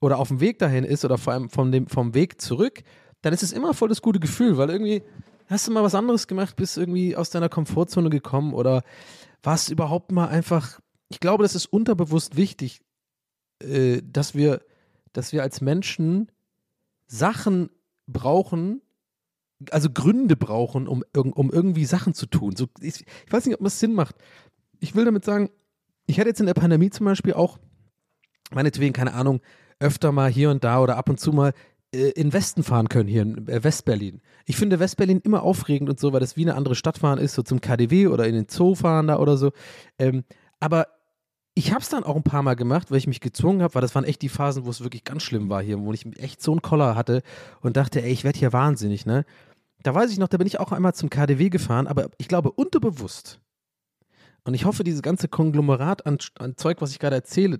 oder 0.00 0.18
auf 0.18 0.28
dem 0.28 0.40
Weg 0.40 0.58
dahin 0.58 0.84
ist 0.84 1.02
oder 1.02 1.16
vor 1.16 1.32
allem 1.32 1.48
vom, 1.48 1.72
dem, 1.72 1.86
vom 1.86 2.12
Weg 2.12 2.42
zurück, 2.42 2.82
dann 3.22 3.32
ist 3.32 3.42
es 3.42 3.52
immer 3.52 3.72
voll 3.72 3.88
das 3.88 4.02
gute 4.02 4.20
Gefühl, 4.20 4.58
weil 4.58 4.68
irgendwie 4.68 5.02
hast 5.46 5.66
du 5.66 5.72
mal 5.72 5.82
was 5.82 5.94
anderes 5.94 6.26
gemacht, 6.26 6.56
bist 6.56 6.76
irgendwie 6.76 7.16
aus 7.16 7.30
deiner 7.30 7.48
Komfortzone 7.48 8.10
gekommen 8.10 8.52
oder 8.52 8.82
warst 9.42 9.70
überhaupt 9.70 10.12
mal 10.12 10.28
einfach, 10.28 10.78
ich 11.08 11.20
glaube, 11.20 11.42
das 11.42 11.54
ist 11.54 11.66
unterbewusst 11.66 12.36
wichtig, 12.36 12.82
äh, 13.62 14.02
dass 14.04 14.34
wir, 14.34 14.62
dass 15.12 15.32
wir 15.32 15.42
als 15.42 15.60
Menschen 15.60 16.30
Sachen 17.06 17.70
brauchen, 18.06 18.82
also 19.70 19.90
Gründe 19.90 20.36
brauchen, 20.36 20.86
um, 20.86 21.02
um 21.14 21.50
irgendwie 21.50 21.84
Sachen 21.84 22.14
zu 22.14 22.26
tun. 22.26 22.54
So, 22.56 22.66
ich, 22.80 23.04
ich 23.26 23.32
weiß 23.32 23.46
nicht, 23.46 23.56
ob 23.56 23.64
das 23.64 23.80
Sinn 23.80 23.94
macht. 23.94 24.16
Ich 24.80 24.94
will 24.94 25.04
damit 25.04 25.24
sagen, 25.24 25.50
ich 26.06 26.18
hatte 26.18 26.28
jetzt 26.28 26.40
in 26.40 26.46
der 26.46 26.54
Pandemie 26.54 26.90
zum 26.90 27.06
Beispiel 27.06 27.34
auch, 27.34 27.58
meinetwegen, 28.50 28.92
keine 28.92 29.14
Ahnung, 29.14 29.40
öfter 29.80 30.12
mal 30.12 30.30
hier 30.30 30.50
und 30.50 30.64
da 30.64 30.80
oder 30.80 30.96
ab 30.96 31.08
und 31.08 31.18
zu 31.18 31.32
mal 31.32 31.52
äh, 31.92 32.10
in 32.10 32.32
Westen 32.32 32.62
fahren 32.62 32.88
können, 32.88 33.08
hier 33.08 33.22
in 33.22 33.48
äh, 33.48 33.64
Westberlin. 33.64 34.20
Ich 34.46 34.56
finde 34.56 34.78
Westberlin 34.78 35.20
immer 35.20 35.42
aufregend 35.42 35.90
und 35.90 35.98
so, 35.98 36.12
weil 36.12 36.20
das 36.20 36.36
wie 36.36 36.42
eine 36.42 36.54
andere 36.54 36.74
Stadt 36.74 36.98
fahren 36.98 37.18
ist, 37.18 37.34
so 37.34 37.42
zum 37.42 37.60
KDW 37.60 38.08
oder 38.08 38.26
in 38.26 38.34
den 38.34 38.46
Zoo 38.48 38.74
fahren 38.74 39.08
da 39.08 39.18
oder 39.18 39.36
so. 39.36 39.52
Ähm, 39.98 40.24
aber 40.60 40.86
ich 41.58 41.72
habe 41.72 41.80
es 41.80 41.88
dann 41.88 42.04
auch 42.04 42.14
ein 42.14 42.22
paar 42.22 42.44
Mal 42.44 42.54
gemacht, 42.54 42.92
weil 42.92 42.98
ich 42.98 43.08
mich 43.08 43.20
gezwungen 43.20 43.62
habe, 43.62 43.74
weil 43.74 43.82
das 43.82 43.96
waren 43.96 44.04
echt 44.04 44.22
die 44.22 44.28
Phasen, 44.28 44.64
wo 44.64 44.70
es 44.70 44.80
wirklich 44.80 45.02
ganz 45.02 45.24
schlimm 45.24 45.50
war 45.50 45.60
hier, 45.60 45.80
wo 45.80 45.92
ich 45.92 46.06
echt 46.20 46.40
so 46.40 46.52
einen 46.52 46.62
Koller 46.62 46.94
hatte 46.94 47.20
und 47.62 47.76
dachte, 47.76 48.00
ey, 48.00 48.12
ich 48.12 48.22
werde 48.22 48.38
hier 48.38 48.52
wahnsinnig, 48.52 49.06
ne? 49.06 49.24
Da 49.82 49.92
weiß 49.92 50.12
ich 50.12 50.18
noch, 50.18 50.28
da 50.28 50.36
bin 50.36 50.46
ich 50.46 50.60
auch 50.60 50.70
einmal 50.70 50.94
zum 50.94 51.10
KDW 51.10 51.48
gefahren, 51.50 51.88
aber 51.88 52.10
ich 52.16 52.28
glaube 52.28 52.52
unterbewusst. 52.52 53.40
Und 54.44 54.54
ich 54.54 54.66
hoffe, 54.66 54.84
dieses 54.84 55.02
ganze 55.02 55.26
Konglomerat 55.26 56.06
an, 56.06 56.18
an 56.38 56.56
Zeug, 56.56 56.80
was 56.80 56.92
ich 56.92 57.00
gerade 57.00 57.16
erzähle, 57.16 57.58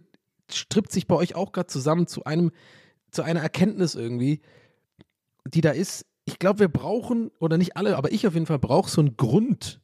strippt 0.49 0.93
sich 0.93 1.09
bei 1.09 1.17
euch 1.17 1.35
auch 1.35 1.51
gerade 1.51 1.67
zusammen 1.67 2.07
zu 2.07 2.23
einem, 2.23 2.53
zu 3.11 3.25
einer 3.25 3.41
Erkenntnis 3.41 3.97
irgendwie, 3.97 4.43
die 5.45 5.61
da 5.61 5.71
ist. 5.71 6.07
Ich 6.25 6.39
glaube, 6.39 6.61
wir 6.61 6.69
brauchen, 6.69 7.33
oder 7.41 7.59
nicht 7.59 7.77
alle, 7.77 7.97
aber 7.97 8.13
ich 8.13 8.29
auf 8.29 8.35
jeden 8.35 8.47
Fall 8.47 8.61
brauche 8.61 8.89
so 8.89 9.01
einen 9.01 9.17
Grund. 9.17 9.81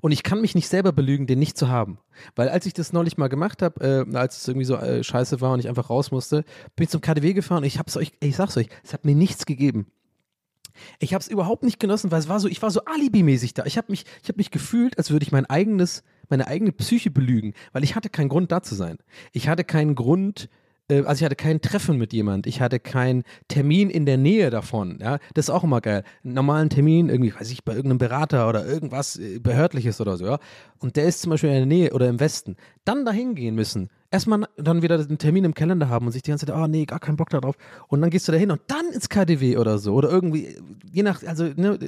Und 0.00 0.12
ich 0.12 0.22
kann 0.22 0.40
mich 0.40 0.54
nicht 0.54 0.68
selber 0.68 0.92
belügen, 0.92 1.26
den 1.26 1.38
nicht 1.38 1.56
zu 1.56 1.68
haben. 1.68 1.98
Weil 2.34 2.48
als 2.48 2.66
ich 2.66 2.72
das 2.72 2.92
neulich 2.92 3.16
mal 3.16 3.28
gemacht 3.28 3.62
habe, 3.62 4.06
äh, 4.10 4.16
als 4.16 4.38
es 4.38 4.48
irgendwie 4.48 4.64
so 4.64 4.76
äh, 4.76 5.02
scheiße 5.02 5.40
war 5.40 5.52
und 5.52 5.60
ich 5.60 5.68
einfach 5.68 5.90
raus 5.90 6.10
musste, 6.10 6.44
bin 6.76 6.84
ich 6.84 6.90
zum 6.90 7.00
KDW 7.00 7.32
gefahren 7.32 7.58
und 7.58 7.66
ich 7.66 7.78
hab's 7.78 7.96
euch, 7.96 8.12
ich 8.20 8.36
sag's 8.36 8.56
euch, 8.56 8.68
es 8.84 8.92
hat 8.92 9.04
mir 9.04 9.14
nichts 9.14 9.46
gegeben. 9.46 9.86
Ich 10.98 11.14
habe 11.14 11.20
es 11.20 11.28
überhaupt 11.28 11.64
nicht 11.64 11.80
genossen, 11.80 12.10
weil 12.10 12.20
es 12.20 12.28
war 12.28 12.40
so, 12.40 12.48
ich 12.48 12.62
war 12.62 12.70
so 12.70 12.84
alibimäßig 12.84 13.54
da. 13.54 13.66
Ich 13.66 13.76
habe 13.76 13.88
mich, 13.90 14.04
ich 14.22 14.28
habe 14.28 14.38
mich 14.38 14.50
gefühlt, 14.50 14.98
als 14.98 15.10
würde 15.10 15.24
ich 15.24 15.32
mein 15.32 15.46
eigenes, 15.46 16.02
meine 16.28 16.46
eigene 16.46 16.72
Psyche 16.72 17.10
belügen, 17.10 17.54
weil 17.72 17.84
ich 17.84 17.94
hatte 17.94 18.08
keinen 18.08 18.28
Grund 18.28 18.52
da 18.52 18.62
zu 18.62 18.74
sein. 18.74 18.98
Ich 19.32 19.48
hatte 19.48 19.64
keinen 19.64 19.94
Grund, 19.94 20.48
äh, 20.88 21.02
also 21.04 21.20
ich 21.20 21.24
hatte 21.24 21.36
kein 21.36 21.60
Treffen 21.60 21.98
mit 21.98 22.12
jemand, 22.12 22.46
ich 22.46 22.60
hatte 22.60 22.80
keinen 22.80 23.24
Termin 23.48 23.90
in 23.90 24.06
der 24.06 24.16
Nähe 24.16 24.50
davon. 24.50 24.98
Ja, 25.00 25.18
das 25.34 25.46
ist 25.46 25.50
auch 25.50 25.64
immer 25.64 25.80
geil. 25.80 26.04
Einen 26.24 26.34
normalen 26.34 26.70
Termin, 26.70 27.08
irgendwie, 27.08 27.34
weiß 27.34 27.50
ich, 27.50 27.64
bei 27.64 27.72
irgendeinem 27.74 27.98
Berater 27.98 28.48
oder 28.48 28.66
irgendwas 28.66 29.16
äh, 29.18 29.38
Behördliches 29.38 30.00
oder 30.00 30.16
so, 30.16 30.26
ja. 30.26 30.38
Und 30.78 30.96
der 30.96 31.04
ist 31.04 31.22
zum 31.22 31.30
Beispiel 31.30 31.50
in 31.50 31.56
der 31.56 31.66
Nähe 31.66 31.92
oder 31.92 32.08
im 32.08 32.20
Westen. 32.20 32.56
Dann 32.84 33.04
dahin 33.04 33.34
gehen 33.34 33.54
müssen. 33.54 33.88
Erstmal 34.12 34.46
dann 34.58 34.82
wieder 34.82 35.02
den 35.02 35.16
Termin 35.16 35.44
im 35.44 35.54
Kalender 35.54 35.88
haben 35.88 36.04
und 36.04 36.12
sich 36.12 36.22
die 36.22 36.30
ganze 36.30 36.44
Zeit, 36.44 36.54
oh 36.54 36.66
nee, 36.66 36.84
gar 36.84 37.00
keinen 37.00 37.16
Bock 37.16 37.30
darauf. 37.30 37.56
Und 37.88 38.02
dann 38.02 38.10
gehst 38.10 38.28
du 38.28 38.32
dahin 38.32 38.50
und 38.50 38.60
dann 38.66 38.86
ins 38.92 39.08
KDW 39.08 39.56
oder 39.56 39.78
so. 39.78 39.94
Oder 39.94 40.10
irgendwie, 40.10 40.54
je 40.92 41.02
nach, 41.02 41.22
also 41.24 41.44
ne, 41.56 41.78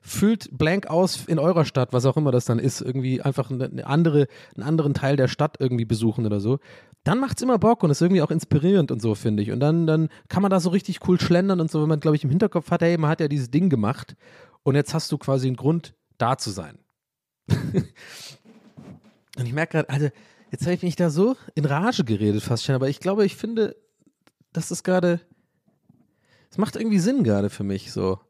füllt 0.00 0.48
blank 0.56 0.86
aus 0.86 1.26
in 1.26 1.38
eurer 1.38 1.66
Stadt, 1.66 1.92
was 1.92 2.06
auch 2.06 2.16
immer 2.16 2.32
das 2.32 2.46
dann 2.46 2.58
ist, 2.58 2.80
irgendwie 2.80 3.20
einfach 3.20 3.50
eine 3.50 3.86
andere, 3.86 4.28
einen 4.56 4.66
anderen 4.66 4.94
Teil 4.94 5.16
der 5.16 5.28
Stadt 5.28 5.56
irgendwie 5.60 5.84
besuchen 5.84 6.24
oder 6.24 6.40
so. 6.40 6.58
Dann 7.04 7.20
macht's 7.20 7.42
immer 7.42 7.58
Bock 7.58 7.82
und 7.82 7.90
ist 7.90 8.00
irgendwie 8.00 8.22
auch 8.22 8.30
inspirierend 8.30 8.90
und 8.90 9.02
so, 9.02 9.14
finde 9.14 9.42
ich. 9.42 9.52
Und 9.52 9.60
dann, 9.60 9.86
dann 9.86 10.08
kann 10.28 10.40
man 10.40 10.50
da 10.50 10.58
so 10.58 10.70
richtig 10.70 11.06
cool 11.06 11.20
schlendern 11.20 11.60
und 11.60 11.70
so, 11.70 11.82
wenn 11.82 11.88
man, 11.88 12.00
glaube 12.00 12.16
ich, 12.16 12.24
im 12.24 12.30
Hinterkopf 12.30 12.70
hat, 12.70 12.80
hey, 12.80 12.96
man 12.96 13.10
hat 13.10 13.20
ja 13.20 13.28
dieses 13.28 13.50
Ding 13.50 13.68
gemacht 13.68 14.16
und 14.62 14.74
jetzt 14.74 14.94
hast 14.94 15.12
du 15.12 15.18
quasi 15.18 15.48
einen 15.48 15.56
Grund, 15.56 15.94
da 16.16 16.38
zu 16.38 16.50
sein. 16.50 16.78
und 17.48 17.84
ich 19.44 19.52
merke 19.52 19.72
gerade, 19.72 19.90
also, 19.90 20.08
jetzt 20.52 20.62
habe 20.62 20.74
ich 20.74 20.82
mich 20.82 20.96
da 20.96 21.10
so 21.10 21.36
in 21.54 21.64
Rage 21.64 22.04
geredet 22.04 22.42
fast 22.42 22.64
schon, 22.64 22.76
aber 22.76 22.88
ich 22.88 23.00
glaube, 23.00 23.24
ich 23.24 23.34
finde, 23.34 23.74
das 24.52 24.82
gerade, 24.84 25.20
es 26.50 26.58
macht 26.58 26.76
irgendwie 26.76 26.98
Sinn 26.98 27.24
gerade 27.24 27.50
für 27.50 27.64
mich 27.64 27.90
so. 27.90 28.20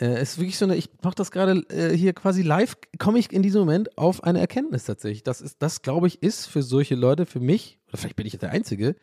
Äh, 0.00 0.14
es 0.14 0.32
ist 0.32 0.38
wirklich 0.38 0.56
so 0.56 0.64
eine, 0.64 0.76
ich 0.76 0.88
mache 1.02 1.16
das 1.16 1.32
gerade 1.32 1.64
äh, 1.68 1.94
hier 1.96 2.14
quasi 2.14 2.42
live, 2.42 2.76
komme 2.98 3.18
ich 3.18 3.32
in 3.32 3.42
diesem 3.42 3.60
Moment 3.60 3.98
auf 3.98 4.22
eine 4.22 4.40
Erkenntnis 4.40 4.84
tatsächlich. 4.84 5.24
Das 5.24 5.40
ist, 5.40 5.60
das 5.60 5.82
glaube 5.82 6.06
ich, 6.06 6.22
ist 6.22 6.46
für 6.46 6.62
solche 6.62 6.94
Leute, 6.94 7.26
für 7.26 7.40
mich, 7.40 7.78
oder 7.88 7.98
vielleicht 7.98 8.16
bin 8.16 8.26
ich 8.26 8.38
der 8.38 8.50
Einzige, 8.50 8.94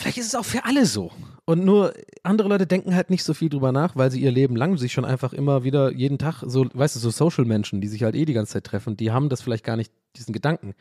vielleicht 0.00 0.18
ist 0.18 0.26
es 0.26 0.34
auch 0.34 0.44
für 0.44 0.64
alle 0.64 0.86
so. 0.86 1.12
Und 1.44 1.64
nur 1.64 1.92
andere 2.22 2.48
Leute 2.48 2.66
denken 2.66 2.94
halt 2.94 3.10
nicht 3.10 3.24
so 3.24 3.34
viel 3.34 3.48
drüber 3.48 3.72
nach, 3.72 3.96
weil 3.96 4.10
sie 4.10 4.20
ihr 4.20 4.30
Leben 4.30 4.56
lang 4.56 4.76
sich 4.78 4.92
schon 4.92 5.04
einfach 5.04 5.32
immer 5.32 5.64
wieder 5.64 5.92
jeden 5.92 6.18
Tag 6.18 6.42
so, 6.46 6.66
weißt 6.72 6.96
du, 6.96 7.00
so 7.00 7.10
Social-Menschen, 7.10 7.80
die 7.80 7.88
sich 7.88 8.02
halt 8.02 8.14
eh 8.14 8.24
die 8.24 8.32
ganze 8.32 8.54
Zeit 8.54 8.64
treffen, 8.64 8.96
die 8.96 9.10
haben 9.10 9.28
das 9.28 9.42
vielleicht 9.42 9.64
gar 9.64 9.76
nicht, 9.76 9.92
diesen 10.16 10.32
Gedanken. 10.32 10.74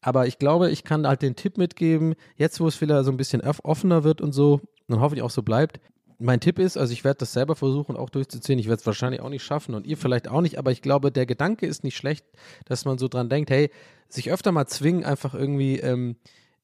Aber 0.00 0.26
ich 0.26 0.38
glaube, 0.38 0.70
ich 0.70 0.84
kann 0.84 1.06
halt 1.06 1.22
den 1.22 1.36
Tipp 1.36 1.58
mitgeben, 1.58 2.14
jetzt 2.36 2.60
wo 2.60 2.66
es 2.66 2.80
wieder 2.80 3.04
so 3.04 3.10
ein 3.10 3.16
bisschen 3.16 3.40
off- 3.40 3.64
offener 3.64 4.04
wird 4.04 4.20
und 4.20 4.32
so, 4.32 4.60
und 4.88 5.00
hoffentlich 5.00 5.22
auch 5.22 5.30
so 5.30 5.42
bleibt. 5.42 5.80
Mein 6.18 6.40
Tipp 6.40 6.58
ist, 6.58 6.76
also 6.76 6.92
ich 6.92 7.04
werde 7.04 7.18
das 7.18 7.32
selber 7.32 7.56
versuchen, 7.56 7.96
auch 7.96 8.08
durchzuziehen. 8.08 8.58
Ich 8.58 8.68
werde 8.68 8.80
es 8.80 8.86
wahrscheinlich 8.86 9.20
auch 9.20 9.30
nicht 9.30 9.42
schaffen 9.42 9.74
und 9.74 9.86
ihr 9.86 9.96
vielleicht 9.96 10.28
auch 10.28 10.42
nicht, 10.42 10.58
aber 10.58 10.70
ich 10.70 10.80
glaube, 10.80 11.10
der 11.10 11.26
Gedanke 11.26 11.66
ist 11.66 11.82
nicht 11.84 11.96
schlecht, 11.96 12.24
dass 12.66 12.84
man 12.84 12.98
so 12.98 13.08
dran 13.08 13.28
denkt, 13.28 13.50
hey, 13.50 13.70
sich 14.08 14.30
öfter 14.30 14.52
mal 14.52 14.66
zwingen, 14.66 15.04
einfach 15.04 15.34
irgendwie 15.34 15.80
ähm, 15.80 16.16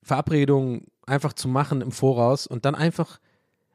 Verabredungen 0.03 0.87
einfach 1.07 1.33
zu 1.33 1.49
machen 1.49 1.81
im 1.81 1.93
Voraus 1.93 2.47
und 2.47 2.65
dann 2.65 2.75
einfach, 2.75 3.19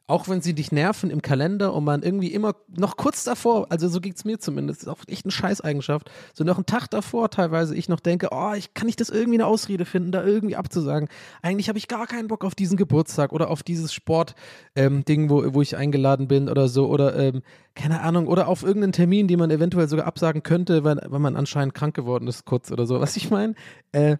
auch 0.07 0.29
wenn 0.29 0.41
sie 0.41 0.53
dich 0.53 0.71
nerven 0.71 1.09
im 1.09 1.21
Kalender 1.21 1.73
und 1.73 1.83
man 1.83 2.03
irgendwie 2.03 2.31
immer 2.31 2.55
noch 2.69 2.95
kurz 2.95 3.23
davor, 3.23 3.67
also 3.71 3.87
so 3.87 3.99
ging 3.99 4.13
es 4.13 4.23
mir 4.23 4.39
zumindest, 4.39 4.83
ist 4.83 4.87
auch 4.87 4.99
echt 5.07 5.25
eine 5.25 5.31
Scheißeigenschaft, 5.31 6.09
so 6.33 6.43
noch 6.43 6.57
einen 6.57 6.65
Tag 6.65 6.87
davor 6.89 7.29
teilweise 7.29 7.75
ich 7.75 7.89
noch 7.89 7.99
denke, 7.99 8.29
oh, 8.31 8.53
ich 8.55 8.73
kann 8.73 8.85
nicht 8.85 9.01
das 9.01 9.09
irgendwie 9.09 9.37
eine 9.37 9.47
Ausrede 9.47 9.85
finden, 9.85 10.11
da 10.11 10.23
irgendwie 10.23 10.55
abzusagen. 10.55 11.09
Eigentlich 11.41 11.67
habe 11.67 11.77
ich 11.77 11.87
gar 11.87 12.07
keinen 12.07 12.27
Bock 12.27 12.45
auf 12.45 12.55
diesen 12.55 12.77
Geburtstag 12.77 13.33
oder 13.33 13.49
auf 13.49 13.63
dieses 13.63 13.93
Sport-Ding, 13.93 15.29
wo, 15.29 15.53
wo 15.53 15.61
ich 15.61 15.75
eingeladen 15.75 16.27
bin 16.27 16.49
oder 16.49 16.67
so 16.67 16.87
oder 16.87 17.15
ähm, 17.17 17.41
keine 17.73 18.01
Ahnung, 18.01 18.27
oder 18.27 18.47
auf 18.47 18.63
irgendeinen 18.63 18.93
Termin, 18.93 19.27
den 19.27 19.39
man 19.39 19.51
eventuell 19.51 19.89
sogar 19.89 20.05
absagen 20.05 20.43
könnte, 20.43 20.83
weil, 20.83 21.01
weil 21.07 21.19
man 21.19 21.35
anscheinend 21.35 21.73
krank 21.73 21.95
geworden 21.95 22.27
ist, 22.27 22.45
kurz 22.45 22.71
oder 22.71 22.85
so. 22.85 22.99
Was 23.01 23.17
ich 23.17 23.29
meine, 23.29 23.55
äh, 23.91 24.17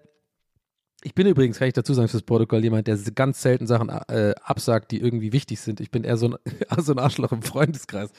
ich 1.06 1.14
bin 1.14 1.28
übrigens, 1.28 1.60
kann 1.60 1.68
ich 1.68 1.76
dazu 1.76 1.94
sagen, 1.94 2.08
fürs 2.08 2.24
Protokoll 2.24 2.64
jemand, 2.64 2.88
der 2.88 2.98
ganz 3.14 3.40
selten 3.40 3.68
Sachen 3.68 3.90
äh, 3.90 4.34
absagt, 4.44 4.92
die 4.92 5.00
irgendwie 5.00 5.32
wichtig 5.34 5.62
sind. 5.62 5.80
Ich 5.80 5.92
bin 5.92 6.04
eher 6.04 6.18
so 6.18 6.30
ein, 6.30 6.36
so 6.80 6.94
ein 6.94 7.00
Arschloch 7.00 7.32
im 7.32 7.44
Freundeskreis. 7.44 8.10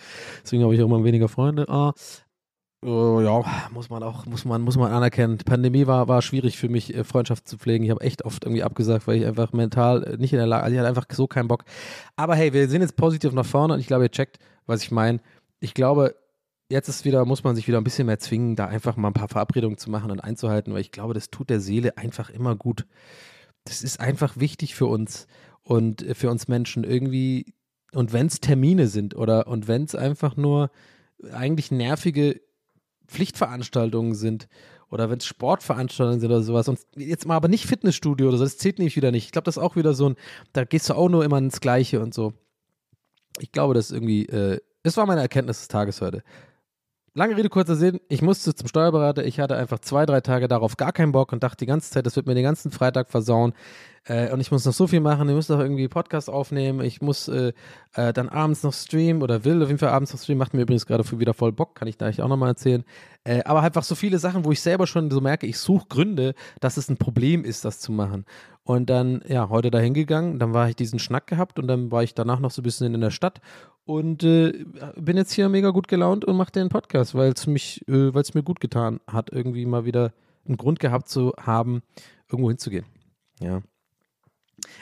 Deswegen 0.44 0.62
habe 0.62 0.72
ich 0.72 0.80
auch 0.80 0.86
immer 0.86 1.02
weniger 1.02 1.28
Freunde. 1.28 1.68
Ah, 1.68 1.94
oh, 2.84 3.20
ja, 3.20 3.42
muss 3.72 3.90
man 3.90 4.04
auch, 4.04 4.24
muss 4.26 4.44
man, 4.44 4.62
muss 4.62 4.76
man 4.76 4.92
anerkennen. 4.92 5.36
Die 5.36 5.44
Pandemie 5.44 5.88
war, 5.88 6.06
war 6.06 6.22
schwierig 6.22 6.58
für 6.58 6.68
mich, 6.68 6.94
äh, 6.94 7.02
Freundschaft 7.02 7.48
zu 7.48 7.58
pflegen. 7.58 7.84
Ich 7.84 7.90
habe 7.90 8.02
echt 8.02 8.24
oft 8.24 8.44
irgendwie 8.44 8.62
abgesagt, 8.62 9.08
weil 9.08 9.16
ich 9.16 9.26
einfach 9.26 9.52
mental 9.52 10.04
äh, 10.04 10.16
nicht 10.16 10.32
in 10.32 10.38
der 10.38 10.46
Lage, 10.46 10.62
also 10.62 10.74
ich 10.74 10.78
hatte 10.78 10.88
einfach 10.88 11.06
so 11.10 11.26
keinen 11.26 11.48
Bock. 11.48 11.64
Aber 12.14 12.36
hey, 12.36 12.52
wir 12.52 12.68
sind 12.68 12.82
jetzt 12.82 12.96
positiv 12.96 13.32
nach 13.32 13.46
vorne 13.46 13.74
und 13.74 13.80
ich 13.80 13.88
glaube, 13.88 14.04
ihr 14.04 14.12
checkt, 14.12 14.38
was 14.66 14.84
ich 14.84 14.92
meine. 14.92 15.18
Ich 15.58 15.74
glaube, 15.74 16.14
jetzt 16.68 16.88
ist 16.88 17.04
wieder, 17.04 17.24
muss 17.24 17.44
man 17.44 17.54
sich 17.54 17.68
wieder 17.68 17.78
ein 17.78 17.84
bisschen 17.84 18.06
mehr 18.06 18.18
zwingen, 18.18 18.56
da 18.56 18.66
einfach 18.66 18.96
mal 18.96 19.08
ein 19.08 19.14
paar 19.14 19.28
Verabredungen 19.28 19.78
zu 19.78 19.90
machen 19.90 20.10
und 20.10 20.20
einzuhalten, 20.20 20.72
weil 20.72 20.80
ich 20.80 20.92
glaube, 20.92 21.14
das 21.14 21.30
tut 21.30 21.50
der 21.50 21.60
Seele 21.60 21.96
einfach 21.96 22.30
immer 22.30 22.56
gut. 22.56 22.86
Das 23.64 23.82
ist 23.82 24.00
einfach 24.00 24.36
wichtig 24.36 24.74
für 24.74 24.86
uns 24.86 25.26
und 25.62 26.02
äh, 26.02 26.14
für 26.14 26.30
uns 26.30 26.48
Menschen 26.48 26.84
irgendwie. 26.84 27.54
Und 27.92 28.12
wenn 28.12 28.26
es 28.26 28.40
Termine 28.40 28.88
sind 28.88 29.16
oder 29.16 29.46
und 29.46 29.68
wenn 29.68 29.84
es 29.84 29.94
einfach 29.94 30.36
nur 30.36 30.70
eigentlich 31.32 31.70
nervige 31.70 32.40
Pflichtveranstaltungen 33.06 34.14
sind 34.14 34.48
oder 34.90 35.08
wenn 35.08 35.18
es 35.18 35.26
Sportveranstaltungen 35.26 36.20
sind 36.20 36.30
oder 36.30 36.42
sowas 36.42 36.68
und 36.68 36.78
jetzt 36.96 37.26
mal 37.26 37.36
aber 37.36 37.48
nicht 37.48 37.66
Fitnessstudio 37.66 38.28
oder 38.28 38.38
so, 38.38 38.44
das 38.44 38.58
zählt 38.58 38.78
nämlich 38.78 38.96
wieder 38.96 39.12
nicht. 39.12 39.24
Ich 39.24 39.32
glaube, 39.32 39.44
das 39.44 39.56
ist 39.56 39.62
auch 39.62 39.76
wieder 39.76 39.94
so 39.94 40.10
ein, 40.10 40.16
da 40.52 40.64
gehst 40.64 40.90
du 40.90 40.94
auch 40.94 41.08
nur 41.08 41.24
immer 41.24 41.38
ins 41.38 41.60
Gleiche 41.60 42.00
und 42.00 42.12
so. 42.12 42.34
Ich 43.38 43.52
glaube, 43.52 43.74
das 43.74 43.86
ist 43.86 43.92
irgendwie, 43.92 44.26
äh, 44.26 44.60
das 44.82 44.96
war 44.96 45.06
meine 45.06 45.20
Erkenntnis 45.20 45.58
des 45.58 45.68
Tages 45.68 46.00
heute. 46.00 46.22
Lange 47.18 47.34
Rede, 47.34 47.48
kurzer 47.48 47.76
Sinn, 47.76 47.98
ich 48.10 48.20
musste 48.20 48.54
zum 48.54 48.68
Steuerberater, 48.68 49.24
ich 49.24 49.40
hatte 49.40 49.56
einfach 49.56 49.78
zwei, 49.78 50.04
drei 50.04 50.20
Tage 50.20 50.48
darauf 50.48 50.76
gar 50.76 50.92
keinen 50.92 51.12
Bock 51.12 51.32
und 51.32 51.42
dachte 51.42 51.56
die 51.56 51.66
ganze 51.66 51.90
Zeit, 51.90 52.04
das 52.04 52.14
wird 52.14 52.26
mir 52.26 52.34
den 52.34 52.44
ganzen 52.44 52.70
Freitag 52.70 53.08
versauen. 53.08 53.54
Äh, 54.04 54.30
und 54.32 54.40
ich 54.40 54.50
muss 54.50 54.66
noch 54.66 54.74
so 54.74 54.86
viel 54.86 55.00
machen, 55.00 55.26
ich 55.26 55.34
muss 55.34 55.48
noch 55.48 55.58
irgendwie 55.58 55.88
Podcast 55.88 56.28
aufnehmen, 56.28 56.84
ich 56.84 57.00
muss 57.00 57.28
äh, 57.28 57.54
äh, 57.94 58.12
dann 58.12 58.28
abends 58.28 58.62
noch 58.64 58.74
streamen 58.74 59.22
oder 59.22 59.46
will 59.46 59.62
auf 59.62 59.68
jeden 59.68 59.78
Fall 59.78 59.88
abends 59.88 60.12
noch 60.12 60.20
streamen, 60.20 60.40
macht 60.40 60.52
mir 60.52 60.60
übrigens 60.60 60.84
gerade 60.84 61.10
wieder 61.18 61.32
voll 61.32 61.52
Bock, 61.52 61.74
kann 61.74 61.88
ich 61.88 61.96
da 61.96 62.04
eigentlich 62.04 62.20
auch 62.20 62.28
nochmal 62.28 62.50
erzählen, 62.50 62.84
äh, 63.24 63.42
aber 63.44 63.62
einfach 63.62 63.82
so 63.82 63.94
viele 63.94 64.18
Sachen, 64.18 64.44
wo 64.44 64.52
ich 64.52 64.60
selber 64.60 64.86
schon 64.86 65.10
so 65.10 65.22
merke, 65.22 65.46
ich 65.46 65.58
suche 65.58 65.86
Gründe, 65.88 66.34
dass 66.60 66.76
es 66.76 66.90
ein 66.90 66.98
Problem 66.98 67.46
ist, 67.46 67.64
das 67.64 67.80
zu 67.80 67.92
machen 67.92 68.26
Und 68.66 68.90
dann, 68.90 69.22
ja, 69.28 69.48
heute 69.48 69.70
dahin 69.70 69.94
gegangen, 69.94 70.40
dann 70.40 70.52
war 70.52 70.68
ich 70.68 70.74
diesen 70.74 70.98
Schnack 70.98 71.28
gehabt 71.28 71.60
und 71.60 71.68
dann 71.68 71.92
war 71.92 72.02
ich 72.02 72.14
danach 72.14 72.40
noch 72.40 72.50
so 72.50 72.62
ein 72.62 72.64
bisschen 72.64 72.92
in 72.94 73.00
der 73.00 73.12
Stadt 73.12 73.40
und 73.84 74.24
äh, 74.24 74.64
bin 74.96 75.16
jetzt 75.16 75.30
hier 75.30 75.48
mega 75.48 75.70
gut 75.70 75.86
gelaunt 75.86 76.24
und 76.24 76.36
mache 76.36 76.50
den 76.50 76.68
Podcast, 76.68 77.14
weil 77.14 77.30
es 77.30 77.46
mich, 77.46 77.86
äh, 77.86 78.12
weil 78.12 78.22
es 78.22 78.34
mir 78.34 78.42
gut 78.42 78.58
getan 78.58 78.98
hat, 79.06 79.30
irgendwie 79.30 79.64
mal 79.66 79.84
wieder 79.84 80.12
einen 80.44 80.56
Grund 80.56 80.80
gehabt 80.80 81.08
zu 81.08 81.32
haben, 81.40 81.84
irgendwo 82.28 82.48
hinzugehen. 82.48 82.84
Ja. 83.38 83.62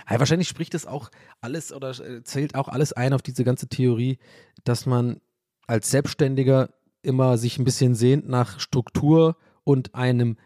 Aber 0.06 0.20
wahrscheinlich 0.20 0.48
spricht 0.48 0.72
das 0.72 0.86
auch 0.86 1.10
alles 1.42 1.70
oder 1.70 1.90
äh, 1.90 2.22
zählt 2.22 2.54
auch 2.54 2.68
alles 2.68 2.94
ein 2.94 3.12
auf 3.12 3.20
diese 3.20 3.44
ganze 3.44 3.68
Theorie, 3.68 4.18
dass 4.64 4.86
man 4.86 5.20
als 5.66 5.90
Selbstständiger 5.90 6.70
immer 7.02 7.36
sich 7.36 7.58
ein 7.58 7.64
bisschen 7.64 7.94
sehnt 7.94 8.30
nach 8.30 8.60
Struktur 8.60 9.36
und 9.62 9.94
einem 9.94 10.38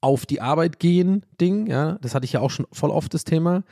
auf 0.00 0.26
die 0.26 0.40
Arbeit 0.40 0.78
gehen 0.78 1.24
Ding, 1.40 1.66
ja, 1.66 1.98
das 2.00 2.14
hatte 2.14 2.24
ich 2.24 2.32
ja 2.32 2.40
auch 2.40 2.50
schon 2.50 2.66
voll 2.72 2.90
oft 2.90 3.12
das 3.14 3.24
Thema. 3.24 3.62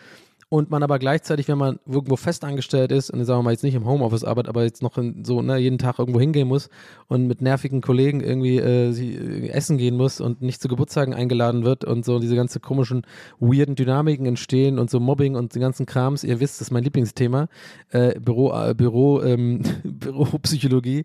Und 0.50 0.70
man 0.70 0.82
aber 0.82 0.98
gleichzeitig, 0.98 1.46
wenn 1.48 1.58
man 1.58 1.78
irgendwo 1.84 2.16
festangestellt 2.16 2.90
ist 2.90 3.10
und 3.10 3.22
sagen 3.26 3.40
wir 3.40 3.42
mal 3.42 3.50
jetzt 3.50 3.64
nicht 3.64 3.74
im 3.74 3.84
Homeoffice 3.84 4.24
arbeitet, 4.24 4.48
aber 4.48 4.64
jetzt 4.64 4.82
noch 4.82 4.96
in, 4.96 5.22
so 5.22 5.42
ne, 5.42 5.58
jeden 5.58 5.76
Tag 5.76 5.98
irgendwo 5.98 6.18
hingehen 6.20 6.48
muss 6.48 6.70
und 7.06 7.26
mit 7.26 7.42
nervigen 7.42 7.82
Kollegen 7.82 8.22
irgendwie 8.22 8.56
äh, 8.56 8.88
äh, 8.88 9.48
essen 9.50 9.76
gehen 9.76 9.98
muss 9.98 10.22
und 10.22 10.40
nicht 10.40 10.62
zu 10.62 10.68
Geburtstagen 10.68 11.12
eingeladen 11.12 11.64
wird 11.64 11.84
und 11.84 12.02
so 12.06 12.18
diese 12.18 12.34
ganze 12.34 12.60
komischen, 12.60 13.02
weirden 13.40 13.74
Dynamiken 13.74 14.24
entstehen 14.24 14.78
und 14.78 14.88
so 14.88 15.00
Mobbing 15.00 15.36
und 15.36 15.54
die 15.54 15.60
ganzen 15.60 15.84
Krams, 15.84 16.24
ihr 16.24 16.40
wisst, 16.40 16.62
das 16.62 16.68
ist 16.68 16.70
mein 16.70 16.84
Lieblingsthema, 16.84 17.48
äh, 17.90 18.18
Büro, 18.18 18.50
äh, 18.52 18.74
Büro, 18.74 19.20
ähm, 19.20 19.60
Büropsychologie 19.84 21.04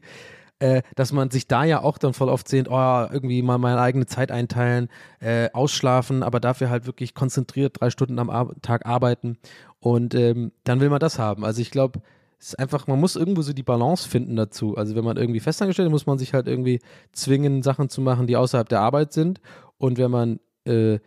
äh, 0.64 0.82
dass 0.96 1.12
man 1.12 1.30
sich 1.30 1.48
da 1.48 1.66
ja 1.66 1.82
auch 1.82 1.98
dann 1.98 2.14
voll 2.14 2.30
oft 2.30 2.48
sehnt, 2.48 2.70
oh, 2.70 3.08
irgendwie 3.12 3.42
mal 3.42 3.58
meine 3.58 3.82
eigene 3.82 4.06
Zeit 4.06 4.32
einteilen, 4.32 4.88
äh, 5.20 5.50
ausschlafen, 5.52 6.24
aber 6.24 6.40
dafür 6.40 6.70
halt 6.70 6.86
wirklich 6.86 7.14
konzentriert 7.14 7.82
drei 7.82 7.90
Stunden 7.90 8.18
am 8.18 8.30
Ar 8.30 8.50
Tag 8.62 8.86
arbeiten 8.86 9.38
und 9.82 10.16
ähm, 10.16 10.54
dann 10.64 10.80
will 10.80 10.90
man 10.90 11.02
das 11.02 11.20
haben. 11.20 11.44
Also 11.44 11.62
ich 11.62 11.70
glaube, 11.70 12.00
es 12.40 12.50
ist 12.50 12.60
einfach, 12.60 12.88
man 12.88 12.98
muss 12.98 13.18
irgendwo 13.18 13.42
so 13.42 13.52
die 13.52 13.62
Balance 13.62 14.08
finden 14.08 14.38
dazu. 14.38 14.78
Also 14.78 14.96
wenn 14.96 15.04
man 15.04 15.18
irgendwie 15.18 15.42
festangestellt 15.42 15.88
ist, 15.88 15.92
muss 15.92 16.06
man 16.06 16.18
sich 16.18 16.34
halt 16.34 16.48
irgendwie 16.48 16.80
zwingen, 17.12 17.62
Sachen 17.62 17.90
zu 17.90 18.00
machen, 18.00 18.26
die 18.26 18.38
außerhalb 18.38 18.70
der 18.70 18.80
Arbeit 18.80 19.12
sind. 19.12 19.42
Und 19.78 19.98
wenn 19.98 20.12
man 20.12 20.40
äh, 20.64 21.00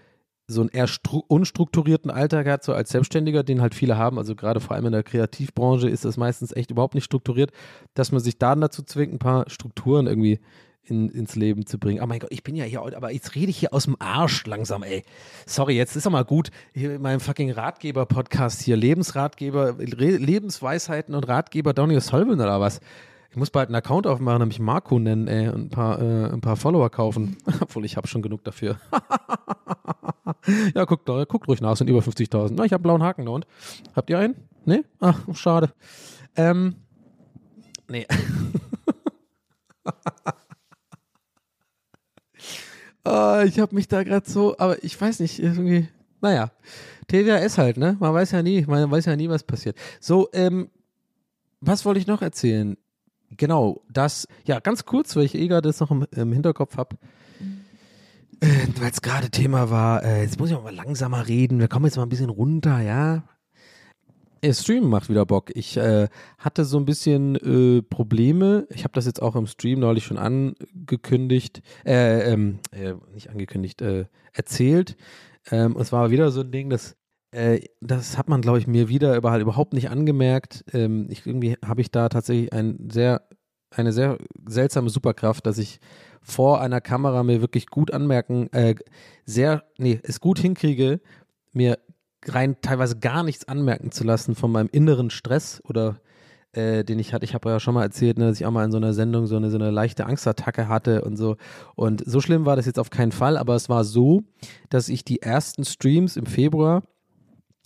so 0.48 0.60
einen 0.60 0.70
eher 0.70 0.86
unstrukturierten 1.28 2.10
Alltag 2.10 2.46
hat, 2.46 2.62
so 2.62 2.72
als 2.72 2.90
Selbstständiger, 2.90 3.42
den 3.42 3.60
halt 3.60 3.74
viele 3.74 3.96
haben, 3.96 4.18
also 4.18 4.36
gerade 4.36 4.60
vor 4.60 4.76
allem 4.76 4.86
in 4.86 4.92
der 4.92 5.02
Kreativbranche 5.02 5.88
ist 5.88 6.04
das 6.04 6.16
meistens 6.16 6.54
echt 6.54 6.70
überhaupt 6.70 6.94
nicht 6.94 7.04
strukturiert, 7.04 7.50
dass 7.94 8.12
man 8.12 8.20
sich 8.20 8.38
dann 8.38 8.60
dazu 8.60 8.82
zwingt, 8.82 9.12
ein 9.12 9.18
paar 9.18 9.50
Strukturen 9.50 10.06
irgendwie 10.06 10.38
in, 10.84 11.08
ins 11.08 11.34
Leben 11.34 11.66
zu 11.66 11.78
bringen. 11.78 12.00
Oh 12.00 12.06
mein 12.06 12.20
Gott, 12.20 12.30
ich 12.30 12.44
bin 12.44 12.54
ja 12.54 12.64
hier, 12.64 12.80
aber 12.80 13.10
jetzt 13.10 13.34
rede 13.34 13.50
ich 13.50 13.58
hier 13.58 13.74
aus 13.74 13.84
dem 13.84 13.96
Arsch 13.98 14.46
langsam, 14.46 14.84
ey. 14.84 15.02
Sorry, 15.46 15.76
jetzt 15.76 15.96
ist 15.96 16.06
doch 16.06 16.12
mal 16.12 16.24
gut, 16.24 16.50
hier 16.72 16.94
in 16.94 17.02
meinem 17.02 17.18
fucking 17.18 17.50
Ratgeber-Podcast 17.50 18.62
hier, 18.62 18.76
Lebensratgeber, 18.76 19.78
Re 19.78 20.16
Lebensweisheiten 20.16 21.14
und 21.14 21.26
Ratgeber 21.26 21.74
Donny 21.74 22.00
Solven 22.00 22.40
oder 22.40 22.60
was? 22.60 22.80
Ich 23.30 23.36
muss 23.36 23.50
bald 23.50 23.68
einen 23.68 23.76
Account 23.76 24.06
aufmachen, 24.06 24.40
nämlich 24.40 24.60
Marco 24.60 24.98
nennen, 24.98 25.28
ey, 25.28 25.48
und 25.48 25.66
ein 25.66 25.68
paar, 25.70 26.00
äh, 26.00 26.32
ein 26.32 26.40
paar 26.40 26.56
Follower 26.56 26.90
kaufen. 26.90 27.36
Obwohl 27.60 27.84
ich 27.84 27.96
habe 27.96 28.06
schon 28.06 28.22
genug 28.22 28.44
dafür. 28.44 28.78
ja, 30.74 30.84
guckt, 30.84 31.06
guckt 31.06 31.48
ruhig 31.48 31.60
nach, 31.60 31.76
sind 31.76 31.88
über 31.88 32.00
50.000. 32.00 32.52
Na, 32.54 32.64
ich 32.64 32.72
habe 32.72 32.82
blauen 32.82 33.02
Haken 33.02 33.26
da 33.26 33.32
und. 33.32 33.46
Habt 33.94 34.10
ihr 34.10 34.18
einen? 34.18 34.36
Nee? 34.64 34.84
Ach, 35.00 35.20
schade. 35.34 35.72
Ähm, 36.36 36.76
nee. 37.88 38.06
oh, 43.04 43.42
ich 43.44 43.58
habe 43.58 43.74
mich 43.74 43.88
da 43.88 44.02
gerade 44.02 44.28
so, 44.28 44.56
aber 44.58 44.82
ich 44.82 45.00
weiß 45.00 45.20
nicht, 45.20 45.38
irgendwie, 45.38 45.88
naja. 46.20 46.50
TWS 47.08 47.58
halt, 47.58 47.76
ne? 47.76 47.96
Man 48.00 48.12
weiß 48.12 48.32
ja 48.32 48.42
nie, 48.42 48.64
man 48.66 48.90
weiß 48.90 49.04
ja 49.04 49.14
nie, 49.14 49.28
was 49.28 49.44
passiert. 49.44 49.76
So, 50.00 50.28
ähm, 50.32 50.70
was 51.60 51.84
wollte 51.84 52.00
ich 52.00 52.06
noch 52.06 52.22
erzählen? 52.22 52.76
Genau, 53.30 53.82
das, 53.90 54.28
ja, 54.44 54.60
ganz 54.60 54.84
kurz, 54.84 55.16
weil 55.16 55.24
ich 55.24 55.34
eh 55.34 55.48
gerade 55.48 55.68
das 55.68 55.80
noch 55.80 55.90
im, 55.90 56.06
im 56.12 56.32
Hinterkopf 56.32 56.76
habe. 56.76 56.96
Äh, 58.40 58.66
weil 58.78 58.90
es 58.90 59.00
gerade 59.00 59.30
Thema 59.30 59.70
war, 59.70 60.04
äh, 60.04 60.22
jetzt 60.22 60.38
muss 60.38 60.50
ich 60.50 60.56
auch 60.56 60.62
mal 60.62 60.74
langsamer 60.74 61.26
reden, 61.26 61.58
wir 61.58 61.68
kommen 61.68 61.86
jetzt 61.86 61.96
mal 61.96 62.02
ein 62.02 62.08
bisschen 62.10 62.30
runter, 62.30 62.80
ja. 62.80 63.24
Stream 64.52 64.88
macht 64.88 65.08
wieder 65.08 65.26
Bock. 65.26 65.50
Ich 65.54 65.76
äh, 65.76 66.08
hatte 66.38 66.64
so 66.64 66.78
ein 66.78 66.84
bisschen 66.84 67.34
äh, 67.36 67.82
Probleme. 67.82 68.66
Ich 68.70 68.84
habe 68.84 68.92
das 68.92 69.06
jetzt 69.06 69.20
auch 69.20 69.34
im 69.34 69.46
Stream 69.46 69.80
neulich 69.80 70.04
schon 70.04 70.18
angekündigt, 70.18 71.62
äh, 71.84 72.32
ähm, 72.32 72.60
äh, 72.70 72.94
nicht 73.12 73.30
angekündigt, 73.30 73.82
äh, 73.82 74.04
erzählt. 74.32 74.96
Ähm, 75.50 75.76
es 75.78 75.90
war 75.90 76.10
wieder 76.10 76.30
so 76.30 76.42
ein 76.42 76.52
Ding, 76.52 76.70
das, 76.70 76.96
äh, 77.36 77.60
das 77.82 78.16
hat 78.16 78.28
man, 78.28 78.40
glaube 78.40 78.58
ich, 78.58 78.66
mir 78.66 78.88
wieder 78.88 79.14
überhaupt, 79.14 79.42
überhaupt 79.42 79.72
nicht 79.74 79.90
angemerkt. 79.90 80.64
Ähm, 80.72 81.06
ich, 81.10 81.26
irgendwie 81.26 81.56
habe 81.64 81.82
ich 81.82 81.90
da 81.90 82.08
tatsächlich 82.08 82.52
ein 82.52 82.88
sehr, 82.90 83.22
eine 83.70 83.92
sehr 83.92 84.16
seltsame 84.48 84.88
Superkraft, 84.88 85.46
dass 85.46 85.58
ich 85.58 85.80
vor 86.22 86.62
einer 86.62 86.80
Kamera 86.80 87.22
mir 87.22 87.42
wirklich 87.42 87.66
gut 87.66 87.92
anmerken, 87.92 88.48
äh, 88.52 88.74
sehr, 89.26 89.64
nee, 89.76 90.00
es 90.02 90.20
gut 90.20 90.38
hinkriege, 90.38 91.00
mir 91.52 91.78
rein 92.24 92.56
teilweise 92.62 92.98
gar 92.98 93.22
nichts 93.22 93.46
anmerken 93.46 93.92
zu 93.92 94.02
lassen 94.02 94.34
von 94.34 94.50
meinem 94.50 94.70
inneren 94.72 95.10
Stress 95.10 95.62
oder 95.68 96.00
äh, 96.52 96.84
den 96.84 96.98
ich 96.98 97.12
hatte. 97.12 97.26
Ich 97.26 97.34
habe 97.34 97.50
ja 97.50 97.60
schon 97.60 97.74
mal 97.74 97.82
erzählt, 97.82 98.16
ne, 98.16 98.28
dass 98.28 98.40
ich 98.40 98.46
auch 98.46 98.50
mal 98.50 98.64
in 98.64 98.72
so 98.72 98.78
einer 98.78 98.94
Sendung 98.94 99.26
so 99.26 99.36
eine, 99.36 99.50
so 99.50 99.58
eine 99.58 99.70
leichte 99.70 100.06
Angstattacke 100.06 100.68
hatte 100.68 101.02
und 101.02 101.16
so. 101.16 101.36
Und 101.74 102.02
so 102.06 102.20
schlimm 102.20 102.46
war 102.46 102.56
das 102.56 102.64
jetzt 102.64 102.78
auf 102.78 102.88
keinen 102.88 103.12
Fall, 103.12 103.36
aber 103.36 103.54
es 103.54 103.68
war 103.68 103.84
so, 103.84 104.22
dass 104.70 104.88
ich 104.88 105.04
die 105.04 105.20
ersten 105.20 105.64
Streams 105.64 106.16
im 106.16 106.24
Februar 106.24 106.82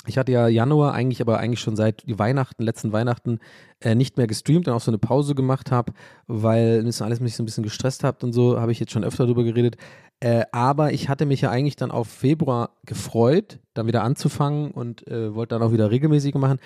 ich 0.07 0.17
hatte 0.17 0.33
ja 0.33 0.49
Januar 0.49 0.95
eigentlich, 0.95 1.21
aber 1.21 1.39
eigentlich 1.39 1.61
schon 1.61 1.77
seit 1.77 2.03
Weihnachten, 2.07 2.63
letzten 2.63 2.93
Weihnachten, 2.93 3.39
äh, 3.81 3.95
nicht 3.95 4.17
mehr 4.17 4.27
gestreamt 4.27 4.67
und 4.67 4.75
auch 4.75 4.81
so 4.81 4.91
eine 4.91 4.99
Pause 4.99 5.35
gemacht 5.35 5.71
habe, 5.71 5.93
weil 6.27 6.83
das 6.85 7.03
alles 7.03 7.21
mich 7.21 7.37
so 7.37 7.43
ein 7.43 7.47
bisschen 7.47 7.65
gestresst 7.65 8.03
hat 8.03 8.25
und 8.25 8.33
so, 8.33 8.59
habe 8.59 8.73
ich 8.73 8.81
jetzt 8.81 8.93
schon 8.93 9.05
öfter 9.05 9.25
darüber 9.25 9.45
geredet. 9.45 9.77
Äh, 10.21 10.45
aber 10.53 10.93
ich 10.93 11.09
hatte 11.09 11.27
mich 11.27 11.43
ja 11.43 11.51
eigentlich 11.51 11.77
dann 11.77 11.91
auf 11.91 12.09
Februar 12.09 12.71
gefreut, 12.87 13.59
dann 13.75 13.87
wieder 13.87 14.03
anzufangen 14.03 14.71
und 14.71 15.07
äh, 15.07 15.35
wollte 15.35 15.55
dann 15.55 15.63
auch 15.63 15.73
wieder 15.73 15.91
regelmäßig 15.91 16.35
machen. 16.35 16.61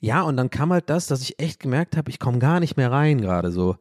Ja, 0.00 0.22
und 0.22 0.36
dann 0.36 0.50
kam 0.50 0.72
halt 0.72 0.90
das, 0.90 1.06
dass 1.06 1.22
ich 1.22 1.38
echt 1.38 1.60
gemerkt 1.60 1.96
habe, 1.96 2.10
ich 2.10 2.18
komme 2.18 2.38
gar 2.38 2.60
nicht 2.60 2.76
mehr 2.76 2.90
rein 2.90 3.20
gerade 3.20 3.52
so. 3.52 3.76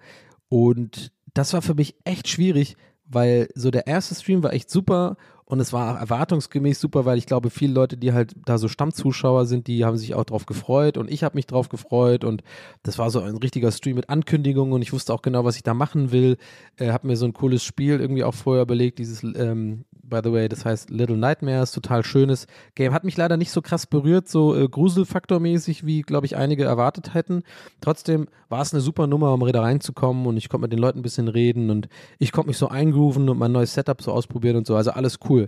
Und 0.50 1.12
das 1.34 1.54
war 1.54 1.62
für 1.62 1.74
mich 1.74 1.96
echt 2.06 2.28
schwierig, 2.28 2.76
weil 3.06 3.50
so 3.56 3.72
der 3.72 3.88
erste 3.88 4.16
Stream 4.16 4.44
war 4.44 4.54
echt 4.54 4.70
super 4.70 5.18
und 5.54 5.60
es 5.60 5.72
war 5.72 6.00
erwartungsgemäß 6.00 6.80
super, 6.80 7.06
weil 7.06 7.20
ich 7.20 7.28
glaube, 7.28 7.52
viele 7.52 7.74
Leute, 7.74 7.96
die 7.96 8.12
halt 8.12 8.34
da 8.44 8.58
so 8.58 8.68
Stammzuschauer 8.68 9.46
sind, 9.46 9.68
die 9.68 9.86
haben 9.86 9.98
sich 9.98 10.16
auch 10.16 10.24
drauf 10.24 10.48
gefreut 10.48 10.98
und 10.98 11.12
ich 11.12 11.24
habe 11.24 11.36
mich 11.36 11.46
drauf 11.46 11.70
gefreut 11.70 12.24
und 12.24 12.42
das 12.82 12.98
war 12.98 13.12
so 13.12 13.20
ein 13.20 13.38
richtiger 13.38 13.72
Stream 13.72 13.96
mit 13.96 14.10
Ankündigungen 14.10 14.74
und 14.74 14.82
ich 14.82 14.94
wusste 14.94 15.14
auch 15.14 15.22
genau, 15.22 15.46
was 15.46 15.56
ich 15.56 15.62
da 15.62 15.76
machen 15.76 16.12
will. 16.12 16.38
Äh, 16.78 16.90
habe 16.90 17.06
mir 17.06 17.18
so 17.18 17.28
ein 17.28 17.34
cooles 17.34 17.64
Spiel 17.64 18.00
irgendwie 18.00 18.24
auch 18.24 18.34
vorher 18.34 18.64
überlegt, 18.64 18.98
dieses 18.98 19.22
ähm, 19.22 19.86
by 20.14 20.20
the 20.24 20.32
way, 20.32 20.48
das 20.48 20.64
heißt 20.66 20.90
Little 20.90 21.18
Nightmares, 21.18 21.72
total 21.72 22.04
schönes 22.04 22.46
Game. 22.76 22.94
Hat 22.94 23.04
mich 23.04 23.18
leider 23.18 23.38
nicht 23.38 23.52
so 23.52 23.62
krass 23.62 23.88
berührt, 23.88 24.28
so 24.30 24.56
äh, 24.56 24.68
Gruselfaktormäßig, 24.68 25.86
wie, 25.86 26.02
glaube 26.02 26.26
ich, 26.26 26.36
einige 26.36 26.66
erwartet 26.66 27.14
hätten. 27.14 27.44
Trotzdem 27.82 28.28
war 28.50 28.62
es 28.62 28.74
eine 28.74 28.82
super 28.82 29.08
Nummer, 29.08 29.34
um 29.34 29.52
da 29.52 29.62
reinzukommen 29.62 30.28
und 30.28 30.38
ich 30.38 30.50
konnte 30.50 30.64
mit 30.64 30.72
den 30.72 30.80
Leuten 30.80 31.00
ein 31.00 31.04
bisschen 31.04 31.28
reden 31.28 31.70
und 31.70 31.90
ich 32.20 32.32
konnte 32.32 32.50
mich 32.50 32.58
so 32.58 32.68
eingrooven 32.68 33.28
und 33.30 33.40
mein 33.40 33.52
neues 33.52 33.74
Setup 33.74 34.02
so 34.02 34.12
ausprobieren 34.12 34.58
und 34.58 34.68
so. 34.68 34.76
Also 34.76 34.92
alles 34.92 35.20
cool. 35.30 35.43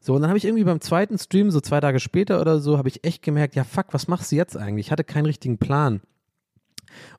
So, 0.00 0.14
und 0.14 0.22
dann 0.22 0.30
habe 0.30 0.38
ich 0.38 0.44
irgendwie 0.44 0.64
beim 0.64 0.80
zweiten 0.80 1.18
Stream, 1.18 1.50
so 1.50 1.60
zwei 1.60 1.80
Tage 1.80 2.00
später 2.00 2.40
oder 2.40 2.58
so, 2.58 2.78
habe 2.78 2.88
ich 2.88 3.04
echt 3.04 3.22
gemerkt, 3.22 3.54
ja 3.54 3.64
fuck, 3.64 3.86
was 3.92 4.08
machst 4.08 4.32
du 4.32 4.36
jetzt 4.36 4.56
eigentlich? 4.56 4.86
Ich 4.86 4.92
hatte 4.92 5.04
keinen 5.04 5.26
richtigen 5.26 5.58
Plan. 5.58 6.00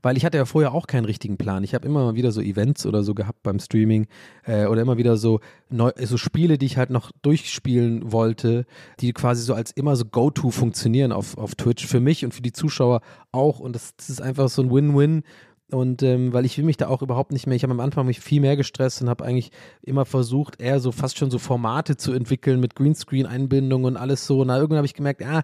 Weil 0.02 0.18
ich 0.18 0.26
hatte 0.26 0.38
ja 0.38 0.46
vorher 0.46 0.74
auch 0.74 0.88
keinen 0.88 1.06
richtigen 1.06 1.38
Plan. 1.38 1.64
Ich 1.64 1.74
habe 1.74 1.88
immer 1.88 2.04
mal 2.04 2.16
wieder 2.16 2.32
so 2.32 2.42
Events 2.42 2.86
oder 2.86 3.04
so 3.04 3.14
gehabt 3.14 3.44
beim 3.44 3.60
Streaming 3.60 4.08
äh, 4.44 4.66
oder 4.66 4.82
immer 4.82 4.98
wieder 4.98 5.18
so, 5.18 5.40
neu, 5.70 5.92
so 5.98 6.18
Spiele, 6.18 6.58
die 6.58 6.66
ich 6.66 6.78
halt 6.78 6.90
noch 6.90 7.12
durchspielen 7.22 8.12
wollte, 8.12 8.66
die 9.00 9.14
quasi 9.14 9.44
so 9.44 9.54
als 9.54 9.72
immer 9.72 9.96
so 9.96 10.06
Go-To 10.06 10.52
funktionieren 10.52 11.12
auf, 11.12 11.38
auf 11.38 11.56
Twitch. 11.56 11.86
Für 11.86 12.00
mich 12.00 12.26
und 12.26 12.34
für 12.34 12.42
die 12.42 12.52
Zuschauer 12.54 13.02
auch. 13.32 13.60
Und 13.60 13.74
das, 13.74 13.96
das 13.96 14.10
ist 14.10 14.22
einfach 14.22 14.50
so 14.50 14.62
ein 14.62 14.72
Win-Win. 14.72 15.24
Und 15.72 16.04
ähm, 16.04 16.34
weil 16.34 16.46
ich 16.46 16.58
will 16.58 16.66
mich 16.66 16.78
da 16.78 16.88
auch 16.88 17.02
überhaupt 17.02 17.32
nicht 17.32 17.48
mehr, 17.48 17.56
ich 17.56 17.64
habe 17.64 17.72
am 17.72 17.80
Anfang 17.80 18.06
mich 18.06 18.20
viel 18.20 18.42
mehr 18.42 18.58
gestresst 18.58 19.02
und 19.02 19.10
habe 19.10 19.24
eigentlich 19.24 19.52
immer 19.82 20.06
versucht, 20.06 20.62
eher 20.62 20.80
so 20.80 20.92
fast 20.92 21.18
schon 21.18 21.32
so 21.32 21.40
Formate 21.40 21.98
zu 21.98 22.14
entwickeln 22.14 22.60
mit 22.60 22.76
Greenscreen-Einbindung 22.76 23.86
und 23.86 23.98
alles 23.98 24.28
so. 24.28 24.44
Da 24.44 24.58
irgendwann 24.58 24.78
habe 24.78 24.88
ich 24.88 24.94
gemerkt, 24.94 25.22
ja, 25.22 25.42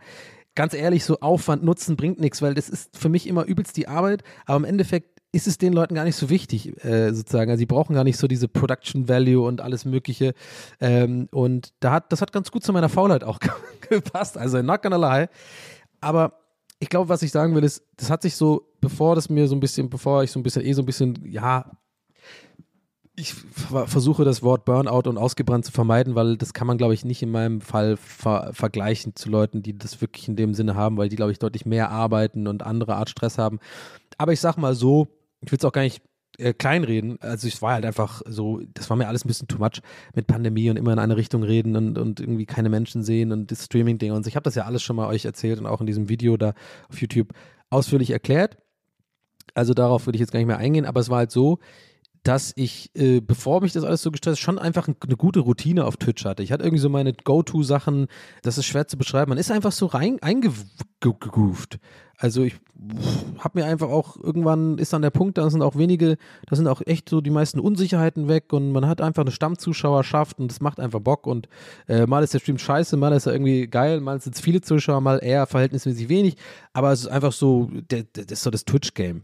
ganz 0.55 0.73
ehrlich, 0.73 1.05
so 1.05 1.19
Aufwand, 1.19 1.63
Nutzen 1.63 1.95
bringt 1.95 2.19
nichts, 2.19 2.41
weil 2.41 2.53
das 2.53 2.67
ist 2.67 2.97
für 2.97 3.09
mich 3.09 3.27
immer 3.27 3.45
übelst 3.45 3.77
die 3.77 3.87
Arbeit, 3.87 4.23
aber 4.45 4.57
im 4.57 4.65
Endeffekt 4.65 5.17
ist 5.31 5.47
es 5.47 5.57
den 5.57 5.71
Leuten 5.71 5.93
gar 5.93 6.03
nicht 6.03 6.15
so 6.15 6.29
wichtig, 6.29 6.83
äh, 6.83 7.13
sozusagen. 7.13 7.51
Also 7.51 7.59
sie 7.59 7.65
brauchen 7.65 7.93
gar 7.93 8.03
nicht 8.03 8.17
so 8.17 8.27
diese 8.27 8.47
Production 8.47 9.07
Value 9.07 9.45
und 9.45 9.61
alles 9.61 9.85
Mögliche. 9.85 10.33
Ähm, 10.79 11.27
und 11.31 11.73
da 11.79 11.91
hat, 11.91 12.11
das 12.11 12.21
hat 12.21 12.31
ganz 12.31 12.49
gut 12.49 12.63
zu 12.63 12.73
meiner 12.73 12.89
Faulheit 12.89 13.23
auch 13.23 13.39
gepasst. 13.89 14.37
Also 14.37 14.61
not 14.61 14.81
gonna 14.81 14.97
lie. 14.97 15.29
Aber 16.01 16.39
ich 16.79 16.89
glaube, 16.89 17.09
was 17.09 17.21
ich 17.21 17.31
sagen 17.31 17.55
will, 17.55 17.63
ist, 17.63 17.83
das 17.97 18.09
hat 18.09 18.21
sich 18.21 18.35
so, 18.35 18.66
bevor 18.81 19.15
das 19.15 19.29
mir 19.29 19.47
so 19.47 19.55
ein 19.55 19.59
bisschen, 19.59 19.89
bevor 19.89 20.23
ich 20.23 20.31
so 20.31 20.39
ein 20.39 20.43
bisschen, 20.43 20.65
eh 20.65 20.73
so 20.73 20.81
ein 20.81 20.85
bisschen, 20.85 21.19
ja, 21.29 21.77
ich 23.15 23.33
ver- 23.33 23.87
versuche 23.87 24.23
das 24.23 24.43
Wort 24.43 24.63
Burnout 24.65 25.09
und 25.09 25.17
ausgebrannt 25.17 25.65
zu 25.65 25.71
vermeiden, 25.71 26.13
weil 26.13 26.37
das 26.37 26.53
kann 26.53 26.67
man, 26.67 26.77
glaube 26.77 26.93
ich, 26.93 27.03
nicht 27.03 27.23
in 27.23 27.31
meinem 27.31 27.61
Fall 27.61 27.97
ver 27.97 28.51
vergleichen 28.53 29.15
zu 29.15 29.29
Leuten, 29.29 29.63
die 29.63 29.77
das 29.77 30.01
wirklich 30.01 30.27
in 30.27 30.35
dem 30.35 30.53
Sinne 30.53 30.75
haben, 30.75 30.97
weil 30.97 31.09
die, 31.09 31.15
glaube 31.15 31.31
ich, 31.31 31.39
deutlich 31.39 31.65
mehr 31.65 31.89
arbeiten 31.89 32.47
und 32.47 32.61
andere 32.63 32.95
Art 32.95 33.09
Stress 33.09 33.39
haben. 33.39 33.59
Aber 34.19 34.33
ich 34.33 34.39
sag 34.39 34.57
mal 34.57 34.75
so, 34.75 35.07
ich 35.41 35.51
will 35.51 35.57
es 35.57 35.65
auch 35.65 35.71
gar 35.71 35.81
nicht 35.81 36.03
äh, 36.37 36.53
kleinreden. 36.53 37.19
Also 37.19 37.47
es 37.47 37.61
war 37.63 37.73
halt 37.73 37.85
einfach 37.85 38.21
so, 38.27 38.61
das 38.75 38.87
war 38.91 38.97
mir 38.97 39.07
alles 39.07 39.25
ein 39.25 39.27
bisschen 39.27 39.47
too 39.47 39.57
much 39.57 39.81
mit 40.13 40.27
Pandemie 40.27 40.69
und 40.69 40.77
immer 40.77 40.93
in 40.93 40.99
eine 40.99 41.17
Richtung 41.17 41.41
reden 41.41 41.75
und, 41.75 41.97
und 41.97 42.19
irgendwie 42.19 42.45
keine 42.45 42.69
Menschen 42.69 43.01
sehen 43.01 43.31
und 43.31 43.49
das 43.49 43.65
Streaming-Ding 43.65 44.11
und 44.11 44.23
so. 44.23 44.27
Ich 44.27 44.35
habe 44.35 44.43
das 44.43 44.53
ja 44.53 44.65
alles 44.65 44.83
schon 44.83 44.95
mal 44.95 45.07
euch 45.07 45.25
erzählt 45.25 45.59
und 45.59 45.65
auch 45.65 45.81
in 45.81 45.87
diesem 45.87 46.09
Video 46.09 46.37
da 46.37 46.53
auf 46.89 47.01
YouTube 47.01 47.33
ausführlich 47.71 48.11
erklärt. 48.11 48.57
Also 49.57 49.73
darauf 49.73 50.05
würde 50.05 50.17
ich 50.17 50.21
jetzt 50.21 50.31
gar 50.31 50.39
nicht 50.39 50.47
mehr 50.47 50.59
eingehen, 50.59 50.85
aber 50.85 50.99
es 50.99 51.09
war 51.09 51.17
halt 51.17 51.31
so, 51.31 51.57
dass 52.21 52.53
ich, 52.55 52.91
äh, 52.93 53.21
bevor 53.21 53.61
mich 53.61 53.73
das 53.73 53.83
alles 53.83 54.01
so 54.01 54.11
gestresst, 54.11 54.39
schon 54.39 54.59
einfach 54.59 54.87
ein, 54.87 54.95
eine 55.03 55.15
gute 55.15 55.39
Routine 55.39 55.85
auf 55.85 55.97
Twitch 55.97 56.25
hatte. 56.25 56.43
Ich 56.43 56.51
hatte 56.51 56.63
irgendwie 56.63 56.81
so 56.81 56.89
meine 56.89 57.13
Go-To-Sachen, 57.13 58.07
das 58.43 58.57
ist 58.57 58.65
schwer 58.65 58.87
zu 58.87 58.97
beschreiben. 58.97 59.29
Man 59.29 59.37
ist 59.37 59.49
einfach 59.49 59.71
so 59.71 59.87
rein 59.87 60.19
eingegroovt. 60.21 61.79
Also 62.17 62.43
ich 62.43 62.55
habe 63.39 63.59
mir 63.59 63.65
einfach 63.65 63.89
auch 63.89 64.17
irgendwann 64.17 64.77
ist 64.77 64.93
dann 64.93 65.01
der 65.01 65.09
Punkt, 65.09 65.37
da 65.37 65.49
sind 65.49 65.61
auch 65.61 65.75
wenige, 65.75 66.17
da 66.47 66.55
sind 66.55 66.67
auch 66.67 66.81
echt 66.85 67.09
so 67.09 67.21
die 67.21 67.29
meisten 67.29 67.59
Unsicherheiten 67.59 68.27
weg 68.27 68.53
und 68.53 68.71
man 68.71 68.87
hat 68.87 69.01
einfach 69.01 69.21
eine 69.21 69.31
Stammzuschauerschaft 69.31 70.39
und 70.39 70.51
das 70.51 70.59
macht 70.59 70.79
einfach 70.79 70.99
Bock 70.99 71.27
und 71.27 71.47
äh, 71.87 72.05
mal 72.05 72.23
ist 72.23 72.33
der 72.33 72.39
Stream 72.39 72.57
scheiße, 72.57 72.97
mal 72.97 73.13
ist 73.13 73.27
er 73.27 73.33
irgendwie 73.33 73.67
geil, 73.67 74.01
mal 74.01 74.19
sind 74.19 74.35
es 74.35 74.41
viele 74.41 74.61
Zuschauer, 74.61 75.01
mal 75.01 75.19
eher 75.23 75.45
verhältnismäßig 75.45 76.09
wenig, 76.09 76.37
aber 76.73 76.91
es 76.91 77.01
ist 77.01 77.07
einfach 77.07 77.31
so, 77.31 77.69
das 77.87 78.03
ist 78.31 78.43
so 78.43 78.49
das 78.49 78.65
Twitch-Game. 78.65 79.21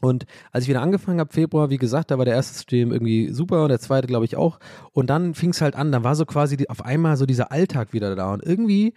Und 0.00 0.24
als 0.50 0.64
ich 0.64 0.70
wieder 0.70 0.82
angefangen 0.82 1.20
habe, 1.20 1.32
Februar, 1.32 1.70
wie 1.70 1.76
gesagt, 1.76 2.10
da 2.10 2.18
war 2.18 2.24
der 2.24 2.34
erste 2.34 2.58
Stream 2.58 2.92
irgendwie 2.92 3.30
super 3.30 3.62
und 3.62 3.68
der 3.68 3.80
zweite, 3.80 4.06
glaube 4.06 4.24
ich, 4.24 4.36
auch. 4.36 4.58
Und 4.92 5.08
dann 5.10 5.34
fing 5.34 5.50
es 5.50 5.60
halt 5.60 5.76
an, 5.76 5.92
dann 5.92 6.04
war 6.04 6.16
so 6.16 6.24
quasi 6.24 6.56
die, 6.56 6.70
auf 6.70 6.84
einmal 6.84 7.16
so 7.16 7.26
dieser 7.26 7.52
Alltag 7.52 7.92
wieder 7.92 8.16
da. 8.16 8.32
Und 8.32 8.42
irgendwie 8.42 8.94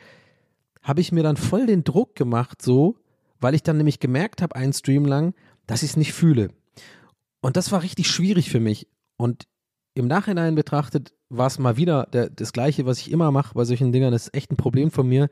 habe 0.81 1.01
ich 1.01 1.11
mir 1.11 1.23
dann 1.23 1.37
voll 1.37 1.65
den 1.65 1.83
Druck 1.83 2.15
gemacht, 2.15 2.61
so, 2.61 2.95
weil 3.39 3.55
ich 3.55 3.63
dann 3.63 3.77
nämlich 3.77 3.99
gemerkt 3.99 4.41
habe, 4.41 4.55
einen 4.55 4.73
Stream 4.73 5.05
lang, 5.05 5.33
dass 5.67 5.83
ich 5.83 5.91
es 5.91 5.97
nicht 5.97 6.13
fühle. 6.13 6.49
Und 7.41 7.57
das 7.57 7.71
war 7.71 7.83
richtig 7.83 8.07
schwierig 8.07 8.49
für 8.49 8.59
mich. 8.59 8.87
Und 9.17 9.45
im 9.95 10.07
Nachhinein 10.07 10.55
betrachtet 10.55 11.13
war 11.29 11.47
es 11.47 11.59
mal 11.59 11.77
wieder 11.77 12.07
der, 12.13 12.29
das 12.29 12.53
Gleiche, 12.53 12.85
was 12.85 12.99
ich 12.99 13.11
immer 13.11 13.31
mache 13.31 13.53
bei 13.55 13.65
solchen 13.65 13.91
Dingern. 13.91 14.11
Das 14.11 14.27
ist 14.27 14.33
echt 14.33 14.51
ein 14.51 14.57
Problem 14.57 14.91
von 14.91 15.07
mir, 15.07 15.29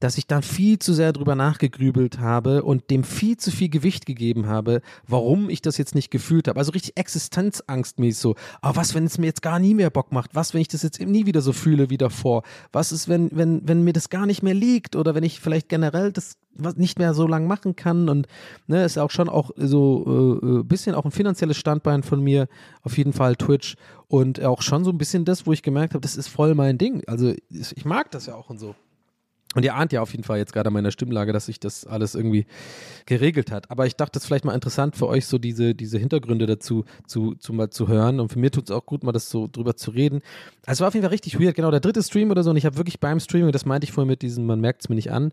dass 0.00 0.18
ich 0.18 0.26
dann 0.26 0.42
viel 0.42 0.78
zu 0.78 0.92
sehr 0.92 1.12
drüber 1.12 1.34
nachgegrübelt 1.34 2.18
habe 2.18 2.62
und 2.62 2.90
dem 2.90 3.04
viel 3.04 3.36
zu 3.36 3.50
viel 3.50 3.68
Gewicht 3.68 4.06
gegeben 4.06 4.46
habe, 4.46 4.80
warum 5.06 5.50
ich 5.50 5.62
das 5.62 5.78
jetzt 5.78 5.94
nicht 5.94 6.10
gefühlt 6.10 6.48
habe. 6.48 6.58
Also 6.58 6.72
richtig 6.72 6.96
existenzangstmäßig 6.96 8.20
so. 8.20 8.34
Aber 8.60 8.76
was, 8.76 8.94
wenn 8.94 9.04
es 9.04 9.18
mir 9.18 9.26
jetzt 9.26 9.42
gar 9.42 9.58
nie 9.58 9.74
mehr 9.74 9.90
Bock 9.90 10.12
macht? 10.12 10.34
Was, 10.34 10.54
wenn 10.54 10.60
ich 10.60 10.68
das 10.68 10.82
jetzt 10.82 11.00
eben 11.00 11.10
nie 11.10 11.26
wieder 11.26 11.40
so 11.40 11.52
fühle 11.52 11.90
wie 11.90 11.98
davor? 11.98 12.42
Was 12.72 12.92
ist, 12.92 13.08
wenn, 13.08 13.30
wenn, 13.32 13.66
wenn 13.66 13.82
mir 13.82 13.92
das 13.92 14.08
gar 14.08 14.26
nicht 14.26 14.42
mehr 14.42 14.54
liegt? 14.54 14.96
Oder 14.96 15.14
wenn 15.14 15.24
ich 15.24 15.40
vielleicht 15.40 15.68
generell 15.68 16.12
das 16.12 16.36
nicht 16.76 16.98
mehr 16.98 17.14
so 17.14 17.26
lang 17.26 17.46
machen 17.46 17.76
kann 17.76 18.08
und 18.08 18.26
ne, 18.66 18.84
ist 18.84 18.98
auch 18.98 19.10
schon 19.10 19.28
auch 19.28 19.50
so 19.56 20.40
äh, 20.42 20.46
äh, 20.46 20.62
bisschen 20.64 20.94
auch 20.94 21.04
ein 21.04 21.12
finanzielles 21.12 21.56
Standbein 21.56 22.02
von 22.02 22.20
mir, 22.20 22.48
auf 22.82 22.98
jeden 22.98 23.12
Fall 23.12 23.36
Twitch 23.36 23.76
und 24.08 24.42
auch 24.42 24.62
schon 24.62 24.84
so 24.84 24.90
ein 24.90 24.98
bisschen 24.98 25.24
das, 25.24 25.46
wo 25.46 25.52
ich 25.52 25.62
gemerkt 25.62 25.94
habe, 25.94 26.00
das 26.00 26.16
ist 26.16 26.28
voll 26.28 26.54
mein 26.54 26.78
Ding. 26.78 27.02
Also 27.06 27.32
ich 27.50 27.84
mag 27.84 28.10
das 28.10 28.26
ja 28.26 28.34
auch 28.34 28.50
und 28.50 28.58
so. 28.58 28.74
Und 29.54 29.64
ihr 29.64 29.74
ahnt 29.74 29.92
ja 29.92 30.02
auf 30.02 30.10
jeden 30.12 30.24
Fall 30.24 30.36
jetzt 30.38 30.52
gerade 30.52 30.66
an 30.66 30.74
meiner 30.74 30.90
Stimmlage, 30.90 31.32
dass 31.32 31.46
sich 31.46 31.58
das 31.58 31.86
alles 31.86 32.14
irgendwie 32.14 32.44
geregelt 33.06 33.50
hat. 33.50 33.70
Aber 33.70 33.86
ich 33.86 33.96
dachte, 33.96 34.12
das 34.12 34.24
ist 34.24 34.26
vielleicht 34.26 34.44
mal 34.44 34.54
interessant 34.54 34.94
für 34.94 35.08
euch, 35.08 35.24
so 35.24 35.38
diese, 35.38 35.74
diese 35.74 35.96
Hintergründe 35.98 36.44
dazu 36.44 36.84
zu, 37.06 37.34
zu 37.34 37.54
mal 37.54 37.70
zu 37.70 37.88
hören. 37.88 38.20
Und 38.20 38.30
für 38.30 38.38
mir 38.38 38.50
tut 38.50 38.64
es 38.64 38.70
auch 38.70 38.84
gut, 38.84 39.04
mal 39.04 39.12
das 39.12 39.30
so 39.30 39.48
drüber 39.50 39.74
zu 39.74 39.90
reden. 39.90 40.20
Also 40.66 40.78
es 40.78 40.80
war 40.80 40.88
auf 40.88 40.94
jeden 40.94 41.04
Fall 41.04 41.12
richtig 41.12 41.40
weird, 41.40 41.54
genau, 41.54 41.70
der 41.70 41.80
dritte 41.80 42.02
Stream 42.02 42.30
oder 42.30 42.42
so. 42.42 42.50
Und 42.50 42.58
ich 42.58 42.66
habe 42.66 42.76
wirklich 42.76 43.00
beim 43.00 43.20
Streaming, 43.20 43.52
das 43.52 43.64
meinte 43.64 43.86
ich 43.86 43.92
vorhin 43.92 44.10
mit 44.10 44.20
diesem, 44.20 44.44
man 44.44 44.60
merkt 44.60 44.82
es 44.82 44.90
mir 44.90 44.96
nicht 44.96 45.10
an, 45.10 45.32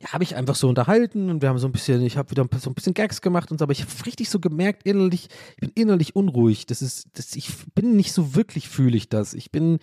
ja, 0.00 0.12
habe 0.12 0.24
ich 0.24 0.34
einfach 0.34 0.54
so 0.56 0.68
unterhalten 0.68 1.30
und 1.30 1.40
wir 1.40 1.48
haben 1.48 1.58
so 1.58 1.68
ein 1.68 1.72
bisschen, 1.72 2.02
ich 2.02 2.16
habe 2.16 2.30
wieder 2.30 2.46
so 2.58 2.70
ein 2.70 2.74
bisschen 2.74 2.94
Gags 2.94 3.20
gemacht 3.20 3.50
und 3.50 3.58
so, 3.58 3.64
aber 3.64 3.72
ich 3.72 3.82
habe 3.82 4.06
richtig 4.06 4.28
so 4.28 4.40
gemerkt, 4.40 4.82
innerlich, 4.84 5.28
ich 5.54 5.60
bin 5.60 5.70
innerlich 5.74 6.16
unruhig. 6.16 6.66
Das 6.66 6.82
ist, 6.82 7.08
das, 7.14 7.36
ich 7.36 7.50
bin 7.74 7.96
nicht 7.96 8.12
so 8.12 8.34
wirklich, 8.34 8.68
fühle 8.68 8.96
ich 8.96 9.08
das. 9.08 9.34
Ich 9.34 9.52
bin 9.52 9.78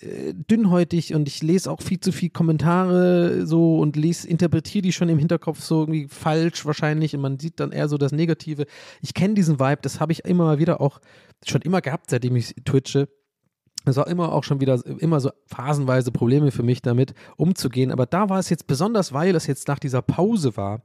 äh, 0.00 0.34
dünnhäutig 0.34 1.14
und 1.14 1.26
ich 1.26 1.42
lese 1.42 1.70
auch 1.70 1.82
viel 1.82 1.98
zu 1.98 2.12
viel 2.12 2.30
Kommentare 2.30 3.46
so 3.46 3.78
und 3.78 3.96
lese, 3.96 4.28
interpretiere 4.28 4.82
die 4.82 4.92
schon 4.92 5.08
im 5.08 5.18
Hinterkopf 5.18 5.60
so 5.60 5.80
irgendwie 5.82 6.06
falsch 6.08 6.64
wahrscheinlich 6.64 7.14
und 7.14 7.20
man 7.20 7.38
sieht 7.38 7.58
dann 7.58 7.72
eher 7.72 7.88
so 7.88 7.98
das 7.98 8.12
Negative. 8.12 8.66
Ich 9.02 9.14
kenne 9.14 9.34
diesen 9.34 9.58
Vibe, 9.58 9.82
das 9.82 9.98
habe 9.98 10.12
ich 10.12 10.24
immer 10.24 10.58
wieder 10.58 10.80
auch 10.80 11.00
schon 11.44 11.62
immer 11.62 11.80
gehabt, 11.80 12.10
seitdem 12.10 12.36
ich 12.36 12.54
twitche. 12.64 13.08
Es 13.86 13.96
war 13.96 14.08
immer 14.08 14.32
auch 14.32 14.44
schon 14.44 14.60
wieder 14.60 14.84
immer 14.84 15.20
so 15.20 15.30
phasenweise 15.46 16.10
Probleme 16.10 16.50
für 16.50 16.62
mich 16.62 16.82
damit 16.82 17.14
umzugehen. 17.36 17.92
Aber 17.92 18.06
da 18.06 18.28
war 18.28 18.38
es 18.38 18.50
jetzt 18.50 18.66
besonders, 18.66 19.12
weil 19.12 19.34
es 19.34 19.46
jetzt 19.46 19.68
nach 19.68 19.78
dieser 19.78 20.02
Pause 20.02 20.56
war, 20.56 20.82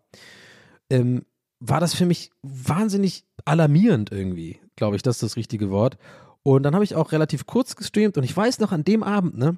ähm, 0.89 1.25
war 1.59 1.79
das 1.79 1.93
für 1.93 2.05
mich 2.05 2.31
wahnsinnig 2.41 3.25
alarmierend 3.45 4.11
irgendwie, 4.11 4.59
glaube 4.75 4.95
ich, 4.95 5.01
das 5.01 5.17
ist 5.17 5.23
das 5.23 5.35
richtige 5.35 5.69
Wort. 5.69 5.97
Und 6.43 6.63
dann 6.63 6.73
habe 6.73 6.83
ich 6.83 6.95
auch 6.95 7.11
relativ 7.11 7.45
kurz 7.45 7.75
gestreamt 7.75 8.17
und 8.17 8.23
ich 8.23 8.35
weiß 8.35 8.59
noch, 8.59 8.71
an 8.71 8.83
dem 8.83 9.03
Abend, 9.03 9.37
ne, 9.37 9.57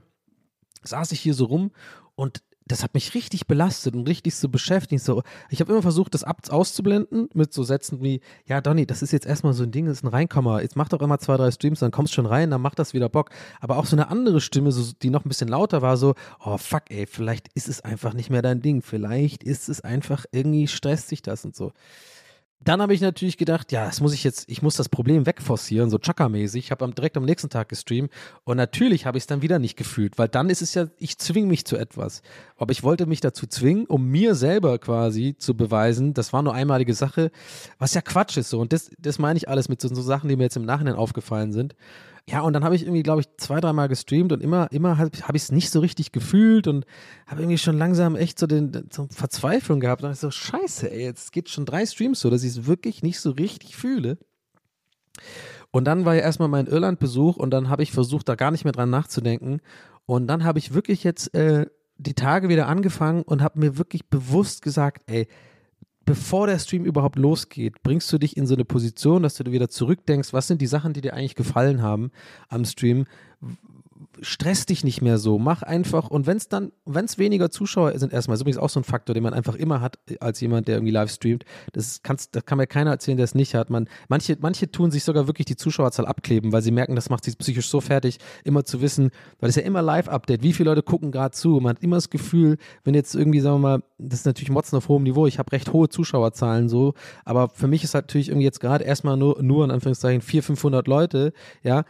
saß 0.84 1.12
ich 1.14 1.22
hier 1.22 1.34
so 1.34 1.46
rum 1.46 1.72
und 2.16 2.44
das 2.66 2.84
hat 2.84 2.94
mich 2.94 3.14
richtig 3.14 3.48
belastet 3.48 3.96
und 3.96 4.08
richtig 4.08 4.36
so 4.36 4.50
beschäftigt. 4.50 5.04
So, 5.04 5.24
ich 5.50 5.60
habe 5.60 5.72
immer 5.72 5.82
versucht, 5.82 6.14
das 6.14 6.24
ab 6.24 6.42
auszublenden 6.50 7.30
mit 7.34 7.54
so 7.54 7.64
Sätzen 7.64 8.02
wie, 8.02 8.22
ja, 8.46 8.62
Donny, 8.62 8.86
das 8.86 9.02
ist 9.02 9.12
jetzt 9.12 9.26
erstmal 9.26 9.54
so 9.54 9.64
ein 9.64 9.72
Ding, 9.72 9.86
das 9.86 9.98
ist 9.98 10.04
ein 10.04 10.10
Reinkommer. 10.10 10.62
Jetzt 10.62 10.76
mach 10.76 10.90
doch 10.90 11.02
immer 11.02 11.20
zwei, 11.20 11.38
drei 11.38 11.52
Streams, 11.52 11.80
dann 11.80 11.92
kommst 11.92 12.14
schon 12.14 12.26
rein, 12.26 12.52
dann 12.52 12.62
macht 12.62 12.80
das 12.80 12.94
wieder 12.94 13.10
Bock. 13.10 13.30
Aber 13.60 13.78
auch 13.78 13.86
so 13.86 13.96
eine 13.96 14.10
andere 14.10 14.42
Stimme, 14.42 14.72
so, 14.72 14.94
die 15.02 15.10
noch 15.10 15.26
ein 15.26 15.30
bisschen 15.30 15.48
lauter 15.48 15.82
war, 15.82 15.98
so, 15.98 16.16
oh 16.44 16.58
fuck, 16.58 16.84
ey, 16.90 17.06
vielleicht 17.06 17.50
ist 17.54 17.68
es 17.68 17.82
einfach 17.82 18.14
nicht 18.14 18.30
mehr 18.30 18.42
dein 18.42 18.62
Ding. 18.62 18.82
Vielleicht 18.82 19.44
ist 19.44 19.70
es 19.70 19.82
einfach 19.82 20.26
irgendwie 20.32 20.68
stresst 20.68 21.10
sich 21.10 21.22
das 21.22 21.46
und 21.46 21.56
so. 21.56 21.72
Dann 22.64 22.82
habe 22.82 22.94
ich 22.94 23.02
natürlich 23.02 23.38
gedacht, 23.38 23.72
ja, 23.72 23.86
das 23.86 24.00
muss 24.00 24.14
ich 24.14 24.24
jetzt, 24.24 24.50
ich 24.50 24.62
muss 24.62 24.76
das 24.76 24.88
Problem 24.88 25.26
wegforcieren, 25.26 25.90
so 25.90 25.98
Chaka-mäßig. 25.98 26.66
Ich 26.66 26.72
habe 26.72 26.90
direkt 26.94 27.18
am 27.18 27.26
nächsten 27.26 27.50
Tag 27.50 27.70
gestreamt 27.70 28.12
und 28.44 28.58
natürlich 28.58 29.06
habe 29.06 29.18
ich 29.18 29.24
es 29.24 29.28
dann 29.28 29.42
wieder 29.42 29.60
nicht 29.60 29.76
gefühlt, 29.76 30.18
weil 30.18 30.30
dann 30.30 30.50
ist 30.50 30.62
es 30.62 30.74
ja, 30.74 30.88
ich 30.98 31.18
zwinge 31.18 31.48
mich 31.48 31.66
zu 31.66 31.76
etwas. 31.76 32.22
Aber 32.56 32.72
ich 32.72 32.84
wollte 32.84 33.06
mich 33.06 33.20
dazu 33.20 33.48
zwingen, 33.48 33.86
um 33.86 34.08
mir 34.08 34.36
selber 34.36 34.78
quasi 34.80 35.36
zu 35.38 35.56
beweisen, 35.56 36.14
das 36.14 36.32
war 36.32 36.42
nur 36.42 36.54
einmalige 36.54 36.94
Sache, 36.94 37.32
was 37.80 37.94
ja 37.94 38.02
Quatsch 38.02 38.38
ist 38.38 38.50
so. 38.50 38.60
Und 38.60 38.72
das, 38.72 38.92
das 38.98 39.20
meine 39.20 39.38
ich 39.38 39.50
alles 39.50 39.68
mit 39.68 39.82
so, 39.82 39.94
so 39.94 40.02
Sachen, 40.02 40.30
die 40.30 40.36
mir 40.36 40.44
jetzt 40.44 40.58
im 40.58 40.66
Nachhinein 40.66 40.96
aufgefallen 40.96 41.52
sind. 41.52 41.76
Ja, 42.30 42.40
und 42.42 42.54
dann 42.54 42.64
habe 42.64 42.76
ich 42.76 42.84
irgendwie, 42.84 43.04
glaube 43.04 43.22
ich, 43.22 43.28
zwei, 43.38 43.60
dreimal 43.60 43.90
gestreamt 43.90 44.32
und 44.32 44.42
immer, 44.42 44.72
immer 44.72 44.98
habe 44.98 45.12
hab 45.24 45.36
ich 45.36 45.44
es 45.44 45.52
nicht 45.52 45.70
so 45.70 45.82
richtig 45.82 46.14
gefühlt 46.14 46.68
und 46.68 46.86
habe 47.28 47.42
irgendwie 47.42 47.58
schon 47.58 47.78
langsam 47.78 48.16
echt 48.16 48.40
so 48.40 48.48
den 48.48 48.72
so 48.92 49.08
Verzweiflung 49.12 49.82
gehabt. 49.82 50.04
Und 50.04 50.12
ich 50.12 50.20
so, 50.20 50.32
scheiße, 50.32 50.90
ey, 50.90 51.04
jetzt 51.04 51.34
geht 51.34 51.50
schon 51.50 51.66
drei 51.66 51.86
Streams 51.86 52.22
so, 52.22 52.30
dass 52.30 52.44
ich 52.44 52.52
es 52.52 52.66
wirklich 52.66 53.04
nicht 53.04 53.20
so 53.20 53.32
richtig 53.32 53.76
fühle. 53.76 54.18
Und 55.70 55.86
dann 55.86 56.06
war 56.06 56.16
ja 56.16 56.22
erstmal 56.22 56.48
mein 56.48 56.68
Irland-Besuch 56.68 57.36
und 57.36 57.52
dann 57.52 57.68
habe 57.68 57.84
ich 57.84 57.92
versucht, 57.92 58.30
da 58.30 58.36
gar 58.36 58.52
nicht 58.52 58.64
mehr 58.64 58.74
dran 58.74 58.90
nachzudenken. 58.90 59.60
Und 60.06 60.28
dann 60.28 60.46
habe 60.46 60.60
ich 60.60 60.74
wirklich 60.74 61.04
jetzt 61.04 61.34
äh, 61.34 61.66
die 61.98 62.14
Tage 62.14 62.48
wieder 62.48 62.68
angefangen 62.68 63.24
und 63.24 63.42
habe 63.42 63.60
mir 63.60 63.78
wirklich 63.78 64.08
bewusst 64.08 64.62
gesagt, 64.62 65.04
ey, 65.08 65.28
bevor 66.06 66.48
der 66.48 66.60
Stream 66.60 66.86
überhaupt 66.86 67.18
losgeht, 67.18 67.82
bringst 67.84 68.12
du 68.12 68.18
dich 68.18 68.38
in 68.38 68.48
so 68.48 68.54
eine 68.54 68.66
Position, 68.66 69.24
dass 69.24 69.36
du 69.36 69.52
wieder 69.52 69.70
zurückdenkst, 69.70 70.34
was 70.34 70.48
sind 70.48 70.62
die 70.62 70.68
Sachen, 70.68 70.94
die 70.94 71.02
dir 71.02 71.14
eigentlich 71.14 71.36
gefallen 71.36 71.82
haben 71.82 72.12
am 72.50 72.66
Stream. 72.66 73.06
Stress 74.24 74.66
dich 74.66 74.84
nicht 74.84 75.02
mehr 75.02 75.18
so, 75.18 75.38
mach 75.38 75.62
einfach 75.62 76.10
und 76.10 76.26
wenn 76.28 76.38
es 76.38 76.48
dann, 76.48 76.72
wenn 76.86 77.06
es 77.06 77.18
weniger 77.18 77.50
Zuschauer 77.50 77.98
sind, 78.00 78.14
erstmal, 78.14 78.36
ist 78.36 78.42
übrigens 78.42 78.58
auch 78.58 78.70
so 78.70 78.80
ein 78.80 78.84
Faktor, 78.84 79.14
den 79.14 79.24
man 79.24 79.34
einfach 79.34 79.56
immer 79.56 79.82
hat 79.82 80.00
als 80.20 80.40
jemand, 80.40 80.68
der 80.68 80.76
irgendwie 80.76 80.92
live 80.92 81.12
streamt. 81.12 81.46
Das, 81.74 82.02
kannst, 82.04 82.36
das 82.36 82.46
kann 82.46 82.58
mir 82.58 82.68
keiner 82.68 82.92
erzählen, 82.92 83.18
der 83.18 83.26
es 83.26 83.36
nicht 83.36 83.54
hat. 83.54 83.70
Man, 83.70 83.90
manche, 84.08 84.38
manche 84.40 84.72
tun 84.72 84.92
sich 84.92 85.04
sogar 85.04 85.28
wirklich 85.28 85.46
die 85.46 85.56
Zuschauerzahl 85.56 86.06
abkleben, 86.06 86.52
weil 86.52 86.62
sie 86.62 86.72
merken, 86.72 86.96
das 86.96 87.10
macht 87.10 87.26
sie 87.26 87.36
psychisch 87.36 87.68
so 87.68 87.82
fertig, 87.82 88.18
immer 88.44 88.64
zu 88.64 88.82
wissen, 88.82 89.12
weil 89.40 89.50
es 89.50 89.56
ja 89.56 89.64
immer 89.64 89.82
Live-Update, 89.82 90.42
wie 90.42 90.54
viele 90.54 90.70
Leute 90.70 90.84
gucken 90.84 91.12
gerade 91.12 91.32
zu. 91.32 91.60
Man 91.60 91.76
hat 91.76 91.84
immer 91.84 91.98
das 91.98 92.10
Gefühl, 92.10 92.58
wenn 92.84 92.94
jetzt 92.94 93.16
irgendwie, 93.16 93.42
sagen 93.42 93.56
wir 93.56 93.78
mal, 93.78 93.84
das 93.98 94.20
ist 94.20 94.26
natürlich 94.26 94.50
Motzen 94.50 94.78
auf 94.78 94.88
hohem 94.88 95.04
Niveau, 95.04 95.28
ich 95.28 95.40
habe 95.40 95.52
recht 95.52 95.74
hohe 95.74 95.90
Zuschauerzahlen 95.90 96.70
so, 96.70 96.94
aber 97.26 97.50
für 97.50 97.68
mich 97.68 97.84
ist 97.84 97.94
halt 97.94 98.06
natürlich 98.06 98.30
irgendwie 98.30 98.46
jetzt 98.46 98.60
gerade 98.60 98.84
erstmal 98.84 99.18
nur, 99.18 99.42
nur 99.42 99.66
in 99.66 99.72
Anführungszeichen 99.72 100.22
400, 100.22 100.46
500 100.46 100.88
Leute, 100.88 101.34
ja, 101.62 101.84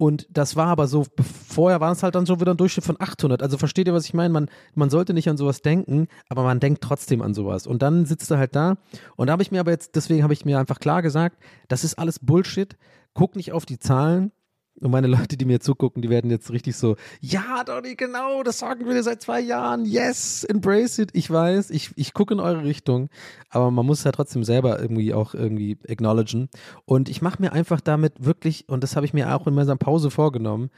und 0.00 0.26
das 0.30 0.56
war 0.56 0.68
aber 0.68 0.86
so, 0.86 1.04
vorher 1.50 1.82
war 1.82 1.92
es 1.92 2.02
halt 2.02 2.14
dann 2.14 2.24
so 2.24 2.40
wieder 2.40 2.54
ein 2.54 2.56
Durchschnitt 2.56 2.86
von 2.86 2.96
800. 2.98 3.42
Also 3.42 3.58
versteht 3.58 3.86
ihr, 3.86 3.92
was 3.92 4.06
ich 4.06 4.14
meine? 4.14 4.32
Man, 4.32 4.48
man 4.74 4.88
sollte 4.88 5.12
nicht 5.12 5.28
an 5.28 5.36
sowas 5.36 5.60
denken, 5.60 6.08
aber 6.30 6.42
man 6.42 6.58
denkt 6.58 6.82
trotzdem 6.82 7.20
an 7.20 7.34
sowas. 7.34 7.66
Und 7.66 7.82
dann 7.82 8.06
sitzt 8.06 8.30
er 8.30 8.38
halt 8.38 8.56
da. 8.56 8.78
Und 9.16 9.26
da 9.26 9.34
habe 9.34 9.42
ich 9.42 9.50
mir 9.50 9.60
aber 9.60 9.72
jetzt, 9.72 9.96
deswegen 9.96 10.22
habe 10.22 10.32
ich 10.32 10.46
mir 10.46 10.58
einfach 10.58 10.80
klar 10.80 11.02
gesagt, 11.02 11.36
das 11.68 11.84
ist 11.84 11.98
alles 11.98 12.18
Bullshit. 12.18 12.78
Guck 13.12 13.36
nicht 13.36 13.52
auf 13.52 13.66
die 13.66 13.78
Zahlen. 13.78 14.32
Und 14.80 14.90
meine 14.90 15.08
Leute, 15.08 15.36
die 15.36 15.44
mir 15.44 15.60
zugucken, 15.60 16.00
die 16.00 16.08
werden 16.08 16.30
jetzt 16.30 16.50
richtig 16.50 16.76
so, 16.76 16.96
ja, 17.20 17.64
Donny, 17.64 17.96
genau, 17.96 18.42
das 18.42 18.60
sagen 18.60 18.86
wir 18.86 18.94
dir 18.94 19.02
seit 19.02 19.20
zwei 19.20 19.40
Jahren. 19.40 19.84
Yes, 19.84 20.44
embrace 20.44 20.98
it. 20.98 21.10
Ich 21.12 21.30
weiß, 21.30 21.70
ich, 21.70 21.90
ich 21.96 22.14
gucke 22.14 22.32
in 22.32 22.40
eure 22.40 22.64
Richtung, 22.64 23.08
aber 23.50 23.70
man 23.70 23.84
muss 23.84 24.04
ja 24.04 24.12
trotzdem 24.12 24.42
selber 24.42 24.80
irgendwie 24.80 25.12
auch 25.12 25.34
irgendwie 25.34 25.76
acknowledgen. 25.86 26.48
Und 26.86 27.08
ich 27.08 27.20
mache 27.20 27.42
mir 27.42 27.52
einfach 27.52 27.80
damit 27.80 28.24
wirklich, 28.24 28.68
und 28.68 28.82
das 28.82 28.96
habe 28.96 29.04
ich 29.04 29.12
mir 29.12 29.34
auch 29.34 29.46
in 29.46 29.54
meiner 29.54 29.76
Pause 29.76 30.10
vorgenommen, 30.10 30.70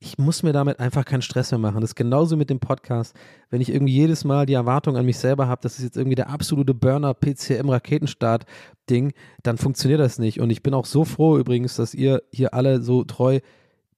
ich 0.00 0.18
muss 0.18 0.42
mir 0.42 0.52
damit 0.52 0.80
einfach 0.80 1.04
keinen 1.04 1.22
Stress 1.22 1.50
mehr 1.50 1.58
machen. 1.58 1.80
Das 1.80 1.90
ist 1.90 1.96
genauso 1.96 2.36
mit 2.36 2.50
dem 2.50 2.60
Podcast. 2.60 3.16
Wenn 3.50 3.60
ich 3.60 3.70
irgendwie 3.70 3.94
jedes 3.94 4.24
Mal 4.24 4.46
die 4.46 4.54
Erwartung 4.54 4.96
an 4.96 5.04
mich 5.04 5.18
selber 5.18 5.48
habe, 5.48 5.60
das 5.62 5.78
ist 5.78 5.84
jetzt 5.84 5.96
irgendwie 5.96 6.14
der 6.14 6.30
absolute 6.30 6.74
Burner-PCM-Raketenstart-Ding, 6.74 9.12
dann 9.42 9.58
funktioniert 9.58 9.98
das 10.00 10.20
nicht. 10.20 10.40
Und 10.40 10.50
ich 10.50 10.62
bin 10.62 10.74
auch 10.74 10.86
so 10.86 11.04
froh 11.04 11.36
übrigens, 11.36 11.74
dass 11.76 11.94
ihr 11.94 12.22
hier 12.32 12.54
alle 12.54 12.80
so 12.80 13.02
treu 13.04 13.40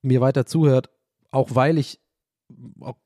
mir 0.01 0.23
weiter 0.23 0.47
zuhört, 0.47 0.89
auch 1.31 1.55
weil 1.55 1.77
ich 1.77 2.01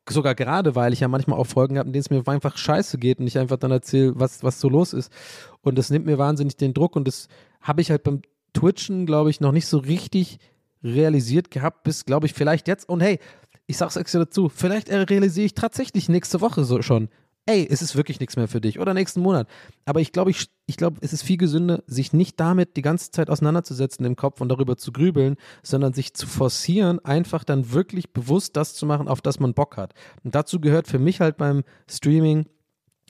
sogar 0.09 0.34
gerade, 0.34 0.74
weil 0.74 0.92
ich 0.92 1.01
ja 1.01 1.09
manchmal 1.09 1.38
auch 1.38 1.47
Folgen 1.47 1.78
habe, 1.78 1.88
in 1.88 1.92
denen 1.92 2.01
es 2.01 2.11
mir 2.11 2.26
einfach 2.26 2.57
scheiße 2.57 2.99
geht 2.99 3.18
und 3.18 3.26
ich 3.26 3.38
einfach 3.38 3.59
dann 3.59 3.72
erzähle, 3.72 4.12
was, 4.16 4.42
was 4.42 4.61
so 4.61 4.68
los 4.68 4.92
ist. 4.92 5.12
Und 5.61 5.76
das 5.76 5.90
nimmt 5.90 6.07
mir 6.07 6.18
wahnsinnig 6.18 6.57
den 6.57 6.72
Druck 6.72 6.97
und 6.97 7.09
das 7.09 7.28
habe 7.61 7.80
ich 7.80 7.90
halt 7.90 8.05
beim 8.05 8.22
Twitchen, 8.55 9.05
glaube 9.05 9.30
ich, 9.30 9.40
noch 9.40 9.53
nicht 9.53 9.66
so 9.66 9.78
richtig 9.78 10.38
realisiert 10.85 11.51
gehabt, 11.51 11.82
bis, 11.82 12.05
glaube 12.05 12.26
ich, 12.26 12.35
vielleicht 12.35 12.68
jetzt. 12.68 12.89
Und 12.89 13.01
hey, 13.01 13.18
ich 13.66 13.78
sag's 13.78 13.97
extra 13.97 14.20
dazu, 14.20 14.49
vielleicht 14.49 14.91
realisiere 14.91 15.47
ich 15.47 15.55
tatsächlich 15.55 16.09
nächste 16.09 16.41
Woche 16.41 16.64
so 16.64 16.82
schon. 16.82 17.09
Ey, 17.47 17.66
es 17.70 17.82
ist 17.82 17.95
wirklich 17.95 18.20
nichts 18.20 18.37
mehr 18.37 18.49
für 18.49 18.61
dich 18.62 18.78
oder 18.78 18.95
nächsten 18.95 19.20
Monat. 19.20 19.49
Aber 19.85 20.01
ich 20.01 20.12
glaube, 20.12 20.30
ich, 20.30 20.49
ich 20.64 20.78
glaube, 20.78 20.97
es 21.03 21.12
ist 21.12 21.22
viel 21.22 21.37
gesünder, 21.37 21.82
sich 21.87 22.14
nicht 22.14 22.41
damit 22.41 22.78
die 22.78 22.82
ganze 22.82 23.11
Zeit 23.11 23.28
auseinanderzusetzen 23.28 24.07
im 24.07 24.16
Kopf 24.16 24.41
und 24.41 24.49
darüber 24.49 24.78
zu 24.78 24.93
grübeln, 24.93 25.37
sondern 25.62 25.93
sich 25.93 26.14
zu 26.14 26.26
forcieren, 26.26 27.05
einfach 27.05 27.45
dann 27.45 27.72
wirklich 27.72 28.14
bewusst 28.14 28.57
das 28.57 28.74
zu 28.74 28.87
machen, 28.87 29.09
auf 29.09 29.20
das 29.20 29.41
man 29.41 29.53
Bock 29.53 29.76
hat. 29.76 29.93
Und 30.22 30.35
dazu 30.35 30.59
gehört 30.59 30.87
für 30.87 30.99
mich 30.99 31.20
halt 31.20 31.37
beim 31.37 31.64
Streaming 31.87 32.47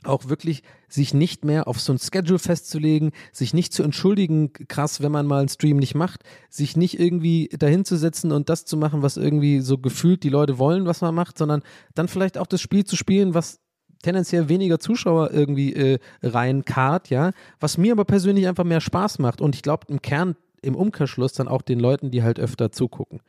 auch 0.07 0.29
wirklich 0.29 0.63
sich 0.89 1.15
nicht 1.15 1.45
mehr 1.45 1.69
auf 1.69 1.81
so 1.81 1.93
ein 1.93 1.99
Schedule 1.99 2.39
festzulegen, 2.39 3.13
sich 3.33 3.55
nicht 3.55 3.73
zu 3.73 3.83
entschuldigen, 3.83 4.53
krass, 4.53 5.03
wenn 5.03 5.13
man 5.13 5.27
mal 5.27 5.41
einen 5.41 5.49
Stream 5.49 5.77
nicht 5.79 5.95
macht, 5.95 6.23
sich 6.51 6.77
nicht 6.77 6.99
irgendwie 6.99 7.49
dahinzusetzen 7.59 8.33
und 8.33 8.49
das 8.49 8.65
zu 8.65 8.77
machen, 8.77 9.03
was 9.03 9.17
irgendwie 9.17 9.61
so 9.61 9.79
gefühlt 9.79 10.23
die 10.23 10.29
Leute 10.29 10.59
wollen, 10.59 10.87
was 10.87 11.01
man 11.01 11.15
macht, 11.15 11.39
sondern 11.39 11.63
dann 11.95 12.09
vielleicht 12.09 12.39
auch 12.39 12.47
das 12.47 12.61
Spiel 12.61 12.85
zu 12.85 12.97
spielen, 12.97 13.35
was 13.35 13.61
tendenziell 14.03 14.49
weniger 14.49 14.79
Zuschauer 14.79 15.33
irgendwie 15.33 15.73
äh, 15.73 15.99
reinkart, 16.23 17.11
ja, 17.11 17.33
was 17.59 17.79
mir 17.79 17.93
aber 17.93 18.05
persönlich 18.05 18.47
einfach 18.47 18.65
mehr 18.65 18.81
Spaß 18.81 19.19
macht 19.19 19.41
und 19.41 19.55
ich 19.55 19.63
glaube 19.63 19.87
im 19.89 20.03
Kern, 20.03 20.37
im 20.63 20.77
Umkehrschluss 20.77 21.33
dann 21.33 21.49
auch 21.49 21.63
den 21.63 21.81
Leuten, 21.81 22.11
die 22.11 22.23
halt 22.23 22.39
öfter 22.39 22.71
zugucken. 22.73 23.21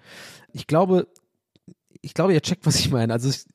Ich 0.52 0.68
glaube, 0.68 1.08
ich 2.02 2.14
glaube, 2.14 2.34
ihr 2.34 2.42
checkt, 2.42 2.66
was 2.66 2.80
ich 2.80 2.92
meine. 2.92 3.14
Also 3.14 3.30
ich, 3.30 3.46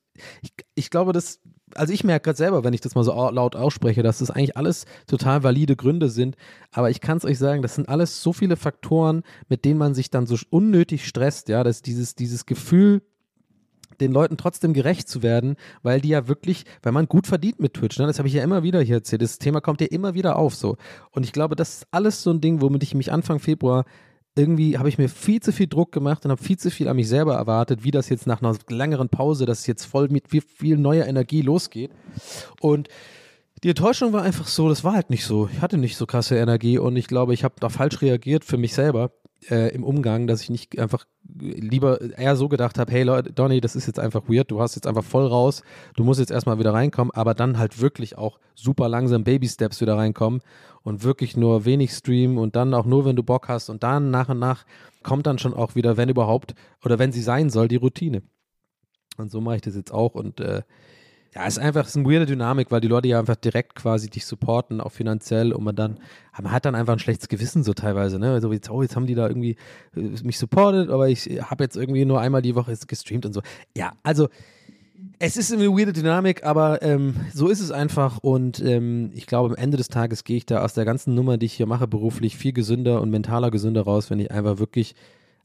ich, 0.41 0.51
ich 0.75 0.89
glaube, 0.89 1.13
dass 1.13 1.39
also 1.75 1.93
ich 1.93 2.03
merke 2.03 2.25
gerade 2.25 2.37
selber, 2.37 2.63
wenn 2.63 2.73
ich 2.73 2.81
das 2.81 2.95
mal 2.95 3.03
so 3.03 3.11
laut 3.11 3.55
ausspreche, 3.55 4.03
dass 4.03 4.19
das 4.19 4.31
eigentlich 4.31 4.57
alles 4.57 4.85
total 5.07 5.43
valide 5.43 5.75
Gründe 5.75 6.09
sind. 6.09 6.35
Aber 6.71 6.89
ich 6.89 7.01
kann 7.01 7.17
es 7.17 7.25
euch 7.25 7.37
sagen, 7.37 7.61
das 7.61 7.75
sind 7.75 7.89
alles 7.89 8.21
so 8.21 8.33
viele 8.33 8.55
Faktoren, 8.55 9.23
mit 9.49 9.65
denen 9.65 9.77
man 9.77 9.93
sich 9.93 10.09
dann 10.09 10.25
so 10.25 10.35
unnötig 10.49 11.07
stresst, 11.07 11.49
ja, 11.49 11.63
dass 11.63 11.81
dieses, 11.81 12.15
dieses 12.15 12.45
Gefühl, 12.45 13.01
den 13.99 14.11
Leuten 14.11 14.37
trotzdem 14.37 14.73
gerecht 14.73 15.07
zu 15.07 15.21
werden, 15.21 15.55
weil 15.83 16.01
die 16.01 16.09
ja 16.09 16.27
wirklich, 16.27 16.65
weil 16.81 16.91
man 16.91 17.07
gut 17.07 17.27
verdient 17.27 17.59
mit 17.59 17.75
Twitch, 17.75 17.99
ne? 17.99 18.07
das 18.07 18.17
habe 18.17 18.27
ich 18.27 18.33
ja 18.33 18.43
immer 18.43 18.63
wieder 18.63 18.81
hier 18.81 18.95
erzählt, 18.95 19.21
das 19.21 19.37
Thema 19.37 19.61
kommt 19.61 19.79
ja 19.79 19.87
immer 19.87 20.13
wieder 20.13 20.37
auf 20.37 20.55
so. 20.55 20.77
Und 21.11 21.23
ich 21.23 21.33
glaube, 21.33 21.55
das 21.55 21.75
ist 21.75 21.87
alles 21.91 22.23
so 22.23 22.31
ein 22.31 22.41
Ding, 22.41 22.61
womit 22.61 22.83
ich 22.83 22.95
mich 22.95 23.11
Anfang 23.11 23.39
Februar 23.39 23.85
irgendwie 24.35 24.77
habe 24.77 24.89
ich 24.89 24.97
mir 24.97 25.09
viel 25.09 25.41
zu 25.41 25.51
viel 25.51 25.67
Druck 25.67 25.91
gemacht 25.91 26.23
und 26.23 26.31
habe 26.31 26.41
viel 26.41 26.57
zu 26.57 26.71
viel 26.71 26.87
an 26.87 26.95
mich 26.95 27.09
selber 27.09 27.35
erwartet, 27.35 27.83
wie 27.83 27.91
das 27.91 28.09
jetzt 28.09 28.27
nach 28.27 28.41
einer 28.41 28.55
längeren 28.69 29.09
Pause, 29.09 29.45
dass 29.45 29.59
es 29.59 29.67
jetzt 29.67 29.85
voll 29.85 30.07
mit 30.09 30.29
viel, 30.29 30.41
viel 30.41 30.77
neuer 30.77 31.05
Energie 31.05 31.41
losgeht. 31.41 31.91
Und 32.61 32.87
die 33.63 33.69
Enttäuschung 33.69 34.13
war 34.13 34.23
einfach 34.23 34.47
so, 34.47 34.69
das 34.69 34.83
war 34.83 34.93
halt 34.93 35.09
nicht 35.09 35.25
so. 35.25 35.49
Ich 35.53 35.61
hatte 35.61 35.77
nicht 35.77 35.97
so 35.97 36.05
krasse 36.05 36.37
Energie 36.37 36.77
und 36.79 36.95
ich 36.95 37.07
glaube, 37.07 37.33
ich 37.33 37.43
habe 37.43 37.55
da 37.59 37.69
falsch 37.69 38.01
reagiert 38.01 38.45
für 38.45 38.57
mich 38.57 38.73
selber 38.73 39.11
äh, 39.49 39.73
im 39.73 39.83
Umgang, 39.83 40.27
dass 40.27 40.41
ich 40.41 40.49
nicht 40.49 40.77
einfach 40.77 41.05
lieber 41.39 42.01
eher 42.17 42.35
so 42.35 42.49
gedacht 42.49 42.77
habe, 42.77 42.91
hey 42.91 43.03
Leute, 43.03 43.33
Donny, 43.33 43.61
das 43.61 43.75
ist 43.75 43.87
jetzt 43.87 43.99
einfach 43.99 44.23
weird, 44.27 44.51
du 44.51 44.61
hast 44.61 44.75
jetzt 44.75 44.87
einfach 44.87 45.03
voll 45.03 45.25
raus, 45.25 45.63
du 45.95 46.03
musst 46.03 46.19
jetzt 46.19 46.31
erstmal 46.31 46.59
wieder 46.59 46.73
reinkommen, 46.73 47.11
aber 47.13 47.33
dann 47.33 47.57
halt 47.57 47.81
wirklich 47.81 48.17
auch 48.17 48.39
super 48.55 48.89
langsam 48.89 49.23
Baby-Steps 49.23 49.81
wieder 49.81 49.97
reinkommen 49.97 50.41
und 50.83 51.03
wirklich 51.03 51.37
nur 51.37 51.65
wenig 51.65 51.91
streamen 51.93 52.37
und 52.37 52.55
dann 52.55 52.73
auch 52.73 52.85
nur, 52.85 53.05
wenn 53.05 53.15
du 53.15 53.23
Bock 53.23 53.47
hast 53.47 53.69
und 53.69 53.83
dann 53.83 54.11
nach 54.11 54.29
und 54.29 54.39
nach 54.39 54.65
kommt 55.03 55.25
dann 55.25 55.39
schon 55.39 55.53
auch 55.53 55.75
wieder, 55.75 55.97
wenn 55.97 56.09
überhaupt, 56.09 56.53
oder 56.83 56.99
wenn 56.99 57.11
sie 57.11 57.21
sein 57.21 57.49
soll, 57.49 57.67
die 57.67 57.77
Routine. 57.77 58.21
Und 59.17 59.31
so 59.31 59.41
mache 59.41 59.57
ich 59.57 59.61
das 59.61 59.75
jetzt 59.75 59.93
auch 59.93 60.15
und 60.15 60.39
äh, 60.39 60.61
ja, 61.33 61.45
es 61.45 61.57
ist 61.57 61.63
einfach 61.63 61.87
ist 61.87 61.95
eine 61.95 62.05
weirde 62.05 62.25
Dynamik, 62.25 62.71
weil 62.71 62.81
die 62.81 62.89
Leute 62.89 63.07
ja 63.07 63.19
einfach 63.19 63.37
direkt 63.37 63.75
quasi 63.75 64.09
dich 64.09 64.25
supporten, 64.25 64.81
auch 64.81 64.91
finanziell 64.91 65.53
und 65.53 65.63
man 65.63 65.75
dann, 65.75 65.97
man 66.41 66.51
hat 66.51 66.65
dann 66.65 66.75
einfach 66.75 66.93
ein 66.93 66.99
schlechtes 66.99 67.29
Gewissen 67.29 67.63
so 67.63 67.73
teilweise, 67.73 68.19
ne? 68.19 68.33
Also 68.33 68.51
jetzt, 68.51 68.69
oh, 68.69 68.81
jetzt 68.81 68.97
haben 68.97 69.07
die 69.07 69.15
da 69.15 69.27
irgendwie 69.27 69.55
äh, 69.95 70.01
mich 70.23 70.37
supportet, 70.37 70.89
aber 70.89 71.07
ich 71.07 71.41
habe 71.41 71.63
jetzt 71.63 71.77
irgendwie 71.77 72.03
nur 72.03 72.19
einmal 72.19 72.41
die 72.41 72.55
Woche 72.55 72.77
gestreamt 72.85 73.25
und 73.25 73.31
so. 73.31 73.41
Ja, 73.75 73.93
also 74.03 74.27
es 75.19 75.37
ist 75.37 75.53
eine 75.53 75.69
weirde 75.69 75.93
Dynamik, 75.93 76.43
aber 76.43 76.81
ähm, 76.81 77.15
so 77.33 77.47
ist 77.47 77.61
es 77.61 77.71
einfach 77.71 78.17
und 78.17 78.59
ähm, 78.59 79.11
ich 79.13 79.25
glaube, 79.25 79.49
am 79.49 79.55
Ende 79.55 79.77
des 79.77 79.87
Tages 79.87 80.25
gehe 80.25 80.37
ich 80.37 80.45
da 80.45 80.63
aus 80.63 80.73
der 80.73 80.83
ganzen 80.83 81.15
Nummer, 81.15 81.37
die 81.37 81.45
ich 81.45 81.53
hier 81.53 81.65
mache, 81.65 81.87
beruflich 81.87 82.35
viel 82.35 82.51
gesünder 82.51 83.01
und 83.01 83.09
mentaler 83.09 83.51
gesünder 83.51 83.83
raus, 83.83 84.09
wenn 84.09 84.19
ich 84.19 84.31
einfach 84.31 84.59
wirklich 84.59 84.95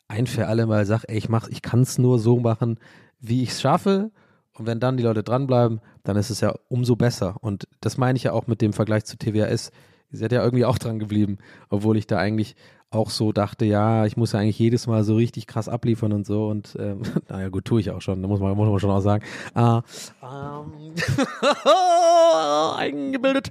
ein 0.08 0.26
für 0.26 0.48
alle 0.48 0.66
Mal 0.66 0.84
sage, 0.84 1.08
ey, 1.08 1.16
ich 1.16 1.28
mach, 1.28 1.48
ich 1.48 1.62
kann 1.62 1.82
es 1.82 1.96
nur 1.96 2.18
so 2.18 2.40
machen, 2.40 2.78
wie 3.20 3.44
ich 3.44 3.50
es 3.50 3.60
schaffe 3.60 4.10
und 4.58 4.66
wenn 4.66 4.80
dann 4.80 4.96
die 4.96 5.02
Leute 5.02 5.22
dranbleiben, 5.22 5.80
dann 6.02 6.16
ist 6.16 6.30
es 6.30 6.40
ja 6.40 6.54
umso 6.68 6.96
besser. 6.96 7.36
Und 7.40 7.68
das 7.80 7.98
meine 7.98 8.16
ich 8.16 8.24
ja 8.24 8.32
auch 8.32 8.46
mit 8.46 8.60
dem 8.60 8.72
Vergleich 8.72 9.04
zu 9.04 9.16
TWS. 9.16 9.70
Ihr 10.10 10.18
seid 10.18 10.32
ja 10.32 10.42
irgendwie 10.42 10.64
auch 10.64 10.78
dran 10.78 10.98
geblieben, 10.98 11.38
obwohl 11.68 11.96
ich 11.96 12.06
da 12.06 12.18
eigentlich 12.18 12.56
auch 12.90 13.10
so 13.10 13.32
dachte, 13.32 13.64
ja, 13.64 14.06
ich 14.06 14.16
muss 14.16 14.32
ja 14.32 14.40
eigentlich 14.40 14.58
jedes 14.58 14.86
Mal 14.86 15.04
so 15.04 15.16
richtig 15.16 15.46
krass 15.46 15.68
abliefern 15.68 16.12
und 16.12 16.26
so. 16.26 16.48
Und 16.48 16.76
ähm, 16.78 17.02
naja, 17.28 17.48
gut, 17.48 17.64
tue 17.64 17.80
ich 17.80 17.90
auch 17.90 18.00
schon, 18.00 18.22
da 18.22 18.28
muss 18.28 18.40
man, 18.40 18.56
muss 18.56 18.68
man 18.68 18.78
schon 18.78 18.90
auch 18.90 19.00
sagen. 19.00 19.24
Äh, 19.54 19.80
ähm, 20.22 20.94
eingebildet. 22.76 23.50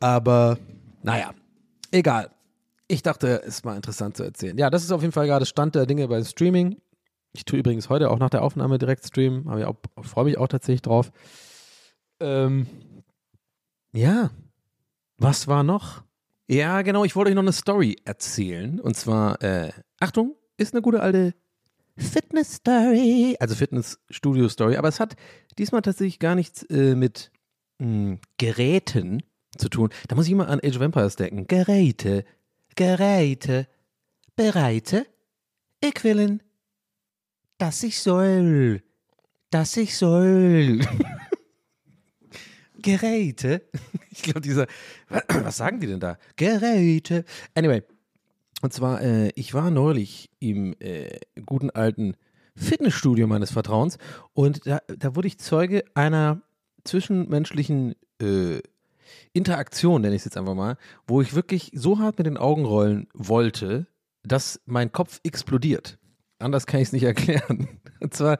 Aber 0.00 0.58
naja, 1.02 1.30
egal. 1.90 2.30
Ich 2.86 3.02
dachte, 3.02 3.40
es 3.42 3.56
ist 3.56 3.64
mal 3.64 3.76
interessant 3.76 4.16
zu 4.16 4.24
erzählen. 4.24 4.58
Ja, 4.58 4.68
das 4.68 4.84
ist 4.84 4.92
auf 4.92 5.00
jeden 5.00 5.12
Fall 5.12 5.26
gerade 5.26 5.46
Stand 5.46 5.74
der 5.74 5.86
Dinge 5.86 6.06
bei 6.06 6.22
Streaming. 6.22 6.76
Ich 7.34 7.44
tue 7.44 7.58
übrigens 7.58 7.90
heute 7.90 8.10
auch 8.10 8.18
nach 8.18 8.30
der 8.30 8.42
Aufnahme 8.42 8.78
direkt 8.78 9.04
streamen, 9.04 9.48
aber 9.48 9.76
ich 10.00 10.06
freue 10.08 10.24
mich 10.24 10.38
auch 10.38 10.46
tatsächlich 10.46 10.82
drauf. 10.82 11.10
Ähm, 12.20 12.66
ja, 13.92 14.30
was 15.18 15.48
war 15.48 15.64
noch? 15.64 16.04
Ja, 16.46 16.82
genau, 16.82 17.04
ich 17.04 17.16
wollte 17.16 17.30
euch 17.30 17.34
noch 17.34 17.42
eine 17.42 17.52
Story 17.52 17.96
erzählen. 18.04 18.78
Und 18.78 18.96
zwar, 18.96 19.42
äh, 19.42 19.72
Achtung, 19.98 20.36
ist 20.56 20.74
eine 20.74 20.82
gute 20.82 21.00
alte 21.00 21.34
Fitness-Story. 21.96 23.36
Also 23.40 23.56
Fitness-Studio-Story. 23.56 24.76
Aber 24.76 24.88
es 24.88 25.00
hat 25.00 25.16
diesmal 25.58 25.82
tatsächlich 25.82 26.20
gar 26.20 26.36
nichts 26.36 26.62
äh, 26.64 26.94
mit 26.94 27.32
mh, 27.78 27.86
hm, 27.86 28.18
Geräten 28.38 29.22
zu 29.56 29.68
tun. 29.68 29.90
Da 30.08 30.14
muss 30.14 30.26
ich 30.26 30.32
immer 30.32 30.48
an 30.48 30.60
Age 30.62 30.76
of 30.76 30.82
Empires 30.82 31.16
denken. 31.16 31.46
Geräte, 31.48 32.24
Geräte, 32.76 33.66
Bereite, 34.36 35.06
ich 35.80 36.02
willen 36.04 36.42
dass 37.58 37.82
ich 37.82 38.00
soll, 38.00 38.82
dass 39.50 39.76
ich 39.76 39.96
soll. 39.96 40.80
Geräte. 42.84 43.62
Ich 44.16 44.22
glaube, 44.22 44.42
dieser, 44.42 44.68
was 45.28 45.56
sagen 45.56 45.80
die 45.80 45.88
denn 45.88 45.98
da? 45.98 46.18
Geräte. 46.36 47.24
Anyway, 47.56 47.82
und 48.62 48.72
zwar, 48.72 49.02
äh, 49.02 49.30
ich 49.34 49.54
war 49.54 49.72
neulich 49.72 50.30
im 50.38 50.76
äh, 50.78 51.18
guten 51.44 51.70
alten 51.70 52.14
Fitnessstudio 52.54 53.26
meines 53.26 53.50
Vertrauens 53.50 53.98
und 54.32 54.68
da, 54.68 54.78
da 54.86 55.16
wurde 55.16 55.26
ich 55.26 55.38
Zeuge 55.38 55.82
einer 55.94 56.42
zwischenmenschlichen 56.84 57.96
äh, 58.20 58.60
Interaktion, 59.32 60.02
nenne 60.02 60.14
ich 60.14 60.20
es 60.20 60.26
jetzt 60.26 60.36
einfach 60.36 60.54
mal, 60.54 60.76
wo 61.08 61.20
ich 61.20 61.34
wirklich 61.34 61.72
so 61.74 61.98
hart 61.98 62.18
mit 62.18 62.28
den 62.28 62.36
Augen 62.36 62.64
rollen 62.64 63.08
wollte, 63.14 63.88
dass 64.22 64.60
mein 64.64 64.92
Kopf 64.92 65.18
explodiert. 65.24 65.98
Anders 66.38 66.66
kann 66.66 66.80
ich 66.80 66.88
es 66.88 66.92
nicht 66.92 67.04
erklären. 67.04 67.68
Und 68.00 68.14
zwar, 68.14 68.38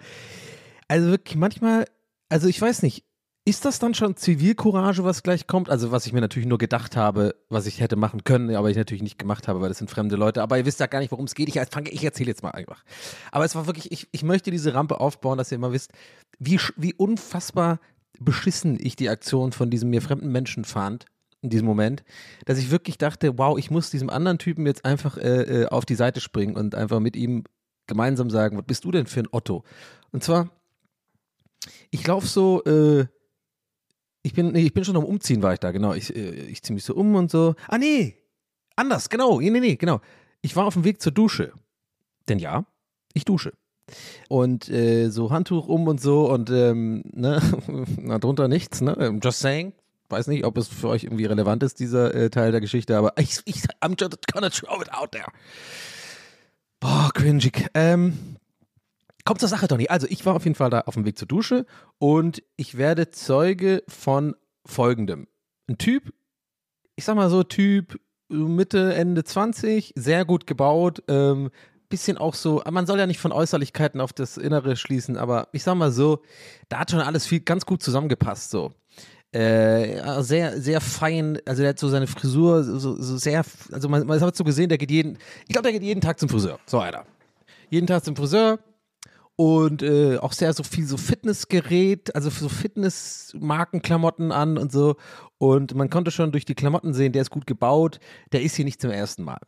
also 0.88 1.08
wirklich 1.08 1.36
manchmal, 1.36 1.86
also 2.28 2.48
ich 2.48 2.60
weiß 2.60 2.82
nicht, 2.82 3.04
ist 3.46 3.66
das 3.66 3.78
dann 3.78 3.92
schon 3.92 4.16
Zivilcourage, 4.16 5.04
was 5.04 5.22
gleich 5.22 5.46
kommt? 5.46 5.68
Also, 5.68 5.92
was 5.92 6.06
ich 6.06 6.14
mir 6.14 6.22
natürlich 6.22 6.48
nur 6.48 6.56
gedacht 6.56 6.96
habe, 6.96 7.34
was 7.50 7.66
ich 7.66 7.80
hätte 7.80 7.94
machen 7.94 8.24
können, 8.24 8.54
aber 8.56 8.70
ich 8.70 8.76
natürlich 8.76 9.02
nicht 9.02 9.18
gemacht 9.18 9.48
habe, 9.48 9.60
weil 9.60 9.68
das 9.68 9.78
sind 9.78 9.90
fremde 9.90 10.16
Leute. 10.16 10.42
Aber 10.42 10.56
ihr 10.56 10.64
wisst 10.64 10.80
ja 10.80 10.86
gar 10.86 11.00
nicht, 11.00 11.12
worum 11.12 11.26
es 11.26 11.34
geht. 11.34 11.48
Ich, 11.48 11.56
ich 11.56 12.04
erzähle 12.04 12.30
jetzt 12.30 12.42
mal 12.42 12.52
einfach. 12.52 12.84
Aber 13.32 13.44
es 13.44 13.54
war 13.54 13.66
wirklich, 13.66 13.92
ich, 13.92 14.08
ich 14.12 14.22
möchte 14.22 14.50
diese 14.50 14.72
Rampe 14.72 14.98
aufbauen, 14.98 15.36
dass 15.36 15.52
ihr 15.52 15.56
immer 15.56 15.72
wisst, 15.72 15.92
wie, 16.38 16.58
wie 16.76 16.94
unfassbar 16.94 17.80
beschissen 18.18 18.78
ich 18.80 18.96
die 18.96 19.10
Aktion 19.10 19.52
von 19.52 19.68
diesem 19.68 19.90
mir 19.90 20.00
fremden 20.00 20.32
Menschen 20.32 20.64
fand 20.64 21.04
in 21.42 21.50
diesem 21.50 21.66
Moment, 21.66 22.02
dass 22.46 22.58
ich 22.58 22.70
wirklich 22.70 22.96
dachte, 22.96 23.36
wow, 23.36 23.58
ich 23.58 23.70
muss 23.70 23.90
diesem 23.90 24.08
anderen 24.08 24.38
Typen 24.38 24.66
jetzt 24.66 24.86
einfach 24.86 25.18
äh, 25.18 25.62
äh 25.62 25.66
auf 25.66 25.84
die 25.84 25.96
Seite 25.96 26.20
springen 26.20 26.56
und 26.56 26.74
einfach 26.74 27.00
mit 27.00 27.16
ihm 27.16 27.44
gemeinsam 27.86 28.30
sagen, 28.30 28.56
was 28.56 28.64
bist 28.64 28.84
du 28.84 28.90
denn 28.90 29.06
für 29.06 29.20
ein 29.20 29.28
Otto? 29.30 29.64
Und 30.12 30.22
zwar, 30.22 30.50
ich 31.90 32.06
laufe 32.06 32.26
so, 32.26 32.62
äh, 32.64 33.06
ich 34.22 34.32
bin, 34.32 34.52
nee, 34.52 34.62
ich 34.62 34.74
bin 34.74 34.84
schon 34.84 34.96
am 34.96 35.04
Umziehen, 35.04 35.42
war 35.42 35.52
ich 35.52 35.60
da, 35.60 35.70
genau. 35.70 35.92
Ich, 35.92 36.14
äh, 36.14 36.30
ich 36.46 36.62
ziehe 36.62 36.74
mich 36.74 36.84
so 36.84 36.94
um 36.94 37.14
und 37.14 37.30
so. 37.30 37.54
Ah, 37.68 37.78
nee, 37.78 38.16
anders, 38.76 39.10
genau. 39.10 39.40
Nee, 39.40 39.50
nee, 39.50 39.60
nee, 39.60 39.76
genau. 39.76 40.00
Ich 40.40 40.56
war 40.56 40.66
auf 40.66 40.74
dem 40.74 40.84
Weg 40.84 41.00
zur 41.02 41.12
Dusche. 41.12 41.52
Denn 42.28 42.38
ja, 42.38 42.64
ich 43.12 43.24
dusche. 43.24 43.52
Und 44.28 44.68
äh, 44.70 45.10
so 45.10 45.30
Handtuch 45.30 45.68
um 45.68 45.86
und 45.88 46.00
so 46.00 46.30
und 46.30 46.48
ähm, 46.50 47.02
ne, 47.12 47.40
na, 48.00 48.18
drunter 48.18 48.48
nichts, 48.48 48.80
ne? 48.80 49.18
Just 49.22 49.40
saying. 49.40 49.74
Weiß 50.08 50.26
nicht, 50.26 50.44
ob 50.44 50.56
es 50.58 50.68
für 50.68 50.88
euch 50.88 51.04
irgendwie 51.04 51.24
relevant 51.24 51.62
ist, 51.62 51.80
dieser 51.80 52.14
äh, 52.14 52.30
Teil 52.30 52.52
der 52.52 52.60
Geschichte, 52.60 52.96
aber 52.96 53.14
ich, 53.18 53.40
ich, 53.46 53.62
I'm 53.80 53.98
just 53.98 54.26
gonna 54.32 54.50
throw 54.50 54.80
it 54.80 54.92
out 54.92 55.12
there. 55.12 55.26
Boah, 56.80 57.10
cringig. 57.14 57.68
Ähm, 57.74 58.36
kommt 59.24 59.40
zur 59.40 59.48
Sache, 59.48 59.68
Tony. 59.68 59.88
Also, 59.88 60.06
ich 60.08 60.24
war 60.26 60.34
auf 60.34 60.44
jeden 60.44 60.56
Fall 60.56 60.70
da 60.70 60.80
auf 60.82 60.94
dem 60.94 61.04
Weg 61.04 61.18
zur 61.18 61.28
Dusche 61.28 61.66
und 61.98 62.42
ich 62.56 62.76
werde 62.76 63.10
Zeuge 63.10 63.82
von 63.88 64.36
folgendem. 64.66 65.28
Ein 65.68 65.78
Typ, 65.78 66.12
ich 66.96 67.04
sag 67.04 67.16
mal 67.16 67.30
so, 67.30 67.42
Typ 67.42 67.98
Mitte, 68.28 68.94
Ende 68.94 69.24
20, 69.24 69.92
sehr 69.96 70.24
gut 70.24 70.46
gebaut, 70.46 71.02
ähm, 71.08 71.50
bisschen 71.88 72.18
auch 72.18 72.34
so, 72.34 72.62
man 72.70 72.86
soll 72.86 72.98
ja 72.98 73.06
nicht 73.06 73.20
von 73.20 73.32
Äußerlichkeiten 73.32 74.00
auf 74.00 74.12
das 74.12 74.36
Innere 74.36 74.76
schließen, 74.76 75.16
aber 75.16 75.48
ich 75.52 75.62
sag 75.62 75.76
mal 75.76 75.92
so, 75.92 76.22
da 76.68 76.80
hat 76.80 76.90
schon 76.90 77.00
alles 77.00 77.26
viel 77.26 77.40
ganz 77.40 77.66
gut 77.66 77.82
zusammengepasst, 77.82 78.50
so. 78.50 78.72
Äh, 79.34 80.22
sehr, 80.22 80.60
sehr 80.60 80.80
fein, 80.80 81.40
also 81.44 81.62
der 81.62 81.70
hat 81.70 81.78
so 81.80 81.88
seine 81.88 82.06
Frisur, 82.06 82.62
so, 82.62 82.78
so 82.78 83.16
sehr, 83.16 83.44
also 83.72 83.88
man, 83.88 84.06
man 84.06 84.20
hat 84.20 84.36
so 84.36 84.44
gesehen, 84.44 84.68
der 84.68 84.78
geht 84.78 84.92
jeden, 84.92 85.18
ich 85.48 85.52
glaube, 85.52 85.64
der 85.64 85.72
geht 85.72 85.82
jeden 85.82 86.00
Tag 86.00 86.20
zum 86.20 86.28
Friseur, 86.28 86.60
so 86.66 86.78
einer. 86.78 87.04
Jeden 87.68 87.88
Tag 87.88 88.04
zum 88.04 88.14
Friseur 88.14 88.60
und 89.34 89.82
äh, 89.82 90.18
auch 90.18 90.32
sehr 90.32 90.52
so 90.52 90.62
viel 90.62 90.86
so 90.86 90.96
Fitnessgerät, 90.96 92.14
also 92.14 92.30
so 92.30 92.48
Fitnessmarkenklamotten 92.48 94.30
an 94.30 94.56
und 94.56 94.70
so 94.70 94.94
und 95.38 95.74
man 95.74 95.90
konnte 95.90 96.12
schon 96.12 96.30
durch 96.30 96.44
die 96.44 96.54
Klamotten 96.54 96.94
sehen, 96.94 97.12
der 97.12 97.22
ist 97.22 97.30
gut 97.30 97.48
gebaut, 97.48 97.98
der 98.30 98.42
ist 98.42 98.54
hier 98.54 98.64
nicht 98.64 98.80
zum 98.80 98.92
ersten 98.92 99.24
Mal. 99.24 99.40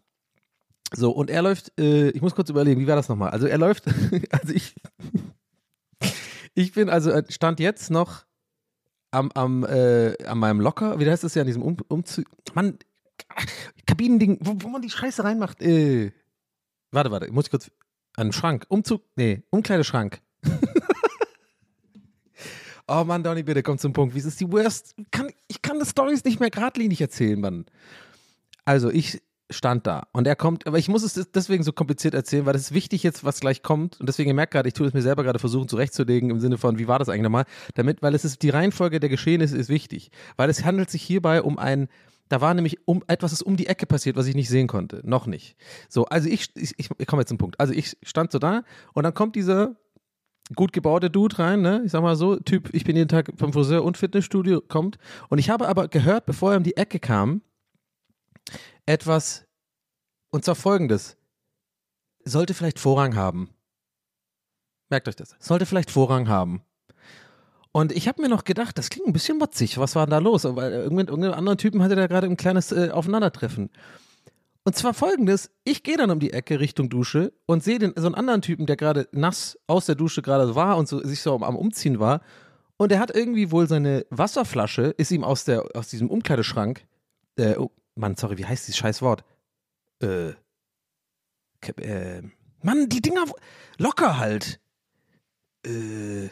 So, 0.93 1.13
und 1.13 1.31
er 1.31 1.43
läuft, 1.43 1.79
äh, 1.79 2.11
ich 2.11 2.23
muss 2.23 2.35
kurz 2.35 2.51
überlegen, 2.51 2.81
wie 2.81 2.89
war 2.89 2.97
das 2.97 3.09
nochmal? 3.09 3.31
Also 3.31 3.47
er 3.47 3.59
läuft, 3.59 3.85
also 4.33 4.53
ich, 4.53 4.75
ich 6.55 6.73
bin 6.73 6.91
also, 6.91 7.13
äh, 7.13 7.23
stand 7.29 7.61
jetzt 7.61 7.89
noch 7.89 8.27
am, 9.17 9.31
am, 9.33 9.65
äh, 9.65 10.15
an 10.25 10.39
meinem 10.39 10.61
Locker, 10.61 11.01
wie 11.01 11.09
heißt 11.09 11.25
das 11.25 11.35
ja, 11.35 11.43
an 11.43 11.47
diesem 11.47 11.63
um 11.63 11.77
Umzug, 11.89 12.27
Mann, 12.55 12.79
Kabinending, 13.87 14.39
wo, 14.41 14.55
wo 14.59 14.69
man 14.69 14.83
die 14.83 14.91
Scheiße 14.91 15.25
reinmacht, 15.25 15.63
äh, 15.63 16.13
warte, 16.91 17.11
warte, 17.11 17.27
ich 17.27 17.33
muss 17.33 17.49
kurz, 17.51 17.71
an 18.17 18.33
Schrank, 18.33 18.67
Umzug, 18.69 19.03
nee, 19.17 19.43
Umkleideschrank. 19.51 20.21
oh 22.89 23.05
Mann, 23.05 23.23
Donny, 23.23 23.43
bitte, 23.43 23.63
komm 23.63 23.79
zum 23.79 23.93
Punkt, 23.93 24.15
wie 24.15 24.19
ist 24.19 24.27
es 24.27 24.37
die 24.37 24.51
Worst, 24.53 24.95
kann, 25.11 25.31
ich 25.49 25.63
kann 25.63 25.79
das 25.79 25.91
Stories 25.91 26.25
nicht 26.25 26.39
mehr 26.39 26.51
geradlinig 26.51 27.01
erzählen, 27.01 27.41
Mann. 27.41 27.65
Also, 28.65 28.91
ich 28.91 29.23
stand 29.51 29.87
da 29.87 30.09
und 30.13 30.27
er 30.27 30.37
kommt, 30.37 30.67
aber 30.67 30.79
ich 30.79 30.89
muss 30.89 31.03
es 31.03 31.31
deswegen 31.31 31.63
so 31.63 31.73
kompliziert 31.73 32.15
erzählen, 32.15 32.47
weil 32.47 32.57
es 32.57 32.63
ist 32.63 32.75
wichtig 32.75 33.03
jetzt, 33.03 33.25
was 33.25 33.41
gleich 33.41 33.63
kommt 33.63 34.01
und 34.01 34.09
deswegen 34.09 34.35
merke 34.35 34.53
gerade, 34.53 34.69
ich 34.69 34.75
tue 34.75 34.87
es 34.87 34.95
mir 34.95 35.03
selber 35.03 35.23
gerade 35.23 35.39
versuchen 35.39 35.69
zurechtzulegen 35.69 36.31
im 36.31 36.41
Sinne 36.41 36.59
von, 36.59 36.79
wie 36.79 36.89
war 36.89 36.99
das 36.99 37.09
eigentlich 37.09 37.23
nochmal, 37.23 37.45
damit, 37.75 38.03
weil 38.03 38.15
es 38.15 38.25
ist, 38.25 38.43
die 38.43 38.51
Reihenfolge 38.51 38.99
der 38.99 39.09
Geschehnisse 39.09 39.57
ist 39.57 39.69
wichtig, 39.69 40.11
weil 40.37 40.51
es 40.51 40.65
handelt 40.65 40.91
sich 40.91 41.03
hierbei 41.03 41.43
um 41.43 41.59
ein, 41.59 41.89
da 42.29 42.41
war 42.41 42.55
nämlich 42.55 42.87
um 42.89 43.05
etwas 43.07 43.33
ist 43.33 43.43
um 43.43 43.57
die 43.57 43.69
Ecke 43.69 43.87
passiert, 43.87 44.17
was 44.17 44.27
ich 44.27 44.35
nicht 44.35 44.49
sehen 44.49 44.67
konnte, 44.67 45.01
noch 45.05 45.27
nicht. 45.27 45.57
So, 45.89 46.07
also 46.07 46.29
ich, 46.29 46.49
ich, 46.57 46.75
ich, 46.77 46.89
ich 46.99 47.07
komme 47.07 47.23
jetzt 47.23 47.29
zum 47.29 47.39
Punkt. 47.39 47.61
Also 47.61 47.73
ich 47.73 47.97
stand 48.03 48.33
so 48.33 48.39
da 48.39 48.65
und 48.95 49.05
dann 49.05 49.15
kommt 49.15 49.37
dieser 49.37 49.77
gut 50.55 50.73
gebaute 50.73 51.11
Dude 51.11 51.39
rein, 51.39 51.61
ne? 51.61 51.83
Ich 51.85 51.93
sag 51.93 52.03
mal 52.03 52.17
so, 52.17 52.37
Typ, 52.37 52.71
ich 52.73 52.85
bin 52.85 52.97
jeden 52.97 53.09
Tag 53.09 53.33
vom 53.37 53.53
Friseur 53.53 53.85
und 53.85 53.97
Fitnessstudio, 53.97 54.61
kommt. 54.61 54.99
Und 55.29 55.39
ich 55.39 55.51
habe 55.51 55.69
aber 55.69 55.89
gehört, 55.89 56.27
bevor 56.27 56.53
er 56.53 56.59
um 56.59 56.63
die 56.63 56.77
Ecke 56.77 56.99
kam, 56.99 57.43
etwas, 58.87 59.45
und 60.31 60.45
zwar 60.45 60.55
folgendes. 60.55 61.17
Sollte 62.25 62.55
vielleicht 62.55 62.79
Vorrang 62.79 63.15
haben. 63.15 63.51
Merkt 64.89 65.09
euch 65.09 65.17
das. 65.17 65.35
Sollte 65.39 65.67
vielleicht 65.67 65.91
Vorrang 65.91 66.29
haben. 66.29 66.63
Und 67.73 67.93
ich 67.93 68.09
habe 68.09 68.23
mir 68.23 68.29
noch 68.29 68.45
gedacht, 68.45 68.79
das 68.79 68.89
klingt 68.89 69.07
ein 69.07 69.13
bisschen 69.13 69.39
motzig. 69.39 69.79
Was 69.79 69.95
war 69.95 70.07
denn 70.07 70.13
da 70.13 70.19
los? 70.19 70.45
Weil 70.45 70.73
irgendein, 70.73 71.09
irgendein 71.09 71.35
anderen 71.35 71.59
Typen 71.59 71.83
hatte 71.83 71.95
da 71.95 72.07
gerade 72.07 72.27
ein 72.27 72.39
kleines 72.39 72.73
äh, 72.73 72.91
Aufeinandertreffen. 72.91 73.71
Und 74.65 74.75
zwar 74.75 74.95
folgendes: 74.95 75.51
Ich 75.63 75.83
gehe 75.83 75.97
dann 75.97 76.11
um 76.11 76.19
die 76.19 76.33
Ecke 76.33 76.59
Richtung 76.59 76.89
Dusche 76.89 77.33
und 77.45 77.63
sehe 77.63 77.79
den 77.79 77.93
so 77.95 78.07
einen 78.07 78.15
anderen 78.15 78.43
Typen, 78.43 78.67
der 78.67 78.77
gerade 78.77 79.09
nass 79.13 79.59
aus 79.67 79.87
der 79.87 79.95
Dusche 79.95 80.23
gerade 80.23 80.55
war 80.55 80.79
und 80.79 80.89
so, 80.89 81.05
sich 81.05 81.21
so 81.21 81.35
am 81.35 81.57
Umziehen 81.57 82.01
war. 82.01 82.23
Und 82.79 82.93
er 82.93 82.99
hat 82.99 83.15
irgendwie 83.15 83.51
wohl 83.51 83.69
seine 83.69 84.07
Wasserflasche, 84.11 84.95
ist 84.97 85.11
ihm 85.11 85.25
aus, 85.25 85.45
der, 85.45 85.65
aus 85.75 85.89
diesem 85.89 86.11
Umkleideschrank, 86.11 86.87
äh, 87.37 87.57
Mann, 87.97 88.15
sorry, 88.15 88.39
wie 88.39 88.45
heißt 88.45 88.67
dieses 88.67 88.77
scheiß 88.77 89.03
Wort? 89.03 89.25
Äh, 90.03 90.35
äh, 91.81 92.23
Mann, 92.63 92.89
die 92.89 93.01
Dinger 93.01 93.25
locker 93.79 94.19
halt. 94.19 94.61
Äh, 95.65 96.29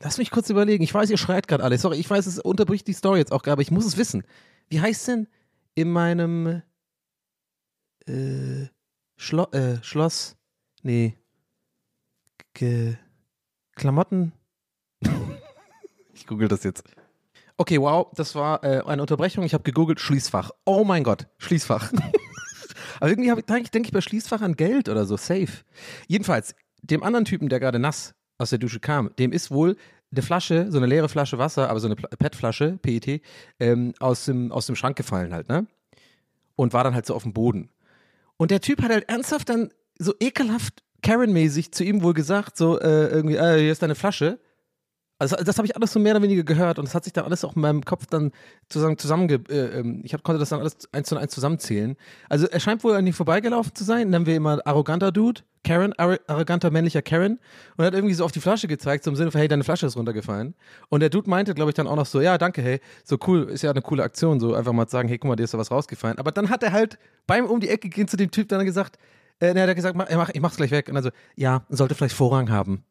lass 0.00 0.18
mich 0.18 0.30
kurz 0.30 0.50
überlegen. 0.50 0.82
Ich 0.82 0.92
weiß, 0.92 1.08
ihr 1.10 1.16
schreit 1.16 1.46
gerade 1.46 1.62
alle. 1.62 1.78
Sorry, 1.78 1.98
ich 1.98 2.10
weiß, 2.10 2.26
es 2.26 2.38
unterbricht 2.40 2.86
die 2.88 2.92
Story 2.92 3.18
jetzt 3.18 3.32
auch 3.32 3.42
gerade, 3.42 3.52
aber 3.52 3.62
ich 3.62 3.70
muss 3.70 3.86
es 3.86 3.96
wissen. 3.96 4.24
Wie 4.68 4.80
heißt 4.80 5.08
denn 5.08 5.28
in 5.74 5.90
meinem 5.90 6.62
äh, 8.06 8.66
Schlo 9.16 9.44
äh, 9.52 9.82
Schloss? 9.82 10.36
Nee. 10.82 11.16
Ge 12.54 12.96
Klamotten? 13.76 14.32
ich 16.14 16.26
google 16.26 16.48
das 16.48 16.64
jetzt. 16.64 16.84
Okay, 17.56 17.80
wow, 17.80 18.10
das 18.14 18.34
war 18.34 18.64
äh, 18.64 18.82
eine 18.84 19.02
Unterbrechung. 19.02 19.44
Ich 19.44 19.54
habe 19.54 19.62
gegoogelt 19.62 20.00
Schließfach. 20.00 20.50
Oh 20.64 20.84
mein 20.84 21.04
Gott, 21.04 21.28
Schließfach. 21.38 21.92
Aber 23.00 23.10
irgendwie 23.10 23.30
ich, 23.30 23.44
denke 23.46 23.70
denk 23.70 23.86
ich 23.86 23.92
bei 23.92 24.00
Schließfach 24.00 24.40
an 24.40 24.56
Geld 24.56 24.88
oder 24.88 25.04
so, 25.04 25.16
safe. 25.16 25.64
Jedenfalls, 26.08 26.54
dem 26.82 27.02
anderen 27.02 27.24
Typen, 27.24 27.48
der 27.48 27.60
gerade 27.60 27.78
nass 27.78 28.14
aus 28.38 28.50
der 28.50 28.58
Dusche 28.58 28.80
kam, 28.80 29.14
dem 29.18 29.32
ist 29.32 29.50
wohl 29.50 29.76
eine 30.10 30.22
Flasche, 30.22 30.70
so 30.70 30.78
eine 30.78 30.86
leere 30.86 31.08
Flasche 31.08 31.38
Wasser, 31.38 31.70
aber 31.70 31.80
so 31.80 31.86
eine 31.86 31.96
PET-Flasche, 31.96 32.78
PET, 32.82 33.20
ähm, 33.60 33.94
aus, 34.00 34.24
dem, 34.24 34.52
aus 34.52 34.66
dem 34.66 34.76
Schrank 34.76 34.96
gefallen 34.96 35.32
halt, 35.32 35.48
ne? 35.48 35.66
Und 36.56 36.72
war 36.72 36.84
dann 36.84 36.94
halt 36.94 37.06
so 37.06 37.14
auf 37.14 37.24
dem 37.24 37.32
Boden. 37.32 37.70
Und 38.36 38.50
der 38.50 38.60
Typ 38.60 38.82
hat 38.82 38.90
halt 38.90 39.08
ernsthaft 39.08 39.48
dann 39.48 39.70
so 39.98 40.14
ekelhaft 40.20 40.82
Karen-mäßig 41.02 41.72
zu 41.72 41.84
ihm 41.84 42.02
wohl 42.02 42.14
gesagt, 42.14 42.56
so 42.56 42.80
äh, 42.80 43.08
irgendwie, 43.08 43.36
äh, 43.36 43.60
hier 43.60 43.72
ist 43.72 43.82
deine 43.82 43.94
Flasche. 43.94 44.38
Also 45.32 45.44
das 45.44 45.56
habe 45.56 45.66
ich 45.66 45.76
alles 45.76 45.92
so 45.92 45.98
mehr 45.98 46.14
oder 46.14 46.22
weniger 46.22 46.44
gehört 46.44 46.78
und 46.78 46.86
das 46.86 46.94
hat 46.94 47.04
sich 47.04 47.12
dann 47.12 47.24
alles 47.24 47.44
auch 47.44 47.56
in 47.56 47.62
meinem 47.62 47.84
Kopf 47.84 48.06
dann 48.06 48.32
zusammen 48.68 49.28
äh, 49.28 49.38
ähm, 49.54 50.02
ich 50.04 50.12
hab, 50.12 50.22
konnte 50.22 50.38
das 50.38 50.50
dann 50.50 50.60
alles 50.60 50.76
eins 50.92 51.08
zu 51.08 51.16
eins 51.16 51.32
zusammenzählen. 51.32 51.96
Also 52.28 52.46
er 52.46 52.60
scheint 52.60 52.84
wohl 52.84 52.94
an 52.94 53.06
ihm 53.06 53.12
vorbeigelaufen 53.12 53.74
zu 53.74 53.84
sein, 53.84 54.10
nennen 54.10 54.26
wir 54.26 54.36
immer 54.36 54.60
arroganter 54.64 55.12
Dude, 55.12 55.42
Karen, 55.64 55.94
ar 55.94 56.18
arroganter 56.26 56.70
männlicher 56.70 57.02
Karen 57.02 57.38
und 57.76 57.84
hat 57.84 57.94
irgendwie 57.94 58.14
so 58.14 58.24
auf 58.24 58.32
die 58.32 58.40
Flasche 58.40 58.68
gezeigt, 58.68 59.04
so 59.04 59.10
im 59.10 59.16
Sinne 59.16 59.30
von 59.30 59.38
hey, 59.38 59.48
deine 59.48 59.64
Flasche 59.64 59.86
ist 59.86 59.96
runtergefallen. 59.96 60.54
Und 60.90 61.00
der 61.00 61.10
Dude 61.10 61.28
meinte, 61.28 61.54
glaube 61.54 61.70
ich, 61.70 61.74
dann 61.74 61.86
auch 61.86 61.96
noch 61.96 62.06
so, 62.06 62.20
ja, 62.20 62.36
danke, 62.38 62.62
hey, 62.62 62.80
so 63.02 63.16
cool, 63.26 63.44
ist 63.44 63.62
ja 63.62 63.70
eine 63.70 63.82
coole 63.82 64.02
Aktion, 64.02 64.40
so 64.40 64.54
einfach 64.54 64.72
mal 64.72 64.88
sagen, 64.88 65.08
hey, 65.08 65.18
guck 65.18 65.28
mal, 65.28 65.36
dir 65.36 65.44
ist 65.44 65.54
da 65.54 65.58
was 65.58 65.70
rausgefallen. 65.70 66.18
Aber 66.18 66.32
dann 66.32 66.50
hat 66.50 66.62
er 66.62 66.72
halt 66.72 66.98
beim 67.26 67.46
um 67.46 67.60
die 67.60 67.68
Ecke 67.68 67.88
gehen 67.88 68.08
zu 68.08 68.16
dem 68.16 68.30
Typ 68.30 68.48
dann 68.48 68.64
gesagt, 68.64 68.98
äh, 69.40 69.48
hat 69.48 69.56
er 69.56 69.74
gesagt, 69.74 69.96
mach, 69.96 70.28
ich 70.28 70.40
mach's 70.40 70.56
gleich 70.56 70.70
weg 70.70 70.88
und 70.88 70.96
also 70.96 71.10
ja, 71.34 71.64
sollte 71.68 71.94
vielleicht 71.94 72.14
Vorrang 72.14 72.50
haben. 72.50 72.84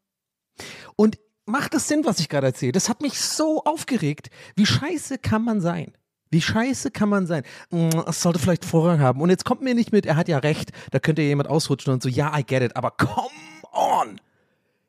Und 0.95 1.17
macht 1.45 1.73
es 1.73 1.87
Sinn, 1.87 2.05
was 2.05 2.19
ich 2.19 2.29
gerade 2.29 2.47
erzähle? 2.47 2.71
Das 2.71 2.89
hat 2.89 3.01
mich 3.01 3.19
so 3.19 3.63
aufgeregt. 3.63 4.29
Wie 4.55 4.65
scheiße 4.65 5.17
kann 5.17 5.43
man 5.43 5.61
sein? 5.61 5.93
Wie 6.29 6.41
scheiße 6.41 6.91
kann 6.91 7.09
man 7.09 7.27
sein? 7.27 7.43
Mm, 7.69 7.89
es 8.07 8.21
sollte 8.21 8.39
vielleicht 8.39 8.65
Vorrang 8.65 8.99
haben. 8.99 9.21
Und 9.21 9.29
jetzt 9.29 9.45
kommt 9.45 9.61
mir 9.61 9.75
nicht 9.75 9.91
mit, 9.91 10.05
er 10.05 10.15
hat 10.15 10.27
ja 10.27 10.39
recht, 10.39 10.71
da 10.91 10.99
könnte 10.99 11.21
ja 11.21 11.27
jemand 11.27 11.49
ausrutschen 11.49 11.93
und 11.93 12.01
so, 12.01 12.09
ja, 12.09 12.37
I 12.37 12.43
get 12.43 12.63
it, 12.63 12.75
aber 12.75 12.91
come 12.91 13.29
on! 13.71 14.19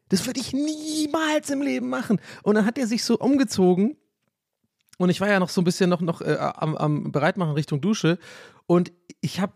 Das 0.09 0.26
würde 0.26 0.40
ich 0.40 0.52
niemals 0.52 1.50
im 1.50 1.61
Leben 1.61 1.88
machen. 1.88 2.20
Und 2.42 2.55
dann 2.55 2.66
hat 2.66 2.78
er 2.78 2.86
sich 2.86 3.05
so 3.05 3.18
umgezogen 3.18 3.96
und 4.98 5.11
ich 5.11 5.20
war 5.20 5.28
ja 5.28 5.40
noch 5.40 5.48
so 5.48 5.61
ein 5.61 5.64
bisschen 5.64 5.90
noch, 5.90 6.00
noch 6.00 6.20
äh, 6.20 6.36
am, 6.38 6.76
am 6.76 7.12
Bereitmachen 7.12 7.52
Richtung 7.52 7.80
Dusche 7.80 8.18
und 8.66 8.92
ich 9.20 9.40
habe 9.40 9.52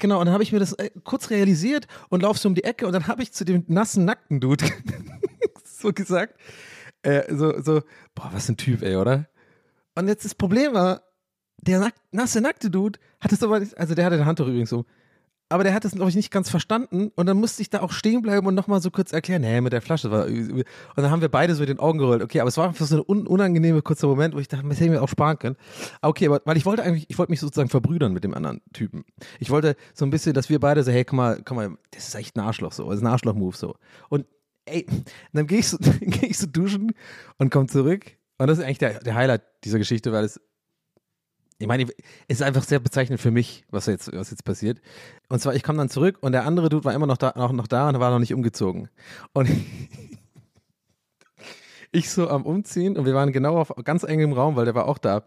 Genau, 0.00 0.20
und 0.20 0.26
dann 0.26 0.32
habe 0.32 0.44
ich 0.44 0.52
mir 0.52 0.60
das 0.60 0.74
äh, 0.74 0.90
kurz 1.02 1.28
realisiert 1.30 1.88
und 2.08 2.22
laufe 2.22 2.38
so 2.38 2.48
um 2.48 2.54
die 2.54 2.62
Ecke 2.62 2.86
und 2.86 2.92
dann 2.92 3.08
habe 3.08 3.20
ich 3.20 3.32
zu 3.32 3.44
dem 3.44 3.64
nassen, 3.66 4.04
nackten 4.04 4.38
Dude 4.38 4.64
so 5.82 5.92
gesagt. 5.92 6.34
Äh, 7.02 7.34
so, 7.34 7.60
so, 7.62 7.82
boah, 8.14 8.30
was 8.32 8.48
ein 8.48 8.56
Typ, 8.56 8.82
ey, 8.82 8.96
oder? 8.96 9.26
Und 9.94 10.08
jetzt 10.08 10.24
das 10.24 10.34
Problem 10.34 10.74
war, 10.74 11.02
der 11.60 11.80
nack 11.80 11.94
nasse, 12.12 12.40
nackte 12.40 12.70
Dude 12.70 12.98
hat 13.20 13.32
es 13.32 13.42
aber 13.42 13.60
nicht, 13.60 13.76
also 13.78 13.94
der 13.94 14.04
hatte 14.04 14.14
eine 14.16 14.26
Handtuch 14.26 14.46
übrigens 14.46 14.70
so. 14.70 14.84
aber 15.50 15.64
der 15.64 15.72
hat 15.72 15.84
es, 15.84 15.92
glaube 15.92 16.10
ich, 16.10 16.16
nicht 16.16 16.30
ganz 16.30 16.50
verstanden. 16.50 17.10
Und 17.14 17.26
dann 17.26 17.38
musste 17.38 17.62
ich 17.62 17.70
da 17.70 17.80
auch 17.80 17.90
stehen 17.90 18.20
bleiben 18.20 18.46
und 18.46 18.54
nochmal 18.54 18.82
so 18.82 18.90
kurz 18.90 19.12
erklären, 19.12 19.42
nee, 19.42 19.60
mit 19.60 19.72
der 19.72 19.80
Flasche 19.80 20.10
war. 20.10 20.26
Und 20.26 20.64
dann 20.96 21.10
haben 21.10 21.22
wir 21.22 21.30
beide 21.30 21.54
so 21.54 21.60
mit 21.60 21.70
den 21.70 21.78
Augen 21.78 21.98
gerollt. 21.98 22.22
Okay, 22.22 22.40
aber 22.40 22.48
es 22.48 22.56
war 22.58 22.68
einfach 22.68 22.86
so 22.86 22.96
ein 22.96 23.04
un 23.06 23.26
unangenehmer 23.26 23.80
kurzer 23.80 24.06
Moment, 24.08 24.34
wo 24.34 24.38
ich 24.38 24.48
dachte, 24.48 24.68
das 24.68 24.78
hätten 24.78 24.92
wir 24.92 25.02
auch 25.02 25.08
sparen 25.08 25.38
können. 25.38 25.56
Okay, 26.02 26.26
aber 26.26 26.42
weil 26.44 26.56
ich 26.58 26.66
wollte 26.66 26.82
eigentlich, 26.82 27.06
ich 27.08 27.18
wollte 27.18 27.32
mich 27.32 27.40
sozusagen 27.40 27.70
verbrüdern 27.70 28.12
mit 28.12 28.24
dem 28.24 28.34
anderen 28.34 28.60
Typen. 28.74 29.04
Ich 29.40 29.48
wollte 29.50 29.74
so 29.94 30.04
ein 30.04 30.10
bisschen, 30.10 30.34
dass 30.34 30.50
wir 30.50 30.60
beide 30.60 30.82
so, 30.82 30.92
hey, 30.92 31.04
guck 31.04 31.16
mal, 31.16 31.40
guck 31.42 31.56
mal, 31.56 31.70
das 31.92 32.08
ist 32.08 32.14
echt 32.14 32.36
ein 32.36 32.40
Arschloch 32.40 32.72
so, 32.72 32.84
das 32.88 32.96
ist 32.96 33.02
ein 33.02 33.06
Arschloch-Move 33.06 33.56
so. 33.56 33.76
Und 34.10 34.26
ey, 34.70 34.86
dann 35.32 35.46
gehe 35.46 35.58
ich, 35.58 35.68
so, 35.68 35.78
geh 36.00 36.26
ich 36.26 36.38
so 36.38 36.46
duschen 36.46 36.92
und 37.38 37.50
komme 37.50 37.66
zurück. 37.66 38.12
Und 38.38 38.46
das 38.46 38.58
ist 38.58 38.64
eigentlich 38.64 38.78
der, 38.78 39.00
der 39.00 39.14
Highlight 39.14 39.42
dieser 39.64 39.78
Geschichte, 39.78 40.12
weil 40.12 40.24
es 40.24 40.40
ich 41.60 41.66
meine, 41.66 41.84
es 42.28 42.38
ist 42.38 42.42
einfach 42.42 42.62
sehr 42.62 42.78
bezeichnend 42.78 43.20
für 43.20 43.32
mich, 43.32 43.64
was 43.70 43.86
jetzt, 43.86 44.12
was 44.12 44.30
jetzt 44.30 44.44
passiert. 44.44 44.80
Und 45.28 45.40
zwar, 45.40 45.56
ich 45.56 45.64
komme 45.64 45.78
dann 45.78 45.88
zurück 45.88 46.18
und 46.20 46.30
der 46.30 46.44
andere 46.44 46.68
Dude 46.68 46.84
war 46.84 46.94
immer 46.94 47.06
noch 47.06 47.16
da, 47.16 47.32
noch, 47.36 47.52
noch 47.52 47.66
da 47.66 47.88
und 47.88 47.98
war 47.98 48.10
noch 48.10 48.20
nicht 48.20 48.32
umgezogen. 48.32 48.88
Und 49.32 49.50
ich 51.90 52.10
so 52.10 52.28
am 52.28 52.46
Umziehen 52.46 52.96
und 52.96 53.06
wir 53.06 53.14
waren 53.14 53.32
genau 53.32 53.58
auf 53.58 53.74
ganz 53.82 54.04
engem 54.04 54.32
Raum, 54.32 54.54
weil 54.54 54.66
der 54.66 54.76
war 54.76 54.86
auch 54.86 54.98
da. 54.98 55.24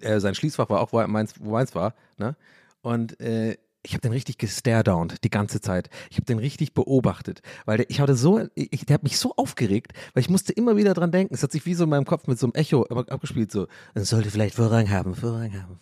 Äh, 0.00 0.20
sein 0.20 0.34
Schließfach 0.34 0.70
war 0.70 0.80
auch, 0.80 0.92
wo, 0.92 1.06
meins, 1.06 1.34
wo 1.38 1.52
meins 1.52 1.74
war. 1.74 1.94
Ne? 2.16 2.34
Und 2.80 3.20
äh, 3.20 3.58
ich 3.86 3.92
habe 3.92 4.00
den 4.00 4.12
richtig 4.12 4.36
gestaredownt 4.38 5.22
die 5.22 5.30
ganze 5.30 5.60
Zeit. 5.60 5.90
Ich 6.10 6.16
habe 6.16 6.26
den 6.26 6.38
richtig 6.38 6.74
beobachtet, 6.74 7.40
weil 7.66 7.78
der, 7.78 7.90
ich 7.90 8.00
hatte 8.00 8.16
so, 8.16 8.40
ich, 8.56 8.84
der 8.84 8.94
hat 8.94 9.04
mich 9.04 9.16
so 9.16 9.34
aufgeregt, 9.36 9.92
weil 10.12 10.22
ich 10.22 10.28
musste 10.28 10.52
immer 10.52 10.76
wieder 10.76 10.92
dran 10.92 11.12
denken. 11.12 11.32
Es 11.32 11.42
hat 11.44 11.52
sich 11.52 11.64
wie 11.66 11.74
so 11.74 11.84
in 11.84 11.90
meinem 11.90 12.04
Kopf 12.04 12.26
mit 12.26 12.36
so 12.36 12.46
einem 12.46 12.54
Echo 12.54 12.82
abgespielt, 12.84 13.52
so, 13.52 13.68
es 13.94 14.08
sollte 14.08 14.30
vielleicht 14.30 14.56
Vorrang 14.56 14.90
haben, 14.90 15.14
Vorrang 15.14 15.52
haben, 15.54 15.78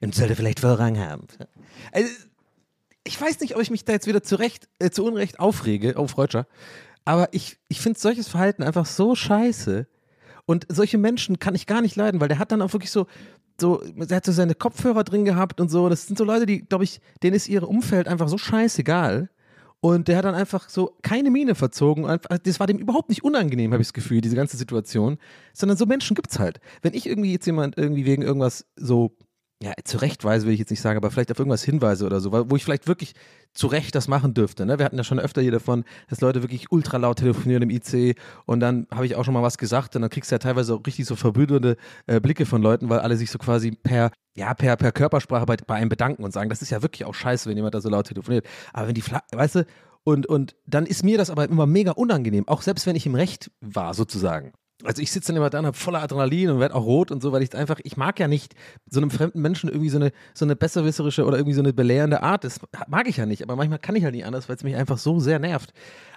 es 0.00 0.16
sollte 0.16 0.34
vielleicht 0.34 0.58
Vorrang 0.58 0.98
haben. 0.98 1.28
Also, 1.92 2.10
ich 3.04 3.20
weiß 3.20 3.38
nicht, 3.38 3.54
ob 3.54 3.62
ich 3.62 3.70
mich 3.70 3.84
da 3.84 3.92
jetzt 3.92 4.08
wieder 4.08 4.24
zu 4.24 4.34
Recht, 4.34 4.68
äh, 4.80 4.90
zu 4.90 5.04
Unrecht 5.04 5.38
aufrege, 5.38 5.94
oh 5.96 6.08
Freudscher, 6.08 6.48
aber 7.04 7.28
ich, 7.30 7.58
ich 7.68 7.80
finde 7.80 8.00
solches 8.00 8.26
Verhalten 8.26 8.64
einfach 8.64 8.86
so 8.86 9.14
scheiße. 9.14 9.86
Und 10.48 10.66
solche 10.68 10.98
Menschen 10.98 11.38
kann 11.38 11.54
ich 11.54 11.66
gar 11.66 11.80
nicht 11.80 11.96
leiden, 11.96 12.20
weil 12.20 12.28
der 12.28 12.38
hat 12.38 12.52
dann 12.52 12.62
auch 12.62 12.72
wirklich 12.72 12.90
so, 12.90 13.06
so, 13.60 13.82
er 13.82 14.16
hat 14.16 14.26
so 14.26 14.32
seine 14.32 14.54
Kopfhörer 14.54 15.04
drin 15.04 15.24
gehabt 15.24 15.60
und 15.60 15.70
so. 15.70 15.88
Das 15.88 16.06
sind 16.06 16.18
so 16.18 16.24
Leute, 16.24 16.46
die, 16.46 16.60
glaube 16.60 16.84
ich, 16.84 17.00
denen 17.22 17.36
ist 17.36 17.48
ihr 17.48 17.66
Umfeld 17.68 18.08
einfach 18.08 18.28
so 18.28 18.38
scheißegal. 18.38 19.30
Und 19.80 20.08
der 20.08 20.18
hat 20.18 20.24
dann 20.24 20.34
einfach 20.34 20.68
so 20.68 20.96
keine 21.02 21.30
Miene 21.30 21.54
verzogen. 21.54 22.04
Das 22.42 22.58
war 22.58 22.66
dem 22.66 22.78
überhaupt 22.78 23.08
nicht 23.08 23.22
unangenehm, 23.22 23.72
habe 23.72 23.82
ich 23.82 23.88
das 23.88 23.92
Gefühl, 23.92 24.20
diese 24.20 24.34
ganze 24.34 24.56
Situation. 24.56 25.18
Sondern 25.52 25.76
so 25.76 25.86
Menschen 25.86 26.14
gibt 26.14 26.30
es 26.30 26.38
halt. 26.38 26.60
Wenn 26.82 26.94
ich 26.94 27.06
irgendwie 27.06 27.32
jetzt 27.32 27.46
jemand 27.46 27.76
irgendwie 27.78 28.04
wegen 28.04 28.22
irgendwas 28.22 28.66
so 28.76 29.16
ja, 29.62 29.72
zurechtweise 29.84 30.46
will 30.46 30.52
ich 30.52 30.58
jetzt 30.58 30.70
nicht 30.70 30.82
sagen, 30.82 30.98
aber 30.98 31.10
vielleicht 31.10 31.30
auf 31.32 31.38
irgendwas 31.38 31.62
hinweise 31.62 32.04
oder 32.04 32.20
so, 32.20 32.30
wo 32.32 32.56
ich 32.56 32.64
vielleicht 32.64 32.86
wirklich 32.86 33.14
zu 33.54 33.68
Recht 33.68 33.94
das 33.94 34.06
machen 34.06 34.34
dürfte. 34.34 34.66
Ne? 34.66 34.78
Wir 34.78 34.84
hatten 34.84 34.98
ja 34.98 35.04
schon 35.04 35.18
öfter 35.18 35.40
hier 35.40 35.50
davon, 35.50 35.84
dass 36.10 36.20
Leute 36.20 36.42
wirklich 36.42 36.70
ultra 36.70 36.98
laut 36.98 37.18
telefonieren 37.18 37.62
im 37.62 37.70
IC 37.70 38.18
und 38.44 38.60
dann 38.60 38.86
habe 38.92 39.06
ich 39.06 39.16
auch 39.16 39.24
schon 39.24 39.32
mal 39.32 39.42
was 39.42 39.56
gesagt 39.56 39.96
und 39.96 40.02
dann 40.02 40.10
kriegst 40.10 40.30
du 40.30 40.34
ja 40.34 40.38
teilweise 40.38 40.74
auch 40.74 40.86
richtig 40.86 41.06
so 41.06 41.16
verbrüdernde 41.16 41.78
äh, 42.06 42.20
Blicke 42.20 42.44
von 42.44 42.60
Leuten, 42.60 42.90
weil 42.90 42.98
alle 42.98 43.16
sich 43.16 43.30
so 43.30 43.38
quasi 43.38 43.70
per, 43.70 44.10
ja, 44.36 44.52
per, 44.52 44.76
per 44.76 44.92
Körpersprache 44.92 45.46
bei, 45.46 45.56
bei 45.56 45.76
einem 45.76 45.88
bedanken 45.88 46.22
und 46.22 46.32
sagen, 46.32 46.50
das 46.50 46.60
ist 46.60 46.68
ja 46.68 46.82
wirklich 46.82 47.06
auch 47.06 47.14
scheiße, 47.14 47.48
wenn 47.48 47.56
jemand 47.56 47.74
da 47.74 47.80
so 47.80 47.88
laut 47.88 48.08
telefoniert. 48.08 48.46
Aber 48.74 48.88
wenn 48.88 48.94
die, 48.94 49.02
Fla 49.02 49.22
weißt 49.32 49.54
du, 49.54 49.66
und, 50.04 50.26
und 50.26 50.54
dann 50.66 50.84
ist 50.84 51.02
mir 51.02 51.16
das 51.16 51.30
aber 51.30 51.48
immer 51.48 51.66
mega 51.66 51.92
unangenehm, 51.92 52.46
auch 52.46 52.60
selbst 52.60 52.86
wenn 52.86 52.94
ich 52.94 53.06
im 53.06 53.14
Recht 53.14 53.50
war, 53.60 53.94
sozusagen 53.94 54.52
also 54.84 55.00
ich 55.00 55.10
sitze 55.10 55.28
dann 55.28 55.36
immer 55.36 55.50
da 55.50 55.58
und 55.58 55.66
habe 55.66 55.76
voller 55.76 56.02
Adrenalin 56.02 56.50
und 56.50 56.60
werde 56.60 56.74
auch 56.74 56.84
rot 56.84 57.10
und 57.10 57.22
so, 57.22 57.32
weil 57.32 57.42
ich 57.42 57.54
einfach, 57.54 57.80
ich 57.82 57.96
mag 57.96 58.20
ja 58.20 58.28
nicht 58.28 58.54
so 58.88 59.00
einem 59.00 59.10
fremden 59.10 59.40
Menschen 59.40 59.70
irgendwie 59.70 59.88
so 59.88 59.98
eine, 59.98 60.12
so 60.34 60.44
eine 60.44 60.54
besserwisserische 60.54 61.24
oder 61.24 61.38
irgendwie 61.38 61.54
so 61.54 61.62
eine 61.62 61.72
belehrende 61.72 62.22
Art. 62.22 62.44
Das 62.44 62.60
mag 62.86 63.08
ich 63.08 63.16
ja 63.16 63.26
nicht, 63.26 63.42
aber 63.42 63.56
manchmal 63.56 63.78
kann 63.78 63.96
ich 63.96 64.04
halt 64.04 64.14
nicht 64.14 64.26
anders, 64.26 64.48
weil 64.48 64.56
es 64.56 64.64
mich 64.64 64.76
einfach 64.76 64.98
so 64.98 65.18
sehr 65.18 65.38
nervt. 65.38 65.72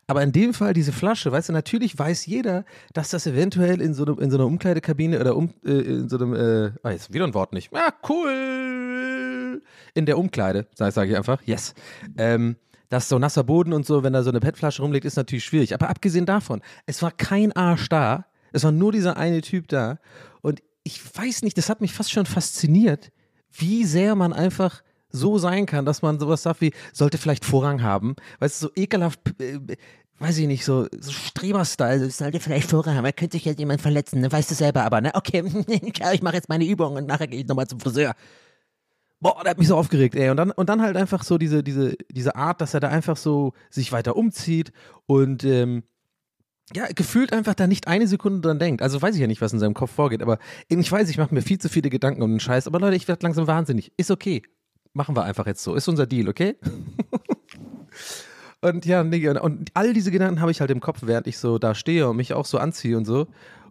Aber 0.07 0.23
in 0.23 0.31
dem 0.31 0.53
Fall 0.53 0.73
diese 0.73 0.91
Flasche, 0.91 1.31
weißt 1.31 1.49
du, 1.49 1.53
natürlich 1.53 1.97
weiß 1.97 2.25
jeder, 2.25 2.65
dass 2.93 3.09
das 3.09 3.27
eventuell 3.27 3.79
in 3.79 3.93
so, 3.93 4.03
einem, 4.03 4.19
in 4.19 4.31
so 4.31 4.37
einer 4.37 4.47
Umkleidekabine 4.47 5.19
oder 5.19 5.35
um, 5.35 5.53
äh, 5.63 5.71
in 5.71 6.09
so 6.09 6.17
einem, 6.17 6.33
äh, 6.33 6.71
ah, 6.83 6.91
jetzt 6.91 7.13
wieder 7.13 7.25
ein 7.25 7.33
Wort 7.33 7.53
nicht. 7.53 7.71
Ah, 7.73 7.93
cool. 8.09 9.61
In 9.93 10.05
der 10.05 10.17
Umkleide, 10.17 10.67
sage 10.73 10.91
sag 10.91 11.09
ich 11.09 11.15
einfach, 11.15 11.41
yes. 11.43 11.75
Ähm, 12.17 12.55
dass 12.89 13.07
so 13.07 13.19
nasser 13.19 13.43
Boden 13.43 13.71
und 13.71 13.85
so, 13.85 14.03
wenn 14.03 14.13
da 14.13 14.23
so 14.23 14.31
eine 14.31 14.39
PET-Flasche 14.39 14.81
rumliegt, 14.81 15.05
ist 15.05 15.15
natürlich 15.15 15.45
schwierig. 15.45 15.73
Aber 15.75 15.89
abgesehen 15.89 16.25
davon, 16.25 16.61
es 16.87 17.01
war 17.03 17.11
kein 17.11 17.51
Arsch 17.51 17.87
da, 17.87 18.25
es 18.51 18.63
war 18.63 18.71
nur 18.71 18.91
dieser 18.91 19.17
eine 19.17 19.41
Typ 19.41 19.67
da. 19.67 19.99
Und 20.41 20.61
ich 20.83 21.01
weiß 21.15 21.43
nicht, 21.43 21.57
das 21.57 21.69
hat 21.69 21.81
mich 21.81 21.93
fast 21.93 22.11
schon 22.11 22.25
fasziniert, 22.25 23.11
wie 23.51 23.85
sehr 23.85 24.15
man 24.15 24.33
einfach 24.33 24.83
so 25.11 25.37
sein 25.37 25.65
kann, 25.65 25.85
dass 25.85 26.01
man 26.01 26.19
sowas 26.19 26.43
sagt 26.43 26.61
wie, 26.61 26.73
sollte 26.93 27.17
vielleicht 27.17 27.45
Vorrang 27.45 27.81
haben. 27.81 28.15
Weißt 28.39 28.61
du, 28.61 28.67
so 28.67 28.71
ekelhaft, 28.75 29.19
äh, 29.41 29.59
weiß 30.19 30.37
ich 30.37 30.47
nicht, 30.47 30.65
so, 30.65 30.87
so 30.97 31.11
Streber-Style, 31.11 32.09
sollte 32.11 32.39
vielleicht 32.39 32.69
Vorrang 32.69 32.95
haben, 32.95 33.05
da 33.05 33.11
könnte 33.11 33.37
sich 33.37 33.45
jetzt 33.45 33.59
jemand 33.59 33.81
verletzen, 33.81 34.21
ne? 34.21 34.31
weißt 34.31 34.51
du 34.51 34.55
selber 34.55 34.83
aber, 34.83 35.01
ne? 35.01 35.11
Okay, 35.15 35.43
ich 36.13 36.21
mache 36.21 36.35
jetzt 36.35 36.49
meine 36.49 36.65
Übung 36.65 36.95
und 36.95 37.07
nachher 37.07 37.27
gehe 37.27 37.39
ich 37.39 37.47
nochmal 37.47 37.67
zum 37.67 37.79
Friseur. 37.79 38.13
Boah, 39.21 39.41
der 39.43 39.51
hat 39.51 39.57
mich 39.57 39.67
so 39.67 39.75
aufgeregt, 39.75 40.15
ey. 40.15 40.29
Und 40.29 40.37
dann, 40.37 40.51
und 40.51 40.69
dann 40.69 40.81
halt 40.81 40.95
einfach 40.95 41.23
so 41.23 41.37
diese, 41.37 41.63
diese, 41.63 41.95
diese 42.09 42.35
Art, 42.35 42.61
dass 42.61 42.73
er 42.73 42.79
da 42.79 42.87
einfach 42.87 43.17
so 43.17 43.53
sich 43.69 43.91
weiter 43.91 44.15
umzieht 44.15 44.71
und 45.07 45.43
ähm, 45.43 45.83
ja, 46.75 46.87
gefühlt 46.93 47.33
einfach 47.33 47.55
da 47.55 47.67
nicht 47.67 47.87
eine 47.87 48.07
Sekunde 48.07 48.41
dran 48.41 48.59
denkt. 48.59 48.81
Also 48.81 49.01
weiß 49.01 49.15
ich 49.15 49.21
ja 49.21 49.27
nicht, 49.27 49.41
was 49.41 49.53
in 49.53 49.59
seinem 49.59 49.73
Kopf 49.73 49.91
vorgeht, 49.91 50.21
aber 50.21 50.37
ich 50.67 50.91
weiß, 50.91 51.09
ich 51.09 51.17
mache 51.17 51.33
mir 51.33 51.41
viel 51.41 51.57
zu 51.57 51.69
viele 51.69 51.89
Gedanken 51.89 52.21
um 52.21 52.31
den 52.31 52.39
Scheiß. 52.39 52.67
Aber 52.67 52.79
Leute, 52.79 52.95
ich 52.95 53.07
werde 53.07 53.23
langsam 53.23 53.47
wahnsinnig. 53.47 53.91
Ist 53.97 54.11
okay. 54.11 54.43
Machen 54.93 55.15
wir 55.15 55.23
einfach 55.23 55.47
jetzt 55.47 55.63
so. 55.63 55.75
Ist 55.75 55.87
unser 55.87 56.05
Deal, 56.05 56.29
okay? 56.29 56.57
und 58.61 58.85
ja, 58.85 59.03
nee, 59.03 59.27
und 59.29 59.69
all 59.73 59.93
diese 59.93 60.11
Gedanken 60.11 60.41
habe 60.41 60.51
ich 60.51 60.61
halt 60.61 60.71
im 60.71 60.79
Kopf, 60.79 60.99
während 61.03 61.27
ich 61.27 61.37
so 61.37 61.57
da 61.57 61.75
stehe 61.75 62.09
und 62.09 62.17
mich 62.17 62.33
auch 62.33 62.45
so 62.45 62.57
anziehe 62.57 62.97
und 62.97 63.05
so. 63.05 63.27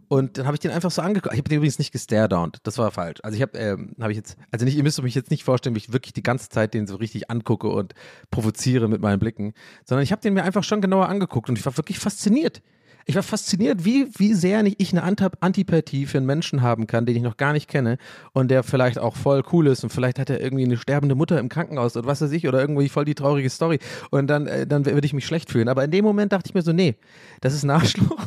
Und 0.09 0.39
dann 0.39 0.47
habe 0.47 0.55
ich 0.55 0.59
den 0.59 0.71
einfach 0.71 0.89
so 0.89 1.03
angeguckt. 1.03 1.33
Ich 1.33 1.39
habe 1.39 1.49
den 1.49 1.57
übrigens 1.57 1.77
nicht 1.77 1.91
gestaredownt. 1.91 2.57
Das 2.63 2.79
war 2.79 2.89
falsch. 2.89 3.19
Also 3.21 3.35
ich 3.35 3.43
habe, 3.43 3.57
ähm, 3.59 3.95
habe 4.01 4.11
ich 4.11 4.17
jetzt, 4.17 4.37
also 4.49 4.65
nicht, 4.65 4.75
ihr 4.75 4.81
müsst 4.81 4.99
euch 4.99 5.13
jetzt 5.13 5.29
nicht 5.29 5.43
vorstellen, 5.43 5.75
wie 5.75 5.79
ich 5.79 5.93
wirklich 5.93 6.13
die 6.13 6.23
ganze 6.23 6.49
Zeit 6.49 6.73
den 6.73 6.87
so 6.87 6.95
richtig 6.95 7.29
angucke 7.29 7.67
und 7.67 7.93
provoziere 8.31 8.87
mit 8.87 9.01
meinen 9.01 9.19
Blicken, 9.19 9.53
sondern 9.85 10.03
ich 10.03 10.11
habe 10.11 10.21
den 10.21 10.33
mir 10.33 10.43
einfach 10.43 10.63
schon 10.63 10.81
genauer 10.81 11.09
angeguckt 11.09 11.47
und 11.47 11.59
ich 11.59 11.65
war 11.65 11.77
wirklich 11.77 11.99
fasziniert 11.99 12.63
ich 13.05 13.15
war 13.15 13.23
fasziniert, 13.23 13.85
wie, 13.85 14.07
wie 14.17 14.33
sehr 14.33 14.63
ich 14.77 14.91
eine 14.95 15.03
Antipathie 15.03 16.05
für 16.05 16.17
einen 16.17 16.27
Menschen 16.27 16.61
haben 16.61 16.87
kann, 16.87 17.05
den 17.05 17.15
ich 17.15 17.21
noch 17.21 17.37
gar 17.37 17.53
nicht 17.53 17.67
kenne 17.67 17.97
und 18.33 18.51
der 18.51 18.63
vielleicht 18.63 18.99
auch 18.99 19.15
voll 19.15 19.43
cool 19.51 19.67
ist 19.67 19.83
und 19.83 19.89
vielleicht 19.89 20.19
hat 20.19 20.29
er 20.29 20.41
irgendwie 20.41 20.65
eine 20.65 20.77
sterbende 20.77 21.15
Mutter 21.15 21.39
im 21.39 21.49
Krankenhaus 21.49 21.97
oder 21.97 22.07
was 22.07 22.21
weiß 22.21 22.31
ich 22.31 22.47
oder 22.47 22.61
irgendwie 22.61 22.89
voll 22.89 23.05
die 23.05 23.15
traurige 23.15 23.49
Story 23.49 23.79
und 24.11 24.27
dann, 24.27 24.47
äh, 24.47 24.67
dann 24.67 24.85
würde 24.85 25.05
ich 25.05 25.13
mich 25.13 25.25
schlecht 25.25 25.51
fühlen. 25.51 25.69
Aber 25.69 25.83
in 25.83 25.91
dem 25.91 26.05
Moment 26.05 26.31
dachte 26.31 26.49
ich 26.49 26.53
mir 26.53 26.61
so, 26.61 26.73
nee, 26.73 26.95
das 27.41 27.53
ist 27.53 27.63
ein 27.63 27.71
Arschloch 27.71 28.25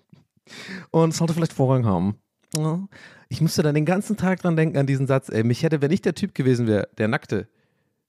und 0.90 1.14
sollte 1.14 1.34
vielleicht 1.34 1.52
Vorrang 1.52 1.84
haben. 1.86 2.16
Ich 3.28 3.40
musste 3.40 3.62
dann 3.62 3.76
den 3.76 3.84
ganzen 3.84 4.16
Tag 4.16 4.42
dran 4.42 4.56
denken 4.56 4.76
an 4.76 4.86
diesen 4.86 5.06
Satz, 5.06 5.28
ey, 5.28 5.44
mich 5.44 5.62
hätte, 5.62 5.82
wenn 5.82 5.92
ich 5.92 6.02
der 6.02 6.14
Typ 6.14 6.34
gewesen 6.34 6.66
wäre, 6.66 6.88
der 6.98 7.06
Nackte, 7.06 7.48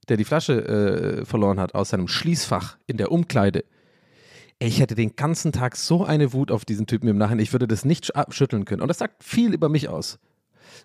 der 0.10 0.18
die 0.18 0.24
Flasche 0.24 1.22
äh, 1.22 1.26
verloren 1.26 1.60
hat 1.60 1.76
aus 1.76 1.89
seinem 1.89 2.08
Schließfach 2.08 2.78
in 2.88 2.98
der 2.98 3.12
Umkleide, 3.12 3.64
ich 4.68 4.80
hätte 4.80 4.95
den 4.95 5.16
ganzen 5.16 5.51
Tag 5.51 5.76
so 5.76 6.05
eine 6.05 6.34
Wut 6.34 6.51
auf 6.51 6.66
diesen 6.66 6.86
Typen 6.86 7.07
im 7.07 7.18
Nachhinein, 7.18 7.43
ich 7.43 7.51
würde 7.51 7.68
das 7.68 7.84
nicht 7.84 8.12
schütteln 8.30 8.66
können. 8.66 8.82
Und 8.82 8.88
das 8.88 8.99
sagt 8.99 9.24
viel 9.24 9.53
über 9.53 9.70
mich 9.70 9.89
aus. 9.89 10.20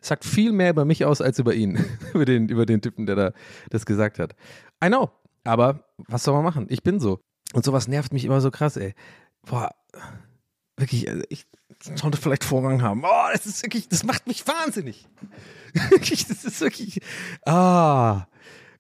Das 0.01 0.09
sagt 0.09 0.25
viel 0.25 0.53
mehr 0.53 0.71
über 0.71 0.85
mich 0.85 1.05
aus 1.05 1.21
als 1.21 1.39
über 1.39 1.55
ihn, 1.55 1.85
über, 2.15 2.25
den, 2.25 2.49
über 2.49 2.65
den 2.65 2.81
Typen, 2.81 3.05
der 3.07 3.17
da 3.17 3.33
das 3.69 3.85
gesagt 3.85 4.19
hat. 4.19 4.35
I 4.83 4.89
know, 4.89 5.11
aber 5.45 5.85
was 6.09 6.25
soll 6.25 6.35
man 6.35 6.45
machen? 6.45 6.67
Ich 6.71 6.83
bin 6.83 7.01
so. 7.01 7.21
Und 7.53 7.65
sowas 7.65 7.87
nervt 7.87 8.13
mich 8.13 8.25
immer 8.25 8.41
so 8.41 8.51
krass, 8.51 8.77
ey. 8.79 8.95
Boah, 9.43 9.71
wirklich, 10.79 11.09
also 11.11 11.23
ich 11.29 11.45
sollte 11.81 12.19
vielleicht 12.19 12.45
Vorrang 12.45 12.81
haben. 12.83 13.03
Oh, 13.05 13.29
das 13.33 13.45
ist 13.45 13.63
wirklich, 13.63 13.89
das 13.89 14.05
macht 14.05 14.27
mich 14.27 14.47
wahnsinnig. 14.47 15.07
das 16.01 16.45
ist 16.45 16.61
wirklich, 16.63 17.01
ah. 17.45 18.27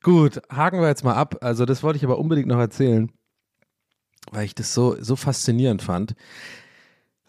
Gut, 0.02 0.40
haken 0.50 0.80
wir 0.80 0.88
jetzt 0.88 1.04
mal 1.04 1.14
ab. 1.14 1.36
Also, 1.40 1.64
das 1.64 1.82
wollte 1.82 1.96
ich 1.96 2.04
aber 2.04 2.18
unbedingt 2.18 2.48
noch 2.48 2.58
erzählen 2.58 3.10
weil 4.32 4.44
ich 4.44 4.54
das 4.54 4.74
so, 4.74 4.96
so 5.00 5.16
faszinierend 5.16 5.82
fand. 5.82 6.14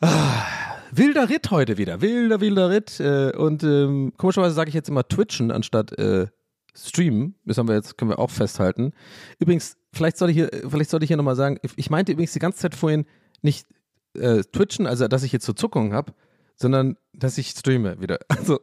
Ah, 0.02 0.46
wilder 0.92 1.30
Ritt 1.30 1.52
heute 1.52 1.78
wieder. 1.78 2.02
Wilder, 2.02 2.42
wilder 2.42 2.70
Ritt. 2.70 3.00
Äh, 3.00 3.32
und 3.36 3.64
ähm, 3.64 4.14
komischerweise 4.18 4.56
sage 4.56 4.70
ich 4.70 4.76
jetzt 4.76 4.90
immer 4.90 5.08
Twitchen 5.08 5.52
anstatt 5.52 5.98
äh, 5.98 6.28
streamen. 6.76 7.36
Das 7.46 7.58
haben 7.58 7.68
wir 7.68 7.76
jetzt, 7.76 7.98
können 7.98 8.12
wir 8.12 8.20
auch 8.20 8.30
festhalten. 8.30 8.94
Übrigens, 9.40 9.78
vielleicht 9.94 10.18
soll 10.18 10.30
ich 10.30 10.36
hier, 10.36 10.50
vielleicht 10.70 10.90
soll 10.90 11.02
ich 11.04 11.08
hier 11.08 11.18
nochmal 11.18 11.36
sagen, 11.36 11.60
ich 11.76 11.90
meinte 11.90 12.12
übrigens 12.12 12.34
die 12.34 12.40
ganze 12.40 12.60
Zeit 12.60 12.76
vorhin 12.76 13.06
nicht 13.42 13.68
äh, 14.16 14.44
Twitchen, 14.44 14.88
also 14.88 15.08
dass 15.08 15.24
ich 15.24 15.32
jetzt 15.32 15.46
so 15.46 15.54
Zuckungen 15.54 15.94
habe, 15.94 16.14
sondern 16.56 16.98
dass 17.14 17.38
ich 17.38 17.50
streame 17.50 18.00
wieder. 18.02 18.20
Also. 18.30 18.60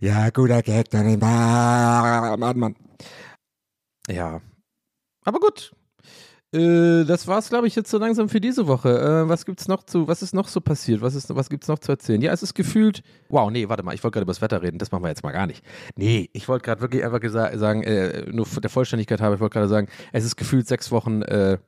ja, 0.00 0.30
guter 0.30 0.62
Gag, 0.62 0.90
dann 0.90 1.18
Mann, 1.18 2.58
Mann. 2.58 2.76
Ja. 4.08 4.40
Aber 5.24 5.38
gut, 5.38 5.72
Äh, 6.52 7.04
das 7.04 7.28
war's, 7.28 7.48
glaube 7.48 7.68
ich, 7.68 7.76
jetzt 7.76 7.90
so 7.90 7.98
langsam 7.98 8.28
für 8.28 8.40
diese 8.40 8.66
Woche. 8.66 8.88
Äh, 8.88 9.28
was 9.28 9.46
gibt's 9.46 9.68
noch 9.68 9.84
zu, 9.84 10.08
was 10.08 10.20
ist 10.20 10.34
noch 10.34 10.48
so 10.48 10.60
passiert? 10.60 11.00
Was, 11.00 11.14
ist, 11.14 11.32
was 11.34 11.48
gibt's 11.48 11.68
noch 11.68 11.78
zu 11.78 11.92
erzählen? 11.92 12.20
Ja, 12.20 12.32
es 12.32 12.42
ist 12.42 12.54
gefühlt, 12.54 13.02
wow, 13.28 13.50
nee, 13.50 13.68
warte 13.68 13.84
mal, 13.84 13.94
ich 13.94 14.02
wollte 14.02 14.14
gerade 14.14 14.24
über 14.24 14.32
das 14.32 14.42
Wetter 14.42 14.60
reden, 14.60 14.78
das 14.78 14.90
machen 14.90 15.04
wir 15.04 15.08
jetzt 15.10 15.22
mal 15.22 15.30
gar 15.30 15.46
nicht. 15.46 15.64
Nee, 15.94 16.28
ich 16.32 16.48
wollte 16.48 16.64
gerade 16.64 16.80
wirklich 16.80 17.04
einfach 17.04 17.20
sagen, 17.56 17.84
äh, 17.84 18.26
nur 18.32 18.46
der 18.46 18.70
Vollständigkeit 18.70 19.20
habe, 19.20 19.36
ich 19.36 19.40
wollte 19.40 19.54
gerade 19.54 19.68
sagen, 19.68 19.88
es 20.12 20.24
ist 20.24 20.36
gefühlt 20.36 20.66
sechs 20.66 20.90
Wochen, 20.90 21.22
äh, 21.22 21.58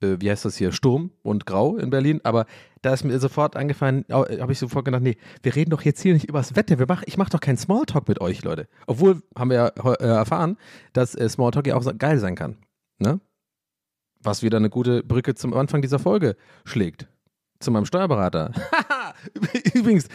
äh, 0.00 0.16
wie 0.18 0.30
heißt 0.30 0.46
das 0.46 0.56
hier, 0.56 0.72
Sturm 0.72 1.10
und 1.22 1.44
Grau 1.44 1.76
in 1.76 1.90
Berlin, 1.90 2.20
aber 2.24 2.46
da 2.80 2.94
ist 2.94 3.04
mir 3.04 3.18
sofort 3.18 3.54
eingefallen, 3.54 4.06
habe 4.08 4.52
ich 4.52 4.58
sofort 4.58 4.86
gedacht, 4.86 5.02
nee, 5.02 5.18
wir 5.42 5.54
reden 5.54 5.70
doch 5.70 5.82
jetzt 5.82 6.00
hier 6.00 6.14
nicht 6.14 6.26
über 6.26 6.38
das 6.38 6.56
Wetter, 6.56 6.78
wir 6.78 6.86
mach, 6.88 7.02
ich 7.04 7.18
mache 7.18 7.30
doch 7.30 7.40
keinen 7.40 7.58
Smalltalk 7.58 8.08
mit 8.08 8.22
euch, 8.22 8.42
Leute. 8.44 8.66
Obwohl, 8.86 9.20
haben 9.36 9.50
wir 9.50 9.56
ja 9.56 9.92
äh, 9.92 10.06
erfahren, 10.06 10.56
dass 10.94 11.14
äh, 11.14 11.28
Smalltalk 11.28 11.66
ja 11.66 11.76
auch 11.76 11.84
geil 11.98 12.18
sein 12.18 12.34
kann, 12.34 12.56
ne? 12.98 13.20
Was 14.22 14.42
wieder 14.42 14.56
eine 14.56 14.70
gute 14.70 15.02
Brücke 15.02 15.34
zum 15.34 15.54
Anfang 15.54 15.82
dieser 15.82 15.98
Folge 15.98 16.36
schlägt. 16.64 17.08
Zu 17.60 17.70
meinem 17.70 17.86
Steuerberater. 17.86 18.52
Haha, 18.72 19.14
Übrigens. 19.74 20.08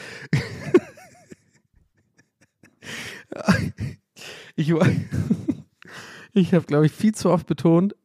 ich 4.55 4.73
ich 6.35 6.53
habe, 6.53 6.65
glaube 6.65 6.87
ich, 6.87 6.91
viel 6.91 7.13
zu 7.13 7.29
oft 7.29 7.45
betont, 7.45 7.95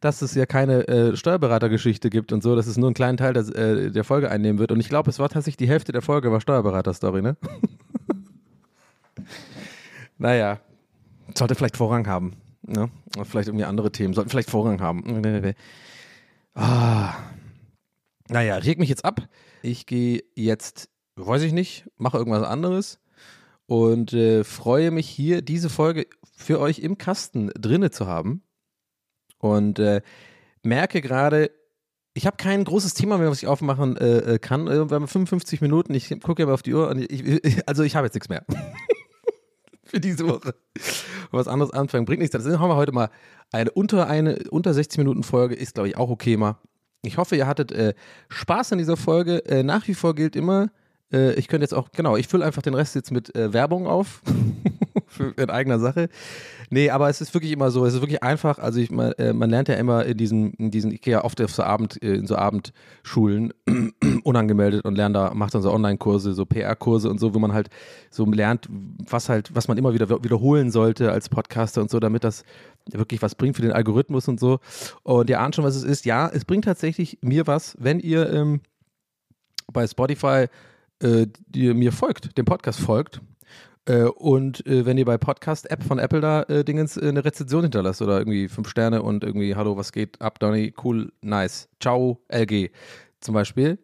dass 0.00 0.22
es 0.22 0.34
ja 0.34 0.46
keine 0.46 0.88
äh, 0.88 1.16
Steuerberatergeschichte 1.16 2.08
gibt 2.08 2.32
und 2.32 2.42
so, 2.42 2.56
dass 2.56 2.66
es 2.66 2.78
nur 2.78 2.88
einen 2.88 2.94
kleinen 2.94 3.18
Teil 3.18 3.34
der, 3.34 3.46
äh, 3.54 3.90
der 3.90 4.04
Folge 4.04 4.30
einnehmen 4.30 4.58
wird. 4.58 4.72
Und 4.72 4.80
ich 4.80 4.88
glaube, 4.88 5.10
es 5.10 5.18
war 5.18 5.28
tatsächlich 5.28 5.58
die 5.58 5.68
Hälfte 5.68 5.92
der 5.92 6.02
Folge 6.02 6.32
war 6.32 6.40
Steuerberater-Story, 6.40 7.20
ne? 7.20 7.36
naja, 10.18 10.60
sollte 11.34 11.54
vielleicht 11.54 11.76
Vorrang 11.76 12.06
haben. 12.06 12.36
Ne? 12.68 12.90
Vielleicht 13.24 13.48
irgendwie 13.48 13.64
andere 13.64 13.92
Themen 13.92 14.14
sollten 14.14 14.30
vielleicht 14.30 14.50
Vorrang 14.50 14.80
haben. 14.80 15.54
Ah. 16.54 17.14
Naja, 18.28 18.56
reg 18.56 18.78
mich 18.78 18.88
jetzt 18.88 19.04
ab. 19.04 19.28
Ich 19.62 19.86
gehe 19.86 20.22
jetzt, 20.34 20.90
weiß 21.16 21.42
ich 21.42 21.52
nicht, 21.52 21.86
mache 21.96 22.18
irgendwas 22.18 22.42
anderes 22.42 23.00
und 23.66 24.12
äh, 24.12 24.44
freue 24.44 24.90
mich 24.90 25.08
hier, 25.08 25.42
diese 25.42 25.70
Folge 25.70 26.06
für 26.36 26.60
euch 26.60 26.78
im 26.80 26.98
Kasten 26.98 27.50
drinne 27.58 27.90
zu 27.90 28.06
haben. 28.06 28.42
Und 29.38 29.78
äh, 29.78 30.02
merke 30.62 31.00
gerade, 31.00 31.50
ich 32.14 32.26
habe 32.26 32.36
kein 32.36 32.64
großes 32.64 32.94
Thema 32.94 33.18
mehr, 33.18 33.30
was 33.30 33.42
ich 33.42 33.48
aufmachen 33.48 33.96
äh, 33.96 34.34
äh, 34.34 34.38
kann. 34.38 34.66
Äh, 34.66 34.90
Wir 34.90 34.96
haben 34.96 35.06
55 35.06 35.60
Minuten, 35.60 35.94
ich 35.94 36.08
gucke 36.20 36.42
aber 36.42 36.54
auf 36.54 36.62
die 36.62 36.74
Uhr 36.74 36.88
und 36.88 36.98
ich, 37.10 37.62
also 37.66 37.82
ich 37.82 37.94
habe 37.94 38.06
jetzt 38.06 38.14
nichts 38.14 38.28
mehr. 38.28 38.44
für 39.90 40.00
diese 40.00 40.28
Woche. 40.28 40.54
Was 41.30 41.48
anderes 41.48 41.72
anfangen 41.72 42.04
bringt 42.04 42.20
nichts. 42.20 42.36
Deswegen 42.36 42.60
haben 42.60 42.70
wir 42.70 42.76
heute 42.76 42.92
mal 42.92 43.10
eine 43.52 43.70
unter 43.70 44.06
eine 44.06 44.38
unter 44.50 44.74
60 44.74 44.98
Minuten 44.98 45.22
Folge 45.22 45.54
ist 45.54 45.74
glaube 45.74 45.88
ich 45.88 45.96
auch 45.96 46.10
okay 46.10 46.36
mal. 46.36 46.58
Ich 47.02 47.16
hoffe, 47.16 47.36
ihr 47.36 47.46
hattet 47.46 47.72
äh, 47.72 47.94
Spaß 48.28 48.72
an 48.72 48.78
dieser 48.78 48.96
Folge. 48.96 49.44
Äh, 49.46 49.62
nach 49.62 49.86
wie 49.86 49.94
vor 49.94 50.14
gilt 50.14 50.34
immer, 50.34 50.70
äh, 51.12 51.34
ich 51.34 51.48
könnte 51.48 51.64
jetzt 51.64 51.74
auch 51.74 51.90
genau, 51.92 52.16
ich 52.16 52.28
fülle 52.28 52.44
einfach 52.44 52.62
den 52.62 52.74
Rest 52.74 52.94
jetzt 52.94 53.10
mit 53.10 53.34
äh, 53.34 53.52
Werbung 53.52 53.86
auf 53.86 54.22
für, 55.06 55.32
in 55.36 55.50
eigener 55.50 55.78
Sache. 55.78 56.08
Nee, 56.70 56.90
aber 56.90 57.08
es 57.08 57.20
ist 57.20 57.32
wirklich 57.32 57.52
immer 57.52 57.70
so, 57.70 57.86
es 57.86 57.94
ist 57.94 58.00
wirklich 58.02 58.22
einfach. 58.22 58.58
Also 58.58 58.80
ich, 58.80 58.90
man, 58.90 59.12
äh, 59.12 59.32
man 59.32 59.48
lernt 59.48 59.68
ja 59.68 59.74
immer 59.76 60.04
in 60.04 60.16
diesen, 60.18 60.52
in 60.54 60.70
diesen, 60.70 60.92
ich 60.92 61.00
gehe 61.00 61.12
ja 61.12 61.24
oft 61.24 61.40
auf 61.40 61.52
so 61.52 61.62
Abend, 61.62 62.02
äh, 62.02 62.14
in 62.14 62.26
so 62.26 62.36
Abendschulen 62.36 63.54
unangemeldet 64.24 64.84
und 64.84 64.96
lerne 64.96 65.14
da, 65.14 65.34
macht 65.34 65.54
dann 65.54 65.62
so 65.62 65.72
Online-Kurse, 65.72 66.34
so 66.34 66.44
PR-Kurse 66.44 67.08
und 67.08 67.18
so, 67.18 67.34
wo 67.34 67.38
man 67.38 67.52
halt 67.52 67.70
so 68.10 68.26
lernt, 68.26 68.68
was 68.70 69.28
halt, 69.28 69.54
was 69.54 69.68
man 69.68 69.78
immer 69.78 69.94
wieder 69.94 70.10
wiederholen 70.22 70.70
sollte 70.70 71.10
als 71.10 71.28
Podcaster 71.30 71.80
und 71.80 71.90
so, 71.90 72.00
damit 72.00 72.24
das 72.24 72.44
wirklich 72.90 73.22
was 73.22 73.34
bringt 73.34 73.56
für 73.56 73.62
den 73.62 73.72
Algorithmus 73.72 74.28
und 74.28 74.38
so. 74.38 74.60
Und 75.04 75.30
ihr 75.30 75.40
ahnt 75.40 75.54
schon, 75.54 75.64
was 75.64 75.76
es 75.76 75.84
ist. 75.84 76.04
Ja, 76.04 76.28
es 76.28 76.44
bringt 76.44 76.64
tatsächlich 76.64 77.18
mir 77.22 77.46
was, 77.46 77.76
wenn 77.78 77.98
ihr 77.98 78.30
ähm, 78.30 78.60
bei 79.72 79.86
Spotify 79.86 80.46
äh, 81.02 81.26
die 81.46 81.72
mir 81.74 81.92
folgt, 81.92 82.36
dem 82.36 82.44
Podcast 82.44 82.80
folgt. 82.80 83.20
Äh, 83.88 84.02
und 84.04 84.66
äh, 84.66 84.84
wenn 84.84 84.98
ihr 84.98 85.04
bei 85.04 85.16
Podcast-App 85.16 85.82
von 85.82 85.98
Apple 85.98 86.20
da 86.20 86.42
äh, 86.42 86.64
Dingens 86.64 86.96
äh, 86.96 87.08
eine 87.08 87.24
Rezension 87.24 87.62
hinterlasst 87.62 88.02
oder 88.02 88.18
irgendwie 88.18 88.48
fünf 88.48 88.68
Sterne 88.68 89.02
und 89.02 89.24
irgendwie, 89.24 89.54
hallo, 89.54 89.76
was 89.76 89.92
geht 89.92 90.20
ab, 90.20 90.38
Donny, 90.38 90.74
cool, 90.84 91.10
nice, 91.22 91.68
ciao, 91.80 92.20
LG 92.28 92.70
zum 93.20 93.34
Beispiel. 93.34 93.78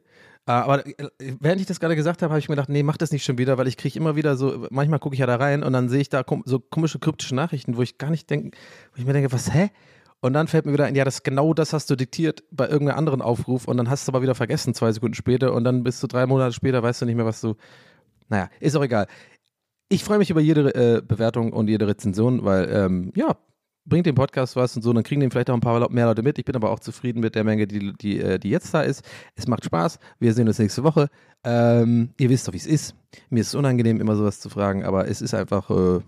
Äh, 0.47 0.53
aber 0.53 0.87
äh, 0.87 0.93
während 1.41 1.63
ich 1.63 1.67
das 1.67 1.81
gerade 1.81 1.97
gesagt 1.97 2.21
habe, 2.21 2.33
habe 2.33 2.39
ich 2.39 2.49
mir 2.49 2.57
gedacht, 2.57 2.69
nee, 2.69 2.83
mach 2.83 2.99
das 2.99 3.13
nicht 3.13 3.25
schon 3.25 3.39
wieder, 3.39 3.57
weil 3.57 3.67
ich 3.67 3.79
kriege 3.79 3.99
immer 3.99 4.15
wieder 4.15 4.37
so, 4.37 4.67
manchmal 4.71 4.99
gucke 4.99 5.15
ich 5.15 5.21
ja 5.21 5.27
da 5.27 5.37
rein 5.37 5.63
und 5.63 5.73
dann 5.73 5.89
sehe 5.89 6.03
ich 6.03 6.11
da 6.11 6.23
so 6.45 6.61
komische 6.61 6.99
kryptische 6.99 7.35
Nachrichten, 7.35 7.77
wo 7.77 7.83
ich 7.83 7.97
gar 7.97 8.11
nicht 8.11 8.29
denke, 8.29 8.57
wo 8.93 9.01
ich 9.01 9.07
mir 9.07 9.15
denke, 9.15 9.33
was, 9.33 9.53
hä? 9.55 9.71
Und 10.25 10.33
dann 10.33 10.49
fällt 10.49 10.65
mir 10.65 10.73
wieder 10.73 10.87
ein, 10.87 10.95
ja, 10.95 11.05
das 11.05 11.23
genau 11.23 11.53
das 11.53 11.75
hast 11.75 11.91
du 11.91 11.97
diktiert 11.97 12.45
bei 12.51 12.67
irgendeinem 12.67 12.97
anderen 12.97 13.21
Aufruf 13.21 13.69
und 13.69 13.77
dann 13.77 13.91
hast 13.91 14.09
du 14.09 14.13
aber 14.13 14.23
wieder 14.23 14.35
vergessen, 14.35 14.73
zwei 14.73 14.91
Sekunden 14.91 15.13
später 15.13 15.53
und 15.53 15.65
dann 15.65 15.85
bist 15.85 16.03
du 16.03 16.07
drei 16.07 16.25
Monate 16.25 16.55
später, 16.55 16.83
weißt 16.83 17.03
du 17.03 17.05
nicht 17.05 17.17
mehr, 17.17 17.27
was 17.27 17.43
du. 17.43 17.57
Naja, 18.31 18.49
ist 18.59 18.75
auch 18.75 18.83
egal. 18.83 19.07
Ich 19.91 20.03
freue 20.03 20.17
mich 20.17 20.31
über 20.31 20.41
jede 20.41 20.75
äh, 20.75 21.03
Bewertung 21.03 21.53
und 21.53 21.69
jede 21.69 21.87
Rezension, 21.87 22.43
weil, 22.43 22.71
ähm, 22.73 23.13
ja, 23.15 23.37
bringt 23.85 24.07
dem 24.07 24.15
Podcast 24.15 24.57
was 24.57 24.75
und 24.77 24.81
so, 24.81 24.95
dann 24.95 25.03
kriegen 25.03 25.21
den 25.21 25.31
vielleicht 25.31 25.51
auch 25.51 25.55
ein 25.55 25.61
paar 25.61 25.91
mehr 25.91 26.07
Leute 26.07 26.23
mit. 26.23 26.39
Ich 26.39 26.47
bin 26.47 26.57
aber 26.57 26.71
auch 26.71 26.81
zufrieden 26.81 27.21
mit 27.21 27.35
der 27.35 27.45
Menge, 27.45 27.67
die, 27.67 27.93
die, 27.93 28.19
äh, 28.19 28.39
die 28.39 28.49
jetzt 28.49 28.73
da 28.73 28.81
ist. 28.81 29.05
Es 29.35 29.47
macht 29.47 29.67
Spaß. 29.67 29.99
Wir 30.21 30.33
sehen 30.33 30.49
uns 30.49 30.59
nächste 30.59 30.85
Woche. 30.85 31.11
Ähm, 31.45 32.15
ihr 32.17 32.31
wisst 32.31 32.49
doch, 32.49 32.55
wie 32.55 32.57
es 32.57 32.67
ist. 32.67 32.95
Mir 33.29 33.41
ist 33.43 33.49
es 33.49 33.55
unangenehm, 33.55 34.01
immer 34.01 34.17
sowas 34.17 34.41
zu 34.41 34.49
fragen, 34.49 34.85
aber 34.87 35.07
es 35.07 35.21
ist 35.21 35.35
einfach, 35.35 35.69
äh, 35.69 36.01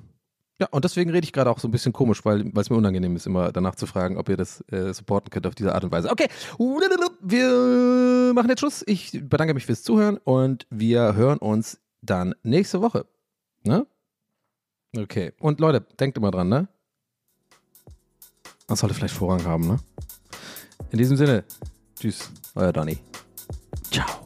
ja, 0.59 0.69
und 0.71 0.85
deswegen 0.85 1.11
rede 1.11 1.25
ich 1.25 1.33
gerade 1.33 1.51
auch 1.51 1.59
so 1.59 1.69
ein 1.69 1.71
bisschen 1.71 1.93
komisch, 1.93 2.25
weil 2.25 2.51
es 2.57 2.71
mir 2.71 2.77
unangenehm 2.77 3.15
ist, 3.15 3.27
immer 3.27 3.53
danach 3.53 3.75
zu 3.75 3.87
fragen, 3.87 4.17
ob 4.17 4.29
ihr 4.31 4.39
das 4.39 4.63
äh, 4.73 4.95
supporten 4.95 5.31
könnt 5.31 5.47
auf 5.47 5.55
diese 5.55 5.75
Art 5.75 5.85
und 5.85 5.93
Weise. 5.93 6.11
Okay, 6.11 6.29
wir 6.59 8.33
machen 8.35 8.49
jetzt 8.49 8.61
Schluss. 8.61 8.83
Ich 8.87 9.21
bedanke 9.23 9.53
mich 9.53 9.67
fürs 9.67 9.83
Zuhören 9.83 10.17
und 10.17 10.67
wir 10.71 11.15
hören 11.15 11.39
uns 11.39 11.81
dann 12.01 12.35
nächste 12.43 12.81
Woche. 12.81 13.05
Ne? 13.65 13.87
Okay. 14.97 15.33
Und 15.41 15.61
Leute, 15.61 15.83
denkt 16.01 16.17
immer 16.17 16.31
dran, 16.31 16.49
ne? 16.49 16.69
Das 18.67 18.81
sollte 18.81 18.95
vielleicht 18.95 19.15
Vorrang 19.15 19.45
haben, 19.45 19.67
ne? 19.67 19.79
In 20.91 20.99
diesem 20.99 21.17
Sinne, 21.17 21.45
tschüss, 21.99 22.31
euer 22.55 22.73
Donny. 22.73 22.99
Ciao. 23.91 24.26